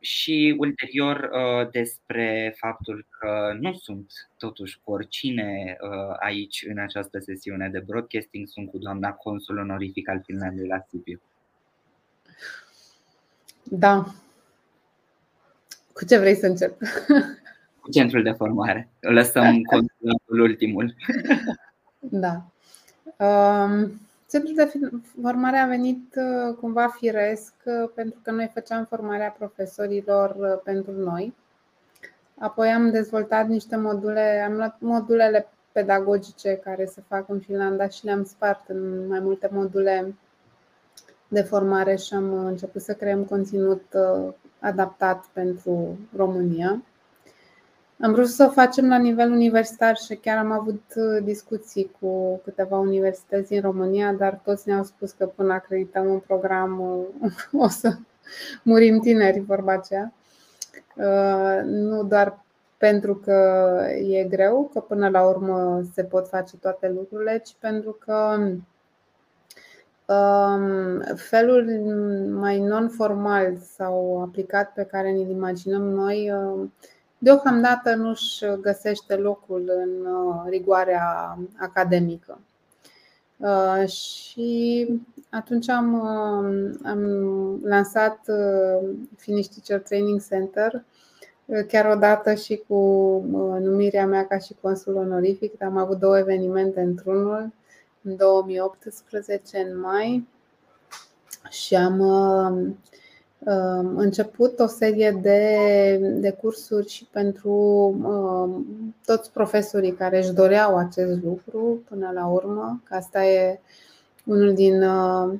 și 0.00 0.54
ulterior 0.58 1.30
uh, 1.32 1.70
despre 1.70 2.54
faptul 2.56 3.06
că 3.18 3.56
nu 3.60 3.74
sunt 3.74 4.12
totuși 4.38 4.80
cu 4.84 4.92
oricine 4.92 5.76
uh, 5.80 6.16
aici 6.18 6.64
în 6.68 6.78
această 6.78 7.18
sesiune 7.18 7.68
de 7.68 7.78
broadcasting, 7.78 8.48
sunt 8.48 8.70
cu 8.70 8.78
doamna 8.78 9.12
consul 9.12 9.58
onorific 9.58 10.08
al 10.08 10.22
Finlandei 10.24 10.66
la 10.66 10.84
Sibiu. 10.88 11.20
Da, 13.62 14.14
cu 15.96 16.04
ce 16.04 16.18
vrei 16.18 16.34
să 16.34 16.46
încep? 16.46 16.78
Cu 17.80 17.90
centrul 17.90 18.22
de 18.22 18.30
formare. 18.30 18.88
O 19.02 19.10
lăsăm 19.10 19.62
contul 19.72 20.40
ultimul. 20.40 20.94
Da. 21.98 22.44
Um, 23.26 24.00
centrul 24.30 24.54
de 24.54 24.70
formare 25.22 25.56
a 25.56 25.66
venit 25.66 26.14
uh, 26.16 26.54
cumva 26.54 26.88
firesc 26.88 27.54
uh, 27.64 27.90
pentru 27.94 28.18
că 28.22 28.30
noi 28.30 28.50
făceam 28.54 28.84
formarea 28.84 29.30
profesorilor 29.38 30.36
uh, 30.38 30.60
pentru 30.64 30.92
noi. 30.92 31.34
Apoi 32.38 32.68
am 32.68 32.90
dezvoltat 32.90 33.48
niște 33.48 33.76
module, 33.76 34.44
am 34.46 34.52
luat 34.52 34.76
modulele 34.80 35.48
pedagogice 35.72 36.60
care 36.64 36.84
se 36.84 37.02
fac 37.08 37.28
în 37.28 37.40
Finlanda 37.40 37.88
și 37.88 38.04
le-am 38.04 38.24
spart 38.24 38.68
în 38.68 39.06
mai 39.06 39.20
multe 39.20 39.48
module 39.52 40.14
de 41.28 41.40
formare 41.40 41.96
și 41.96 42.14
am 42.14 42.32
început 42.32 42.82
să 42.82 42.94
creăm 42.94 43.24
conținut 43.24 43.84
adaptat 44.60 45.24
pentru 45.32 45.98
România. 46.16 46.82
Am 48.00 48.12
vrut 48.12 48.28
să 48.28 48.46
o 48.48 48.52
facem 48.52 48.88
la 48.88 48.98
nivel 48.98 49.30
universitar 49.30 49.96
și 49.96 50.14
chiar 50.14 50.38
am 50.38 50.50
avut 50.50 50.82
uh, 50.94 51.22
discuții 51.22 51.90
cu 52.00 52.40
câteva 52.44 52.78
universități 52.78 53.52
în 53.52 53.60
România, 53.60 54.12
dar 54.12 54.40
toți 54.44 54.68
ne-au 54.68 54.82
spus 54.82 55.12
că 55.12 55.26
până 55.26 55.52
acredităm 55.52 56.06
un 56.06 56.18
program 56.18 56.80
uh, 57.20 57.32
o 57.64 57.68
să 57.68 57.96
murim 58.62 59.00
tineri, 59.00 59.40
vorba 59.40 59.72
aceea. 59.72 60.12
Uh, 60.96 61.62
nu 61.64 62.04
doar 62.04 62.44
pentru 62.76 63.14
că 63.14 63.78
e 64.08 64.24
greu, 64.24 64.70
că 64.72 64.80
până 64.80 65.08
la 65.08 65.26
urmă 65.26 65.82
se 65.94 66.04
pot 66.04 66.28
face 66.28 66.56
toate 66.56 66.88
lucrurile, 66.88 67.38
ci 67.44 67.56
pentru 67.58 67.92
că 67.92 68.38
felul 71.14 71.64
mai 72.30 72.58
non-formal 72.58 73.56
sau 73.76 74.20
aplicat 74.20 74.72
pe 74.72 74.84
care 74.84 75.12
ne-l 75.12 75.30
imaginăm 75.30 75.82
noi, 75.82 76.32
deocamdată 77.18 77.94
nu 77.94 78.08
își 78.08 78.44
găsește 78.60 79.14
locul 79.16 79.70
în 79.84 80.06
uh, 80.06 80.44
rigoarea 80.48 81.38
academică. 81.56 82.38
Uh, 83.36 83.88
și 83.88 84.88
atunci 85.30 85.68
am, 85.68 85.94
uh, 85.94 86.74
am 86.84 87.00
lansat 87.62 88.20
Finish 89.16 89.48
Teacher 89.48 89.86
Training 89.86 90.26
Center, 90.28 90.84
chiar 91.68 91.90
odată 91.96 92.34
și 92.34 92.62
cu 92.68 92.74
numirea 93.60 94.06
mea 94.06 94.26
ca 94.26 94.38
și 94.38 94.56
consul 94.60 94.96
onorific. 94.96 95.62
Am 95.62 95.76
avut 95.76 95.98
două 95.98 96.18
evenimente 96.18 96.80
într-unul 96.80 97.52
în 98.06 98.16
2018, 98.16 99.58
în 99.58 99.80
mai, 99.80 100.28
și 101.50 101.74
am 101.74 101.98
uh, 101.98 103.90
început 103.96 104.58
o 104.58 104.66
serie 104.66 105.18
de, 105.22 105.96
de 106.20 106.30
cursuri 106.30 106.88
și 106.88 107.08
pentru 107.10 107.50
uh, 108.02 108.64
toți 109.04 109.32
profesorii 109.32 109.94
care 109.94 110.18
își 110.18 110.32
doreau 110.32 110.76
acest 110.76 111.22
lucru 111.22 111.82
până 111.88 112.10
la 112.14 112.26
urmă, 112.26 112.80
că 112.84 112.94
asta 112.94 113.24
e 113.24 113.60
unul 114.24 114.54
din 114.54 114.82
uh, 114.82 115.34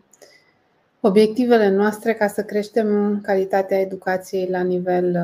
obiectivele 1.01 1.69
noastre 1.69 2.15
ca 2.15 2.27
să 2.27 2.43
creștem 2.43 3.21
calitatea 3.23 3.79
educației 3.79 4.49
la 4.51 4.61
nivel 4.61 5.19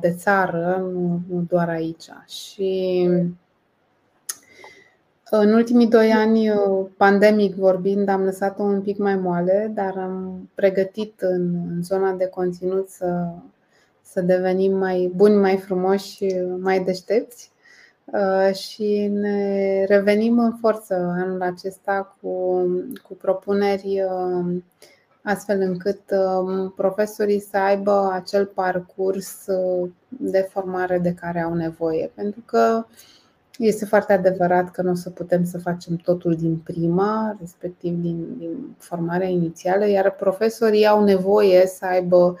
de 0.00 0.14
țară, 0.16 0.88
nu, 0.92 1.20
nu 1.28 1.44
doar 1.48 1.68
aici. 1.68 2.08
Și 2.26 3.08
în 5.38 5.52
ultimii 5.52 5.88
doi 5.88 6.10
ani, 6.10 6.50
uh, 6.50 6.86
pandemic 6.96 7.54
vorbind, 7.54 8.08
am 8.08 8.24
lăsat-o 8.24 8.62
un 8.62 8.80
pic 8.80 8.98
mai 8.98 9.16
moale, 9.16 9.70
dar 9.74 9.94
am 9.96 10.48
pregătit 10.54 11.20
în, 11.20 11.54
zona 11.82 12.12
de 12.12 12.26
conținut 12.26 12.88
să, 12.88 13.28
să 14.02 14.20
devenim 14.20 14.76
mai 14.76 15.12
buni, 15.16 15.34
mai 15.34 15.56
frumoși, 15.56 16.24
mai 16.58 16.80
deștepți 16.84 17.50
uh, 18.04 18.54
și 18.54 19.08
ne 19.12 19.84
revenim 19.84 20.38
în 20.38 20.52
forță 20.60 20.94
anul 20.94 21.42
acesta 21.42 22.16
cu, 22.20 22.62
cu 23.08 23.14
propuneri 23.14 24.02
uh, 24.02 24.56
astfel 25.22 25.60
încât 25.60 26.00
profesorii 26.76 27.40
să 27.40 27.56
aibă 27.56 28.10
acel 28.12 28.46
parcurs 28.46 29.44
de 30.08 30.48
formare 30.50 30.98
de 30.98 31.14
care 31.14 31.40
au 31.40 31.54
nevoie. 31.54 32.10
Pentru 32.14 32.42
că 32.46 32.84
este 33.58 33.84
foarte 33.84 34.12
adevărat 34.12 34.70
că 34.70 34.82
nu 34.82 34.90
o 34.90 34.94
să 34.94 35.10
putem 35.10 35.44
să 35.44 35.58
facem 35.58 35.96
totul 35.96 36.34
din 36.34 36.56
prima, 36.56 37.36
respectiv 37.40 37.94
din, 38.00 38.36
din 38.38 38.76
formarea 38.78 39.28
inițială, 39.28 39.88
iar 39.88 40.10
profesorii 40.10 40.86
au 40.86 41.04
nevoie 41.04 41.66
să 41.66 41.86
aibă 41.86 42.36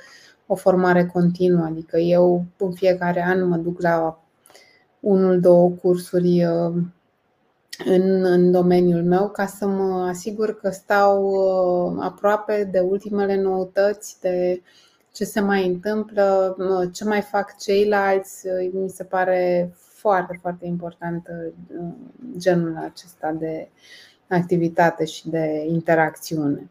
o 0.46 0.54
formare 0.54 1.06
continuă. 1.06 1.64
Adică 1.64 1.98
eu 1.98 2.44
în 2.56 2.72
fiecare 2.72 3.24
an 3.26 3.48
mă 3.48 3.56
duc 3.56 3.80
la 3.80 4.18
unul, 5.00 5.40
două 5.40 5.68
cursuri 5.68 6.44
uh, 6.44 6.74
în, 7.84 8.24
în 8.24 8.50
domeniul 8.50 9.02
meu 9.02 9.28
ca 9.28 9.46
să 9.46 9.66
mă 9.66 10.06
asigur 10.08 10.60
că 10.60 10.70
stau 10.70 11.22
uh, 11.24 11.96
aproape 12.00 12.68
de 12.72 12.80
ultimele 12.80 13.40
noutăți, 13.40 14.16
de 14.20 14.62
ce 15.12 15.24
se 15.24 15.40
mai 15.40 15.66
întâmplă, 15.66 16.56
uh, 16.58 16.88
ce 16.92 17.04
mai 17.04 17.20
fac 17.20 17.56
ceilalți. 17.56 18.46
Mi 18.72 18.88
se 18.88 19.04
pare 19.04 19.72
foarte, 20.04 20.38
foarte 20.40 20.66
important 20.66 21.28
uh, 21.28 21.52
genul 22.38 22.76
acesta 22.76 23.32
de 23.38 23.68
activitate 24.28 25.04
și 25.04 25.28
de 25.28 25.64
interacțiune. 25.68 26.70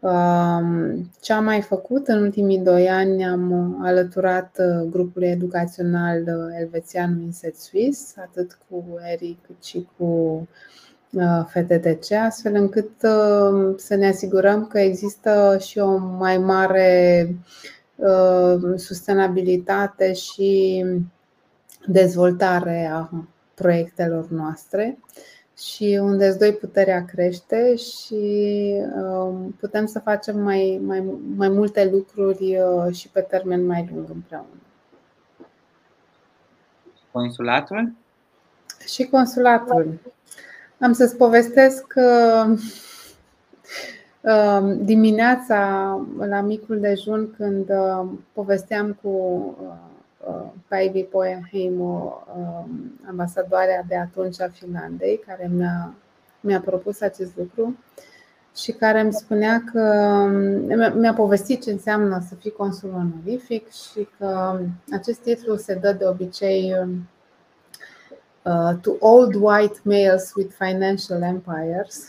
Um, 0.00 1.10
ce 1.20 1.32
am 1.32 1.44
mai 1.44 1.60
făcut 1.60 2.08
în 2.08 2.22
ultimii 2.22 2.58
doi 2.58 2.88
ani? 2.88 3.24
Am 3.24 3.76
alăturat 3.82 4.56
uh, 4.58 4.88
grupului 4.90 5.28
educațional 5.28 6.22
uh, 6.22 6.56
elvețian 6.60 7.18
Winset 7.18 7.56
Swiss, 7.56 8.16
atât 8.16 8.58
cu 8.68 8.84
Eric 9.12 9.38
cât 9.46 9.64
și 9.64 9.88
cu 9.96 10.48
FTTC, 11.46 12.12
astfel 12.12 12.54
încât 12.54 12.90
să 13.76 13.94
ne 13.94 14.08
asigurăm 14.08 14.66
că 14.66 14.78
există 14.78 15.56
și 15.60 15.78
o 15.78 15.96
mai 15.96 16.38
mare 16.38 17.34
sustenabilitate 18.76 20.12
și 20.12 20.84
dezvoltare 21.86 22.90
a 22.92 23.08
proiectelor 23.54 24.28
noastre 24.28 24.98
și 25.58 25.98
unde 26.02 26.26
îți 26.26 26.38
doi 26.38 26.52
puterea 26.52 27.04
crește 27.04 27.76
și 27.76 28.72
um, 29.02 29.54
putem 29.60 29.86
să 29.86 29.98
facem 29.98 30.40
mai, 30.40 30.80
mai, 30.84 31.04
mai 31.36 31.48
multe 31.48 31.90
lucruri 31.92 32.58
uh, 32.58 32.94
și 32.94 33.08
pe 33.08 33.20
termen 33.20 33.66
mai 33.66 33.90
lung 33.94 34.10
împreună. 34.10 34.46
Consulatul? 37.10 37.92
Și 38.86 39.04
consulatul. 39.04 39.98
Am 40.80 40.92
să-ți 40.92 41.16
povestesc 41.16 41.86
că 41.86 42.44
um, 44.20 44.84
dimineața 44.84 45.58
la 46.18 46.40
micul 46.40 46.80
dejun 46.80 47.34
când 47.36 47.70
uh, 47.70 48.08
povesteam 48.32 48.98
cu 49.02 49.08
uh, 49.62 49.87
Päivi 50.68 51.04
Poenheimo, 51.04 52.24
um, 52.36 52.98
ambasadoarea 53.08 53.84
de 53.88 53.96
atunci 53.96 54.40
a 54.40 54.48
Finlandei, 54.48 55.20
care 55.26 55.50
mi-a, 55.54 55.94
mi-a 56.40 56.60
propus 56.60 57.00
acest 57.00 57.36
lucru. 57.36 57.76
și 58.58 58.72
care 58.72 59.00
îmi 59.00 59.12
spunea 59.12 59.62
că 59.72 59.80
mi-a 60.94 61.14
povestit 61.14 61.62
ce 61.62 61.70
înseamnă 61.70 62.24
să 62.28 62.34
fii 62.34 62.50
consul 62.50 62.90
onorific 62.94 63.70
și 63.70 64.08
că 64.18 64.60
acest 64.92 65.18
titlu 65.18 65.56
se 65.56 65.74
dă 65.74 65.92
de 65.92 66.04
obicei 66.06 66.74
uh, 68.42 68.70
to 68.80 68.96
old 68.98 69.34
white 69.34 69.80
males 69.82 70.32
with 70.34 70.54
financial 70.58 71.22
empires. 71.22 72.04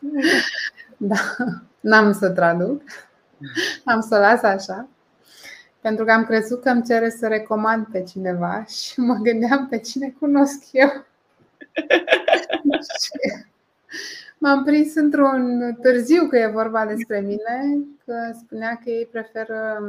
Da, 1.02 1.36
n-am 1.80 2.12
să 2.12 2.30
traduc. 2.30 2.82
Am 3.84 4.00
să 4.00 4.14
o 4.14 4.18
las 4.18 4.42
așa. 4.42 4.88
Pentru 5.80 6.04
că 6.04 6.12
am 6.12 6.24
crezut 6.24 6.62
că 6.62 6.68
îmi 6.68 6.82
cere 6.82 7.10
să 7.10 7.26
recomand 7.26 7.86
pe 7.92 8.02
cineva 8.02 8.64
și 8.64 9.00
mă 9.00 9.14
gândeam 9.14 9.68
pe 9.68 9.78
cine 9.78 10.14
cunosc 10.18 10.64
eu. 10.72 11.04
M-am 14.38 14.64
prins 14.64 14.94
într-un 14.94 15.76
târziu 15.82 16.26
că 16.28 16.36
e 16.36 16.46
vorba 16.46 16.86
despre 16.86 17.20
mine, 17.20 17.78
că 18.04 18.14
spunea 18.44 18.80
că 18.84 18.90
ei 18.90 19.08
preferă 19.10 19.82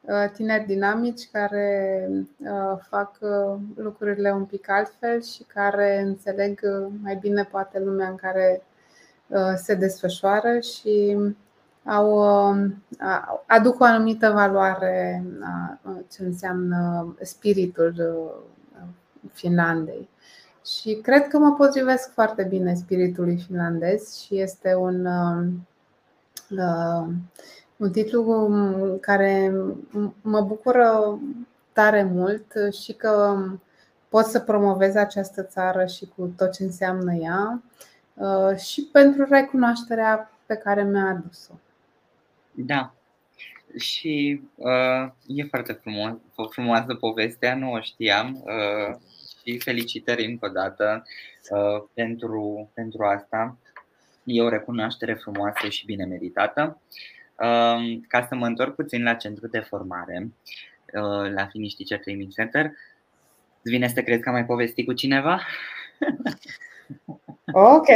uh, 0.00 0.30
tineri 0.32 0.66
dinamici 0.66 1.28
care 1.32 2.08
uh, 2.38 2.78
fac 2.88 3.16
uh, 3.20 3.58
lucrurile 3.76 4.32
un 4.32 4.44
pic 4.44 4.70
altfel 4.70 5.22
și 5.22 5.42
care 5.42 6.00
înțeleg 6.00 6.60
mai 7.02 7.16
bine 7.20 7.48
poate 7.50 7.78
lumea 7.78 8.08
în 8.08 8.16
care 8.16 8.62
se 9.56 9.74
desfășoară 9.74 10.58
și 10.60 11.16
au, 11.86 12.24
aduc 13.46 13.80
o 13.80 13.84
anumită 13.84 14.30
valoare 14.30 15.24
a 15.42 15.78
ce 16.10 16.24
înseamnă 16.24 17.14
spiritul 17.20 17.94
Finlandei. 19.32 20.08
Și 20.66 20.94
cred 21.02 21.28
că 21.28 21.38
mă 21.38 21.52
potrivesc 21.52 22.12
foarte 22.12 22.42
bine 22.42 22.74
spiritului 22.74 23.42
finlandez 23.46 24.14
și 24.14 24.40
este 24.40 24.74
un, 24.74 25.06
uh, 26.50 27.06
un 27.76 27.90
titlu 27.90 28.50
care 29.00 29.54
mă 30.20 30.40
bucură 30.40 31.18
tare 31.72 32.02
mult 32.02 32.52
și 32.82 32.92
că 32.92 33.36
pot 34.08 34.24
să 34.24 34.40
promovez 34.40 34.94
această 34.94 35.42
țară 35.42 35.84
și 35.86 36.12
cu 36.16 36.32
tot 36.36 36.52
ce 36.52 36.62
înseamnă 36.62 37.14
ea 37.14 37.62
uh, 38.14 38.56
și 38.56 38.88
pentru 38.92 39.26
recunoașterea 39.30 40.30
pe 40.46 40.54
care 40.54 40.82
mi-a 40.82 41.08
adus-o. 41.08 41.52
Da. 42.56 42.94
Și 43.78 44.40
uh, 44.54 45.10
e 45.26 45.44
foarte 45.44 45.72
frumos, 45.72 46.12
frumoasă 46.50 46.94
povestea, 46.94 47.54
nu 47.54 47.72
o 47.72 47.80
știam. 47.80 48.42
Uh, 48.44 48.96
și 49.46 49.58
felicitări 49.58 50.24
încă 50.24 50.46
o 50.46 50.48
dată 50.48 51.04
uh, 51.50 51.84
pentru, 51.94 52.70
pentru 52.74 53.04
asta. 53.04 53.58
E 54.24 54.42
o 54.42 54.48
recunoaștere 54.48 55.14
frumoasă 55.14 55.68
și 55.68 55.84
bine 55.84 56.04
meritată. 56.04 56.80
Uh, 57.38 58.00
ca 58.08 58.26
să 58.28 58.34
mă 58.34 58.46
întorc 58.46 58.74
puțin 58.74 59.02
la 59.02 59.14
centru 59.14 59.46
de 59.46 59.58
formare, 59.58 60.32
uh, 60.92 61.32
la 61.32 61.46
Finish 61.46 61.76
Teacher 61.76 61.98
Training 61.98 62.32
Center, 62.32 62.64
îți 63.62 63.74
vine 63.74 63.88
să 63.88 64.02
crezi 64.02 64.20
că 64.20 64.28
am 64.28 64.34
mai 64.34 64.44
povestit 64.44 64.86
cu 64.86 64.92
cineva? 64.92 65.40
Ok. 67.52 67.88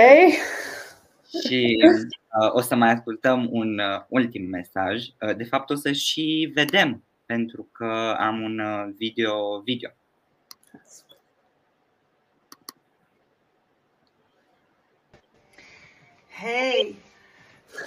și 1.42 1.82
uh, 1.86 2.06
o 2.52 2.60
să 2.60 2.74
mai 2.74 2.90
ascultăm 2.90 3.48
un 3.50 3.78
uh, 3.78 4.02
ultim 4.08 4.48
mesaj. 4.48 5.06
Uh, 5.20 5.36
de 5.36 5.44
fapt, 5.44 5.70
o 5.70 5.74
să 5.74 5.92
și 5.92 6.50
vedem, 6.54 7.04
pentru 7.26 7.68
că 7.72 8.16
am 8.18 8.42
un 8.42 8.58
uh, 8.58 8.94
video 8.96 9.60
video 9.60 9.90
Hei, 16.42 16.96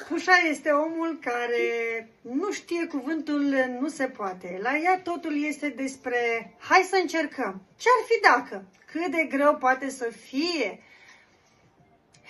Pușa 0.08 0.32
este 0.50 0.70
omul 0.70 1.20
care 1.22 2.10
nu 2.22 2.52
știe 2.52 2.86
cuvântul 2.86 3.56
nu 3.80 3.88
se 3.88 4.06
poate. 4.06 4.60
La 4.62 4.78
ea 4.78 5.02
totul 5.04 5.44
este 5.46 5.70
despre 5.70 6.54
hai 6.58 6.82
să 6.89 7.00
încercăm. 7.02 7.62
Ce-ar 7.78 8.04
fi 8.08 8.20
dacă? 8.22 8.66
Cât 8.86 9.12
de 9.12 9.28
greu 9.30 9.56
poate 9.56 9.89
să 9.89 10.04
fie? 10.04 10.80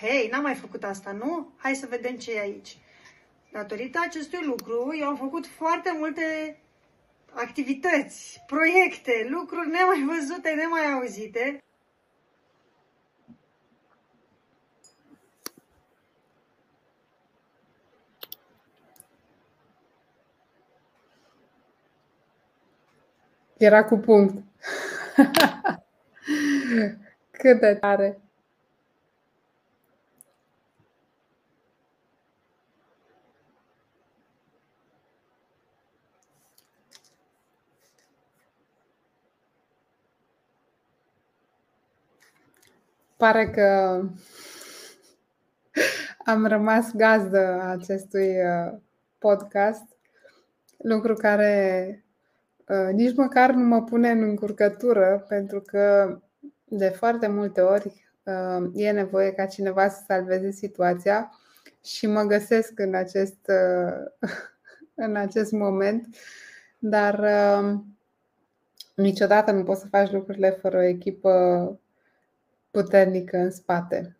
Hei, 0.06 0.28
n-am 0.28 0.42
mai 0.42 0.54
făcut 0.54 0.84
asta, 0.84 1.12
nu? 1.12 1.52
Hai 1.56 1.74
să 1.74 1.86
vedem 1.86 2.16
ce 2.16 2.34
e 2.34 2.40
aici. 2.40 2.78
Datorită 3.52 3.98
acestui 4.02 4.44
lucru, 4.44 4.96
eu 5.00 5.08
am 5.08 5.16
făcut 5.16 5.46
foarte 5.46 5.94
multe 5.98 6.58
activități, 7.32 8.42
proiecte, 8.46 9.26
lucruri 9.30 9.68
nemai 9.68 10.16
văzute, 10.16 10.50
nemai 10.50 10.92
auzite. 10.92 11.62
Era 23.56 23.84
cu 23.84 23.96
punct. 23.96 24.42
Cât 27.40 27.60
de 27.60 27.74
tare! 27.80 28.23
Pare 43.24 43.50
că 43.50 44.00
am 46.24 46.46
rămas 46.46 46.92
gazdă 46.94 47.60
acestui 47.62 48.28
uh, 48.28 48.78
podcast, 49.18 49.84
lucru 50.76 51.14
care 51.14 52.04
Uh, 52.68 52.92
nici 52.92 53.16
măcar 53.16 53.50
nu 53.50 53.64
mă 53.64 53.82
pune 53.82 54.10
în 54.10 54.22
încurcătură, 54.22 55.24
pentru 55.28 55.60
că 55.60 56.16
de 56.64 56.88
foarte 56.88 57.26
multe 57.26 57.60
ori 57.60 58.10
uh, 58.22 58.70
e 58.74 58.90
nevoie 58.90 59.32
ca 59.32 59.46
cineva 59.46 59.88
să 59.88 60.02
salveze 60.06 60.50
situația 60.50 61.30
și 61.82 62.06
mă 62.06 62.22
găsesc 62.22 62.78
în 62.78 62.94
acest, 62.94 63.38
uh, 63.48 64.30
în 65.06 65.16
acest 65.16 65.52
moment, 65.52 66.16
dar 66.78 67.26
niciodată 68.94 69.50
nu 69.52 69.62
poți 69.62 69.80
să 69.80 69.86
faci 69.86 70.10
lucrurile 70.10 70.50
fără 70.50 70.76
o 70.76 70.82
echipă 70.82 71.30
puternică 72.74 73.36
în 73.36 73.50
spate. 73.50 74.16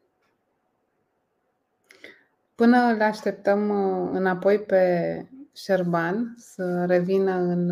Până 2.55 2.92
le 2.92 3.05
așteptăm 3.05 3.70
înapoi 4.12 4.59
pe 4.59 5.26
Șerban 5.52 6.34
să 6.38 6.84
revină 6.84 7.34
în, 7.34 7.70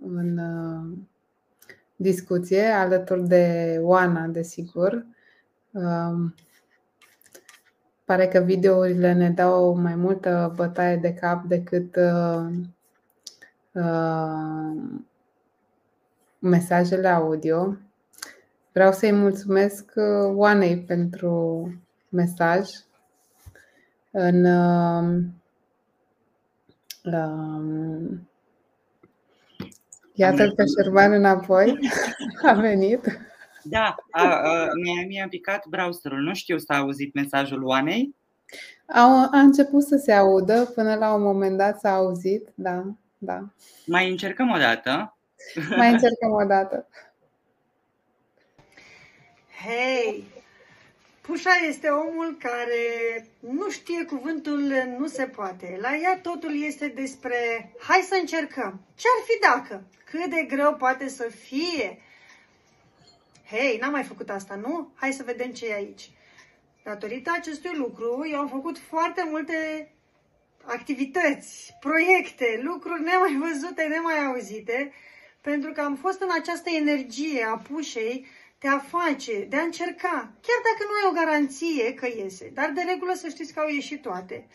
în 0.00 0.40
discuție 1.96 2.62
alături 2.62 3.28
de 3.28 3.76
Oana, 3.82 4.26
desigur. 4.26 5.06
Um, 5.70 6.34
pare 8.04 8.28
că 8.28 8.38
videourile 8.38 9.12
ne 9.12 9.30
dau 9.30 9.74
mai 9.74 9.94
multă 9.94 10.52
bătaie 10.56 10.96
de 10.96 11.14
cap 11.14 11.44
decât 11.44 11.96
uh, 11.96 12.46
uh, 13.72 14.82
mesajele 16.38 17.08
audio. 17.08 17.76
Vreau 18.72 18.92
să-i 18.92 19.12
mulțumesc 19.12 19.92
uh, 19.94 20.32
Oanei 20.34 20.78
pentru 20.78 21.68
mesaj. 22.08 22.68
În 24.10 24.44
Um, 27.04 28.28
Iată-l 30.14 30.52
pe 30.56 30.64
Șerban 30.76 31.12
înapoi. 31.12 31.78
A 32.48 32.52
venit. 32.52 33.18
Da, 33.62 33.94
a, 34.10 34.22
a, 34.22 34.68
mi-a, 34.82 35.06
mi-a 35.06 35.28
picat 35.28 35.66
browserul. 35.66 36.18
Nu 36.18 36.34
știu 36.34 36.58
s-a 36.58 36.76
auzit 36.76 37.14
mesajul 37.14 37.64
Oanei. 37.64 38.14
A, 38.86 39.28
a 39.32 39.38
început 39.38 39.82
să 39.82 39.96
se 39.96 40.12
audă, 40.12 40.70
până 40.74 40.94
la 40.94 41.14
un 41.14 41.22
moment 41.22 41.56
dat 41.56 41.78
s-a 41.78 41.94
auzit, 41.94 42.48
da, 42.54 42.84
da. 43.18 43.44
Mai 43.86 44.10
încercăm 44.10 44.50
o 44.50 44.58
dată. 44.58 45.16
Mai 45.76 45.92
încercăm 45.92 46.30
o 46.30 46.44
dată. 46.44 46.86
Hei, 49.66 50.24
Pușa 51.20 51.54
este 51.68 51.88
omul 51.88 52.36
care 52.38 53.26
nu 53.40 53.70
știe 53.70 54.04
cuvântul 54.04 54.72
nu 54.98 55.06
se 55.06 55.24
poate. 55.24 55.78
La 55.80 55.96
ea 55.96 56.18
totul 56.22 56.62
este 56.64 56.88
despre 56.88 57.70
hai 57.78 58.00
să 58.08 58.16
încercăm. 58.20 58.80
Ce-ar 58.94 59.24
fi 59.24 59.40
dacă? 59.40 59.82
Cât 60.04 60.30
de 60.30 60.42
greu 60.42 60.74
poate 60.74 61.08
să 61.08 61.22
fie? 61.22 62.02
Hei, 63.50 63.78
n-am 63.78 63.90
mai 63.90 64.02
făcut 64.02 64.30
asta, 64.30 64.54
nu? 64.54 64.92
Hai 64.94 65.12
să 65.12 65.22
vedem 65.22 65.52
ce 65.52 65.66
e 65.66 65.74
aici. 65.74 66.10
Datorită 66.84 67.32
acestui 67.34 67.76
lucru, 67.76 68.28
eu 68.30 68.38
am 68.38 68.48
făcut 68.48 68.78
foarte 68.78 69.24
multe 69.30 69.90
activități, 70.64 71.76
proiecte, 71.80 72.60
lucruri 72.62 73.02
nemai 73.02 73.50
văzute, 73.50 73.82
nemai 73.82 74.24
auzite, 74.24 74.92
pentru 75.40 75.72
că 75.72 75.80
am 75.80 75.96
fost 75.96 76.20
în 76.20 76.30
această 76.40 76.70
energie 76.70 77.42
a 77.42 77.56
pușei 77.56 78.26
de 78.60 78.68
a 78.68 78.78
face, 78.78 79.46
de 79.48 79.56
a 79.56 79.62
încerca, 79.62 80.32
chiar 80.46 80.60
dacă 80.68 80.82
nu 80.84 80.94
ai 80.98 81.10
o 81.10 81.18
garanție 81.20 81.94
că 81.94 82.06
iese. 82.06 82.50
Dar 82.54 82.70
de 82.74 82.82
regulă 82.86 83.12
să 83.14 83.28
știți 83.28 83.52
că 83.52 83.60
au 83.60 83.68
ieșit 83.68 84.02
toate. 84.02 84.46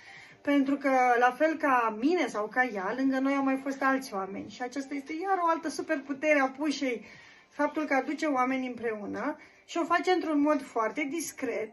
Pentru 0.42 0.76
că, 0.76 0.92
la 1.20 1.32
fel 1.38 1.56
ca 1.58 1.98
mine 2.00 2.28
sau 2.28 2.48
ca 2.48 2.64
ea, 2.64 2.94
lângă 2.98 3.20
noi 3.20 3.34
au 3.36 3.44
mai 3.44 3.60
fost 3.64 3.82
alți 3.82 4.14
oameni. 4.14 4.50
Și 4.50 4.62
aceasta 4.62 4.94
este 4.94 5.14
iar 5.22 5.38
o 5.42 5.48
altă 5.48 5.70
superputere 5.70 6.40
a 6.40 6.48
pușei, 6.48 7.06
faptul 7.50 7.84
că 7.86 7.94
aduce 7.94 8.26
oameni 8.26 8.68
împreună 8.68 9.38
și 9.66 9.78
o 9.78 9.86
face 9.86 10.12
într-un 10.12 10.42
mod 10.42 10.62
foarte 10.62 11.08
discret. 11.12 11.72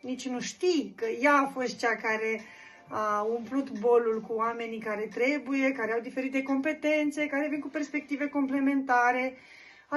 Nici 0.00 0.28
nu 0.28 0.40
știi 0.40 0.94
că 0.96 1.06
ea 1.20 1.34
a 1.34 1.50
fost 1.54 1.78
cea 1.78 1.96
care 1.96 2.40
a 2.88 3.22
umplut 3.22 3.70
bolul 3.70 4.20
cu 4.20 4.32
oamenii 4.32 4.78
care 4.78 5.08
trebuie, 5.14 5.72
care 5.72 5.92
au 5.92 6.00
diferite 6.00 6.42
competențe, 6.42 7.26
care 7.26 7.48
vin 7.48 7.60
cu 7.60 7.68
perspective 7.68 8.28
complementare. 8.28 9.36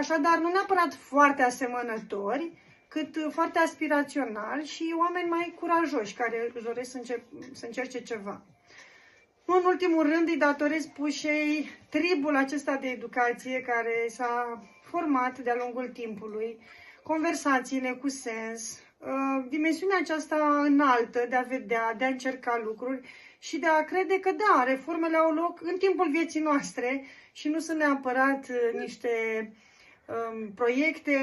Așadar, 0.02 0.38
nu 0.38 0.50
neapărat 0.52 0.93
foarte 0.93 1.41
asemănători, 1.41 2.52
cât 2.88 3.28
foarte 3.32 3.60
aspirațional 3.60 4.64
și 4.64 4.93
oameni 4.98 5.30
mai 5.30 5.54
curajoși 5.60 6.14
care 6.14 6.52
își 6.54 6.64
doresc 6.64 6.91
să, 6.91 6.98
încep, 6.98 7.22
să 7.54 7.66
încerce 7.66 8.02
ceva. 8.02 8.41
Nu 9.46 9.56
în 9.56 9.64
ultimul 9.66 10.04
rând 10.04 10.28
îi 10.28 10.38
datorez 10.38 10.86
pușei 10.86 11.70
tribul 11.89 12.36
acesta 12.36 12.76
de 12.76 12.88
educație 12.88 13.62
care 13.62 14.06
s-a 14.10 14.64
format 14.84 15.39
de-a 15.39 15.56
lungul 15.56 15.88
timpului, 15.88 16.60
conversațiile 17.04 17.91
cu 17.91 18.08
sens, 18.08 18.80
uh, 18.98 19.46
dimensiunea 19.50 19.98
aceasta 20.02 20.62
înaltă 20.64 21.26
de 21.30 21.36
a 21.36 21.41
vedea, 21.41 21.93
de 21.93 22.06
a 22.06 22.08
încerca 22.08 22.62
lucruri 22.64 23.08
și 23.39 23.58
de 23.58 23.68
a 23.68 23.84
crede 23.84 24.20
că 24.20 24.32
da, 24.32 24.64
reformele 24.64 25.18
au 25.18 25.34
loc 25.34 25.62
în 25.62 25.78
timpul 25.78 26.10
vieții 26.12 26.41
noastre 26.41 27.06
și 27.32 27.48
nu 27.48 27.60
sunt 27.60 27.78
neapărat 27.78 28.48
uh, 28.50 28.80
niște 28.80 29.10
um, 30.06 30.51
proiecte 30.56 31.14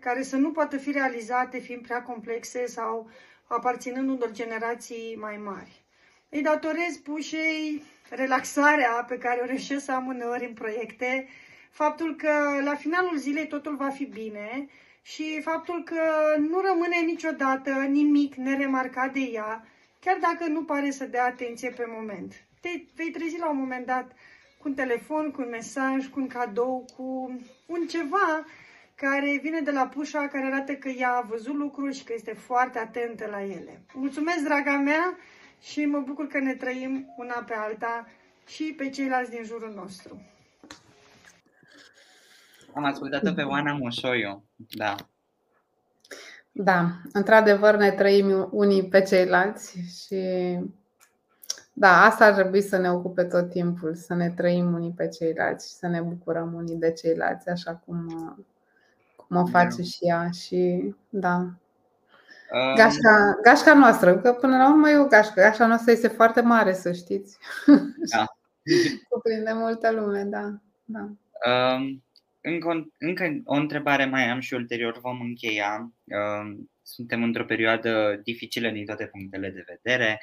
care 0.00 0.22
să 0.22 0.36
nu 0.36 0.50
poată 0.52 0.76
fi 0.76 0.90
realizate 0.90 1.58
fiind 1.58 1.82
prea 1.82 2.02
complexe 2.02 2.66
sau 2.66 3.10
aparținând 3.46 4.08
unor 4.08 4.30
generații 4.32 5.16
mai 5.20 5.36
mari. 5.36 5.82
Îi 6.28 6.42
datorez 6.42 6.96
pușei 7.04 7.82
relaxarea 8.10 9.04
pe 9.08 9.18
care 9.18 9.40
o 9.42 9.46
reușesc 9.46 9.84
să 9.84 9.92
am 9.92 10.06
uneori 10.06 10.44
în 10.44 10.52
proiecte, 10.52 11.28
faptul 11.70 12.16
că 12.16 12.60
la 12.64 12.74
finalul 12.74 13.16
zilei 13.16 13.46
totul 13.46 13.76
va 13.76 13.88
fi 13.88 14.04
bine 14.04 14.68
și 15.02 15.40
faptul 15.42 15.82
că 15.84 16.02
nu 16.38 16.60
rămâne 16.60 16.96
niciodată 17.06 17.70
nimic 17.70 18.34
neremarcat 18.34 19.12
de 19.12 19.20
ea, 19.20 19.66
chiar 20.00 20.18
dacă 20.20 20.46
nu 20.50 20.64
pare 20.64 20.90
să 20.90 21.04
dea 21.04 21.24
atenție 21.24 21.70
pe 21.70 21.84
moment. 21.88 22.34
Te 22.60 22.68
vei 22.94 23.10
trezi 23.10 23.38
la 23.38 23.50
un 23.50 23.56
moment 23.58 23.86
dat 23.86 24.12
cu 24.58 24.68
un 24.68 24.74
telefon, 24.74 25.30
cu 25.30 25.42
un 25.42 25.48
mesaj, 25.48 26.06
cu 26.06 26.20
un 26.20 26.26
cadou, 26.26 26.84
cu 26.96 27.38
un 27.66 27.86
ceva 27.86 28.44
care 28.94 29.38
vine 29.42 29.60
de 29.60 29.70
la 29.70 29.86
pușa, 29.86 30.28
care 30.28 30.46
arată 30.46 30.72
că 30.72 30.88
ea 30.88 31.12
a 31.12 31.26
văzut 31.28 31.54
lucruri 31.54 31.96
și 31.96 32.04
că 32.04 32.12
este 32.16 32.32
foarte 32.32 32.78
atentă 32.78 33.26
la 33.30 33.42
ele. 33.42 33.82
Mulțumesc, 33.94 34.44
draga 34.44 34.76
mea, 34.76 35.18
și 35.62 35.84
mă 35.84 35.98
bucur 35.98 36.26
că 36.26 36.38
ne 36.38 36.54
trăim 36.54 37.14
una 37.16 37.44
pe 37.46 37.54
alta 37.54 38.08
și 38.46 38.74
pe 38.76 38.88
ceilalți 38.88 39.30
din 39.30 39.44
jurul 39.44 39.72
nostru. 39.74 40.22
Am 42.74 42.84
ascultat-o 42.84 43.32
pe 43.32 43.42
Oana 43.42 43.72
Moșoiu, 43.72 44.44
da. 44.56 44.94
Da, 46.52 46.90
într-adevăr 47.12 47.76
ne 47.76 47.90
trăim 47.90 48.48
unii 48.50 48.88
pe 48.88 49.02
ceilalți 49.02 49.78
și 49.78 50.18
da, 51.78 52.04
asta 52.04 52.24
ar 52.24 52.32
trebui 52.32 52.62
să 52.62 52.76
ne 52.76 52.90
ocupe 52.90 53.24
tot 53.24 53.50
timpul, 53.50 53.94
să 53.94 54.14
ne 54.14 54.30
trăim 54.30 54.74
unii 54.74 54.94
pe 54.96 55.08
ceilalți 55.08 55.68
și 55.68 55.74
să 55.74 55.86
ne 55.86 56.00
bucurăm 56.00 56.54
unii 56.54 56.76
de 56.76 56.92
ceilalți, 56.92 57.48
așa 57.48 57.82
cum, 57.86 58.06
cum 59.16 59.36
o 59.36 59.46
face 59.46 59.82
și 59.82 59.98
ea. 60.00 60.30
Și 60.30 60.94
da, 61.08 61.46
Gașca, 62.50 63.38
gașca 63.42 63.74
noastră, 63.74 64.18
că 64.18 64.32
până 64.32 64.56
la 64.56 64.70
urmă 64.70 64.88
e 64.88 64.96
o 64.96 65.06
gașcă. 65.06 65.40
Gașca 65.40 65.66
noastră 65.66 65.92
este 65.92 66.08
foarte 66.08 66.40
mare, 66.40 66.72
să 66.72 66.92
știți. 66.92 67.38
Da. 68.16 68.24
Cuprinde 69.08 69.52
multă 69.52 69.92
lume, 69.92 70.22
da. 70.22 70.60
da. 70.84 71.08
Um, 71.50 72.04
încă, 72.40 72.90
încă 72.98 73.40
o 73.44 73.54
întrebare 73.54 74.04
mai 74.04 74.28
am 74.28 74.40
și 74.40 74.54
ulterior 74.54 74.98
vom 75.00 75.20
încheia. 75.20 75.92
Um, 76.04 76.70
suntem 76.82 77.22
într-o 77.22 77.44
perioadă 77.44 78.20
dificilă 78.24 78.68
din 78.68 78.84
toate 78.84 79.04
punctele 79.04 79.50
de 79.50 79.64
vedere 79.66 80.20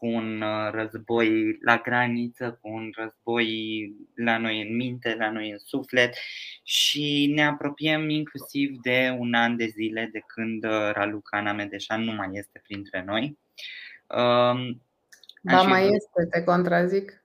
cu 0.00 0.06
un 0.06 0.40
uh, 0.40 0.70
război 0.72 1.58
la 1.60 1.76
graniță, 1.76 2.58
cu 2.60 2.68
un 2.68 2.90
război 2.96 3.92
la 4.14 4.38
noi 4.38 4.68
în 4.68 4.76
minte, 4.76 5.14
la 5.18 5.30
noi 5.30 5.50
în 5.50 5.58
suflet 5.58 6.14
și 6.62 7.32
ne 7.34 7.46
apropiem 7.46 8.08
inclusiv 8.08 8.78
de 8.82 9.16
un 9.18 9.34
an 9.34 9.56
de 9.56 9.66
zile 9.66 10.08
de 10.12 10.22
când 10.26 10.64
uh, 10.64 10.90
Raluca 10.92 11.40
Namedeșan 11.40 12.02
nu 12.02 12.12
mai 12.12 12.28
este 12.32 12.60
printre 12.62 13.02
noi. 13.06 13.38
Um, 14.06 14.82
ba 15.42 15.62
mai 15.62 15.82
este, 15.82 16.26
te 16.30 16.44
contrazic. 16.44 17.24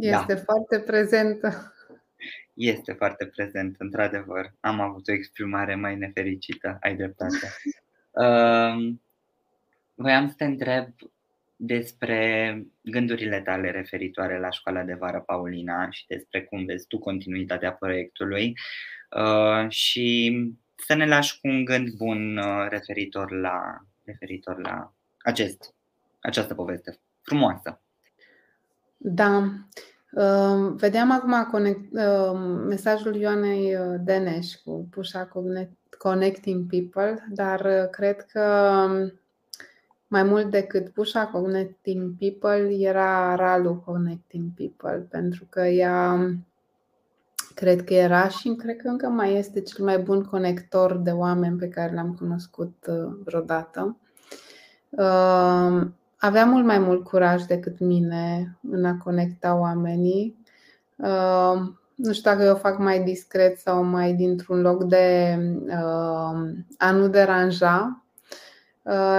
Este 0.00 0.34
da. 0.34 0.40
foarte 0.40 0.78
prezentă. 0.78 1.74
Este 2.54 2.92
foarte 2.92 3.26
prezent, 3.26 3.74
într-adevăr. 3.78 4.52
Am 4.60 4.80
avut 4.80 5.08
o 5.08 5.12
exprimare 5.12 5.74
mai 5.74 5.96
nefericită, 5.96 6.78
ai 6.80 6.96
dreptate. 6.96 7.36
Um, 8.12 9.02
voiam 9.94 10.28
să 10.28 10.34
te 10.36 10.44
întreb 10.44 10.88
despre 11.62 12.62
gândurile 12.82 13.40
tale 13.40 13.70
referitoare 13.70 14.38
la 14.38 14.50
școala 14.50 14.82
de 14.82 14.94
vară 14.94 15.22
Paulina 15.26 15.90
și 15.90 16.06
despre 16.06 16.42
cum 16.44 16.64
vezi 16.64 16.86
tu 16.86 16.98
continuitatea 16.98 17.72
proiectului 17.72 18.54
uh, 19.16 19.68
și 19.68 20.36
să 20.86 20.94
ne 20.94 21.06
lași 21.06 21.40
cu 21.40 21.48
un 21.48 21.64
gând 21.64 21.88
bun 21.96 22.36
uh, 22.36 22.66
referitor 22.68 23.32
la, 23.32 23.60
referitor 24.04 24.60
la 24.60 24.94
acest, 25.18 25.74
această 26.20 26.54
poveste 26.54 27.00
frumoasă. 27.22 27.82
Da. 28.96 29.52
Uh, 30.12 30.72
vedeam 30.76 31.10
acum 31.10 31.44
conect, 31.50 31.92
mesajul 32.66 33.14
Ioanei 33.16 33.76
Deneș 33.98 34.54
cu 34.54 34.88
Pușa 34.90 35.30
Connecting 35.98 36.66
People, 36.70 37.26
dar 37.28 37.88
cred 37.90 38.22
că 38.22 38.42
mai 40.10 40.22
mult 40.22 40.50
decât 40.50 40.88
Pusha 40.88 41.26
Connecting 41.26 42.14
People, 42.18 42.76
era 42.78 43.34
Ralu 43.34 43.82
Connecting 43.84 44.50
People, 44.56 45.06
pentru 45.10 45.46
că 45.48 45.60
ea 45.60 46.30
cred 47.54 47.84
că 47.84 47.94
era 47.94 48.28
și 48.28 48.54
cred 48.54 48.76
că 48.76 48.88
încă 48.88 49.08
mai 49.08 49.34
este 49.34 49.60
cel 49.60 49.84
mai 49.84 49.98
bun 49.98 50.24
conector 50.24 50.96
de 50.96 51.10
oameni 51.10 51.58
pe 51.58 51.68
care 51.68 51.94
l-am 51.94 52.14
cunoscut 52.14 52.86
uh, 52.88 53.16
vreodată. 53.24 53.96
Uh, 54.90 55.86
avea 56.16 56.44
mult 56.44 56.64
mai 56.64 56.78
mult 56.78 57.04
curaj 57.04 57.42
decât 57.42 57.78
mine 57.78 58.56
în 58.70 58.84
a 58.84 58.96
conecta 58.96 59.58
oamenii. 59.58 60.36
Uh, 60.96 61.60
nu 61.94 62.12
știu 62.12 62.30
dacă 62.30 62.42
eu 62.42 62.56
fac 62.56 62.78
mai 62.78 63.02
discret 63.02 63.58
sau 63.58 63.84
mai 63.84 64.12
dintr-un 64.12 64.60
loc 64.60 64.84
de 64.84 65.38
a 66.78 66.90
nu 66.90 67.08
deranja, 67.08 67.94
Uh, 67.94 67.99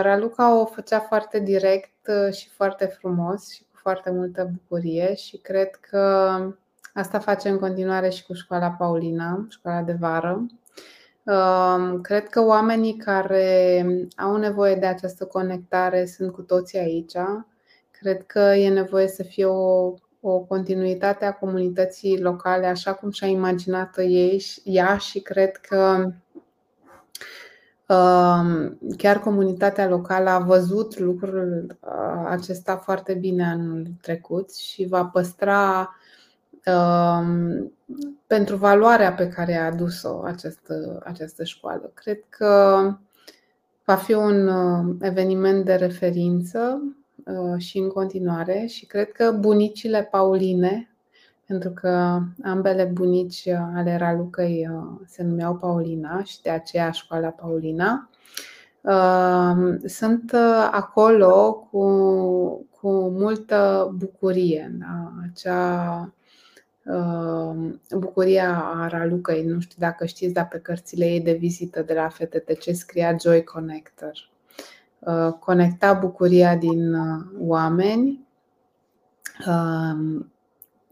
Raluca 0.01 0.59
o 0.59 0.65
făcea 0.65 0.99
foarte 0.99 1.39
direct 1.39 2.07
uh, 2.07 2.33
și 2.33 2.49
foarte 2.49 2.85
frumos 2.85 3.49
și 3.49 3.61
cu 3.61 3.79
foarte 3.81 4.11
multă 4.11 4.51
bucurie 4.53 5.15
și 5.15 5.37
cred 5.37 5.69
că 5.75 6.37
asta 6.93 7.19
face 7.19 7.49
în 7.49 7.59
continuare 7.59 8.09
și 8.09 8.25
cu 8.25 8.33
școala 8.33 8.69
Paulina, 8.69 9.45
școala 9.49 9.81
de 9.81 9.95
vară. 9.99 10.45
Um, 11.23 12.01
cred 12.01 12.29
că 12.29 12.45
oamenii 12.45 12.97
care 12.97 13.85
au 14.15 14.35
nevoie 14.35 14.75
de 14.75 14.85
această 14.85 15.25
conectare 15.25 16.05
sunt 16.05 16.31
cu 16.33 16.41
toții 16.41 16.79
aici. 16.79 17.17
Cred 17.91 18.25
că 18.25 18.39
e 18.39 18.69
nevoie 18.69 19.07
să 19.07 19.23
fie 19.23 19.45
o, 19.45 19.93
o 20.21 20.39
continuitate 20.39 21.25
a 21.25 21.33
comunității 21.33 22.21
locale, 22.21 22.65
așa 22.65 22.93
cum 22.93 23.11
și-a 23.11 23.27
imaginat-o 23.27 24.01
ei, 24.01 24.43
ea 24.63 24.97
și 24.97 25.19
cred 25.19 25.55
că 25.57 26.11
Chiar 28.97 29.19
comunitatea 29.19 29.87
locală 29.87 30.29
a 30.29 30.39
văzut 30.39 30.99
lucrul 30.99 31.77
uh, 31.81 32.25
acesta 32.27 32.77
foarte 32.77 33.13
bine 33.13 33.45
anul 33.45 33.87
trecut 34.01 34.55
și 34.55 34.85
va 34.85 35.05
păstra 35.05 35.95
um, 36.65 37.71
pentru 38.27 38.55
valoarea 38.55 39.13
pe 39.13 39.27
care 39.27 39.55
a 39.55 39.65
adus-o 39.65 40.21
această, 40.23 41.01
această 41.03 41.43
școală. 41.43 41.91
Cred 41.93 42.19
că 42.29 42.81
va 43.85 43.95
fi 43.95 44.13
un 44.13 44.47
uh, 44.47 44.95
eveniment 45.01 45.65
de 45.65 45.75
referință 45.75 46.81
uh, 47.25 47.57
și 47.57 47.77
în 47.77 47.87
continuare 47.87 48.65
și 48.65 48.85
cred 48.85 49.11
că 49.11 49.31
bunicile 49.31 50.07
Pauline 50.11 50.90
pentru 51.51 51.69
că 51.69 52.21
ambele 52.43 52.83
bunici 52.83 53.47
ale 53.47 53.97
Ralucăi 53.97 54.67
uh, 54.71 54.99
se 55.05 55.23
numeau 55.23 55.55
Paulina 55.55 56.23
și 56.23 56.41
de 56.41 56.49
aceea 56.49 56.91
școala 56.91 57.27
Paulina. 57.27 58.09
Uh, 58.81 59.75
sunt 59.85 60.31
uh, 60.33 60.69
acolo 60.71 61.53
cu, 61.71 61.85
cu 62.79 62.89
multă 63.09 63.91
bucurie. 63.97 64.75
Da? 64.79 65.11
Acea 65.29 66.13
uh, 66.85 67.73
bucuria 67.97 68.63
a 68.75 68.87
Ralucăi, 68.87 69.45
nu 69.45 69.59
știu 69.59 69.77
dacă 69.79 70.05
știți, 70.05 70.33
dar 70.33 70.47
pe 70.47 70.57
cărțile 70.57 71.05
ei 71.05 71.21
de 71.21 71.33
vizită 71.33 71.81
de 71.81 71.93
la 71.93 72.09
FTTC 72.09 72.75
scria 72.75 73.15
Joy 73.21 73.43
Connector. 73.43 74.29
Uh, 74.99 75.33
conecta 75.39 75.93
bucuria 75.93 76.55
din 76.55 76.95
oameni 77.39 78.27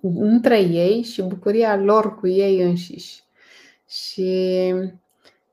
între 0.02 0.60
ei 0.60 1.02
și 1.02 1.22
bucuria 1.22 1.78
lor 1.78 2.16
cu 2.16 2.28
ei 2.28 2.62
înșiși. 2.62 3.24
Și 3.88 4.74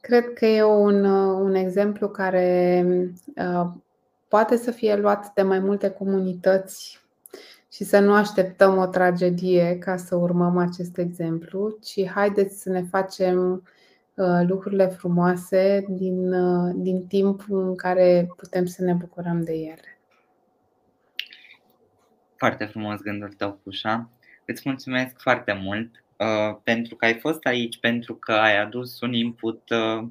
cred 0.01 0.33
că 0.33 0.47
e 0.47 0.63
un, 0.63 1.05
un 1.05 1.55
exemplu 1.55 2.09
care 2.09 2.85
poate 4.29 4.57
să 4.57 4.71
fie 4.71 4.97
luat 4.97 5.33
de 5.35 5.43
mai 5.43 5.59
multe 5.59 5.91
comunități 5.91 7.01
și 7.73 7.85
să 7.85 7.99
nu 7.99 8.15
așteptăm 8.15 8.77
o 8.77 8.87
tragedie 8.87 9.79
ca 9.79 9.97
să 9.97 10.17
urmăm 10.17 10.57
acest 10.57 10.99
exemplu, 10.99 11.79
ci 11.83 12.07
haideți 12.07 12.61
să 12.63 12.71
ne 12.71 12.83
facem 12.83 13.63
uh, 14.15 14.41
lucrurile 14.47 14.87
frumoase 14.87 15.85
din, 15.89 16.33
uh, 16.33 16.73
din 16.77 17.07
timpul 17.07 17.69
în 17.69 17.77
care 17.77 18.29
putem 18.37 18.65
să 18.65 18.83
ne 18.83 18.93
bucurăm 18.93 19.43
de 19.43 19.53
ele. 19.53 19.99
Foarte 22.37 22.65
frumos 22.65 23.01
gândul 23.01 23.33
tău, 23.33 23.59
Pușa. 23.63 24.11
Îți 24.47 24.63
mulțumesc 24.65 25.21
foarte 25.21 25.53
mult 25.53 26.05
uh, 26.17 26.57
pentru 26.63 26.97
că 26.97 27.05
ai 27.05 27.19
fost 27.19 27.45
aici, 27.45 27.79
pentru 27.79 28.15
că 28.15 28.33
ai 28.33 28.59
adus 28.59 29.01
un 29.01 29.13
input 29.13 29.71
uh, 29.71 30.09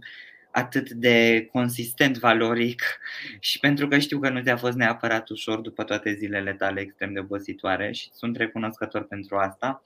atât 0.52 0.90
de 0.90 1.48
consistent 1.52 2.18
valoric 2.18 2.82
și 3.40 3.60
pentru 3.60 3.88
că 3.88 3.98
știu 3.98 4.20
că 4.20 4.30
nu 4.30 4.42
ți-a 4.42 4.58
fost 4.58 4.78
neapărat 4.78 5.30
ușor 5.30 5.60
după 5.60 5.84
toate 5.84 6.14
zilele 6.14 6.54
tale 6.54 6.82
extrem 6.82 7.14
de 7.14 7.20
obositoare 7.20 7.92
și 7.92 8.10
sunt 8.14 8.38
recunoscător 8.38 9.04
pentru 9.04 9.36
asta. 9.38 9.84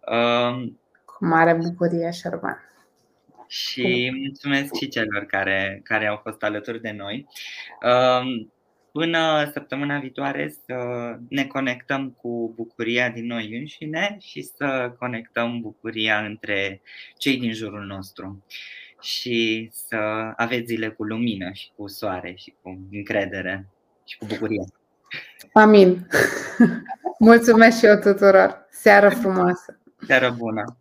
Um, 0.00 0.80
Cu 1.04 1.24
mare 1.24 1.54
bucurie, 1.54 2.10
Șerban. 2.10 2.60
Și 3.48 4.12
mulțumesc 4.24 4.74
și 4.74 4.88
celor 4.88 5.24
care, 5.24 5.80
care 5.84 6.06
au 6.06 6.20
fost 6.22 6.42
alături 6.42 6.80
de 6.80 6.90
noi. 6.90 7.26
Um, 7.82 8.52
până 8.96 9.50
săptămâna 9.52 9.98
viitoare 9.98 10.54
să 10.66 10.74
ne 11.28 11.46
conectăm 11.46 12.10
cu 12.10 12.52
bucuria 12.54 13.10
din 13.10 13.26
noi 13.26 13.58
înșine 13.58 14.16
și 14.20 14.42
să 14.42 14.94
conectăm 14.98 15.60
bucuria 15.60 16.18
între 16.18 16.80
cei 17.16 17.38
din 17.38 17.52
jurul 17.52 17.84
nostru 17.84 18.44
și 19.00 19.68
să 19.72 19.96
aveți 20.36 20.64
zile 20.66 20.88
cu 20.88 21.04
lumină 21.04 21.50
și 21.52 21.70
cu 21.76 21.88
soare 21.88 22.34
și 22.36 22.54
cu 22.62 22.88
încredere 22.92 23.68
și 24.04 24.18
cu 24.18 24.26
bucurie. 24.26 24.64
Amin. 25.52 26.06
Mulțumesc 27.18 27.78
și 27.78 27.86
eu 27.86 27.96
tuturor. 27.96 28.66
Seară 28.70 29.08
frumoasă. 29.08 29.80
Seară 30.06 30.34
bună. 30.38 30.76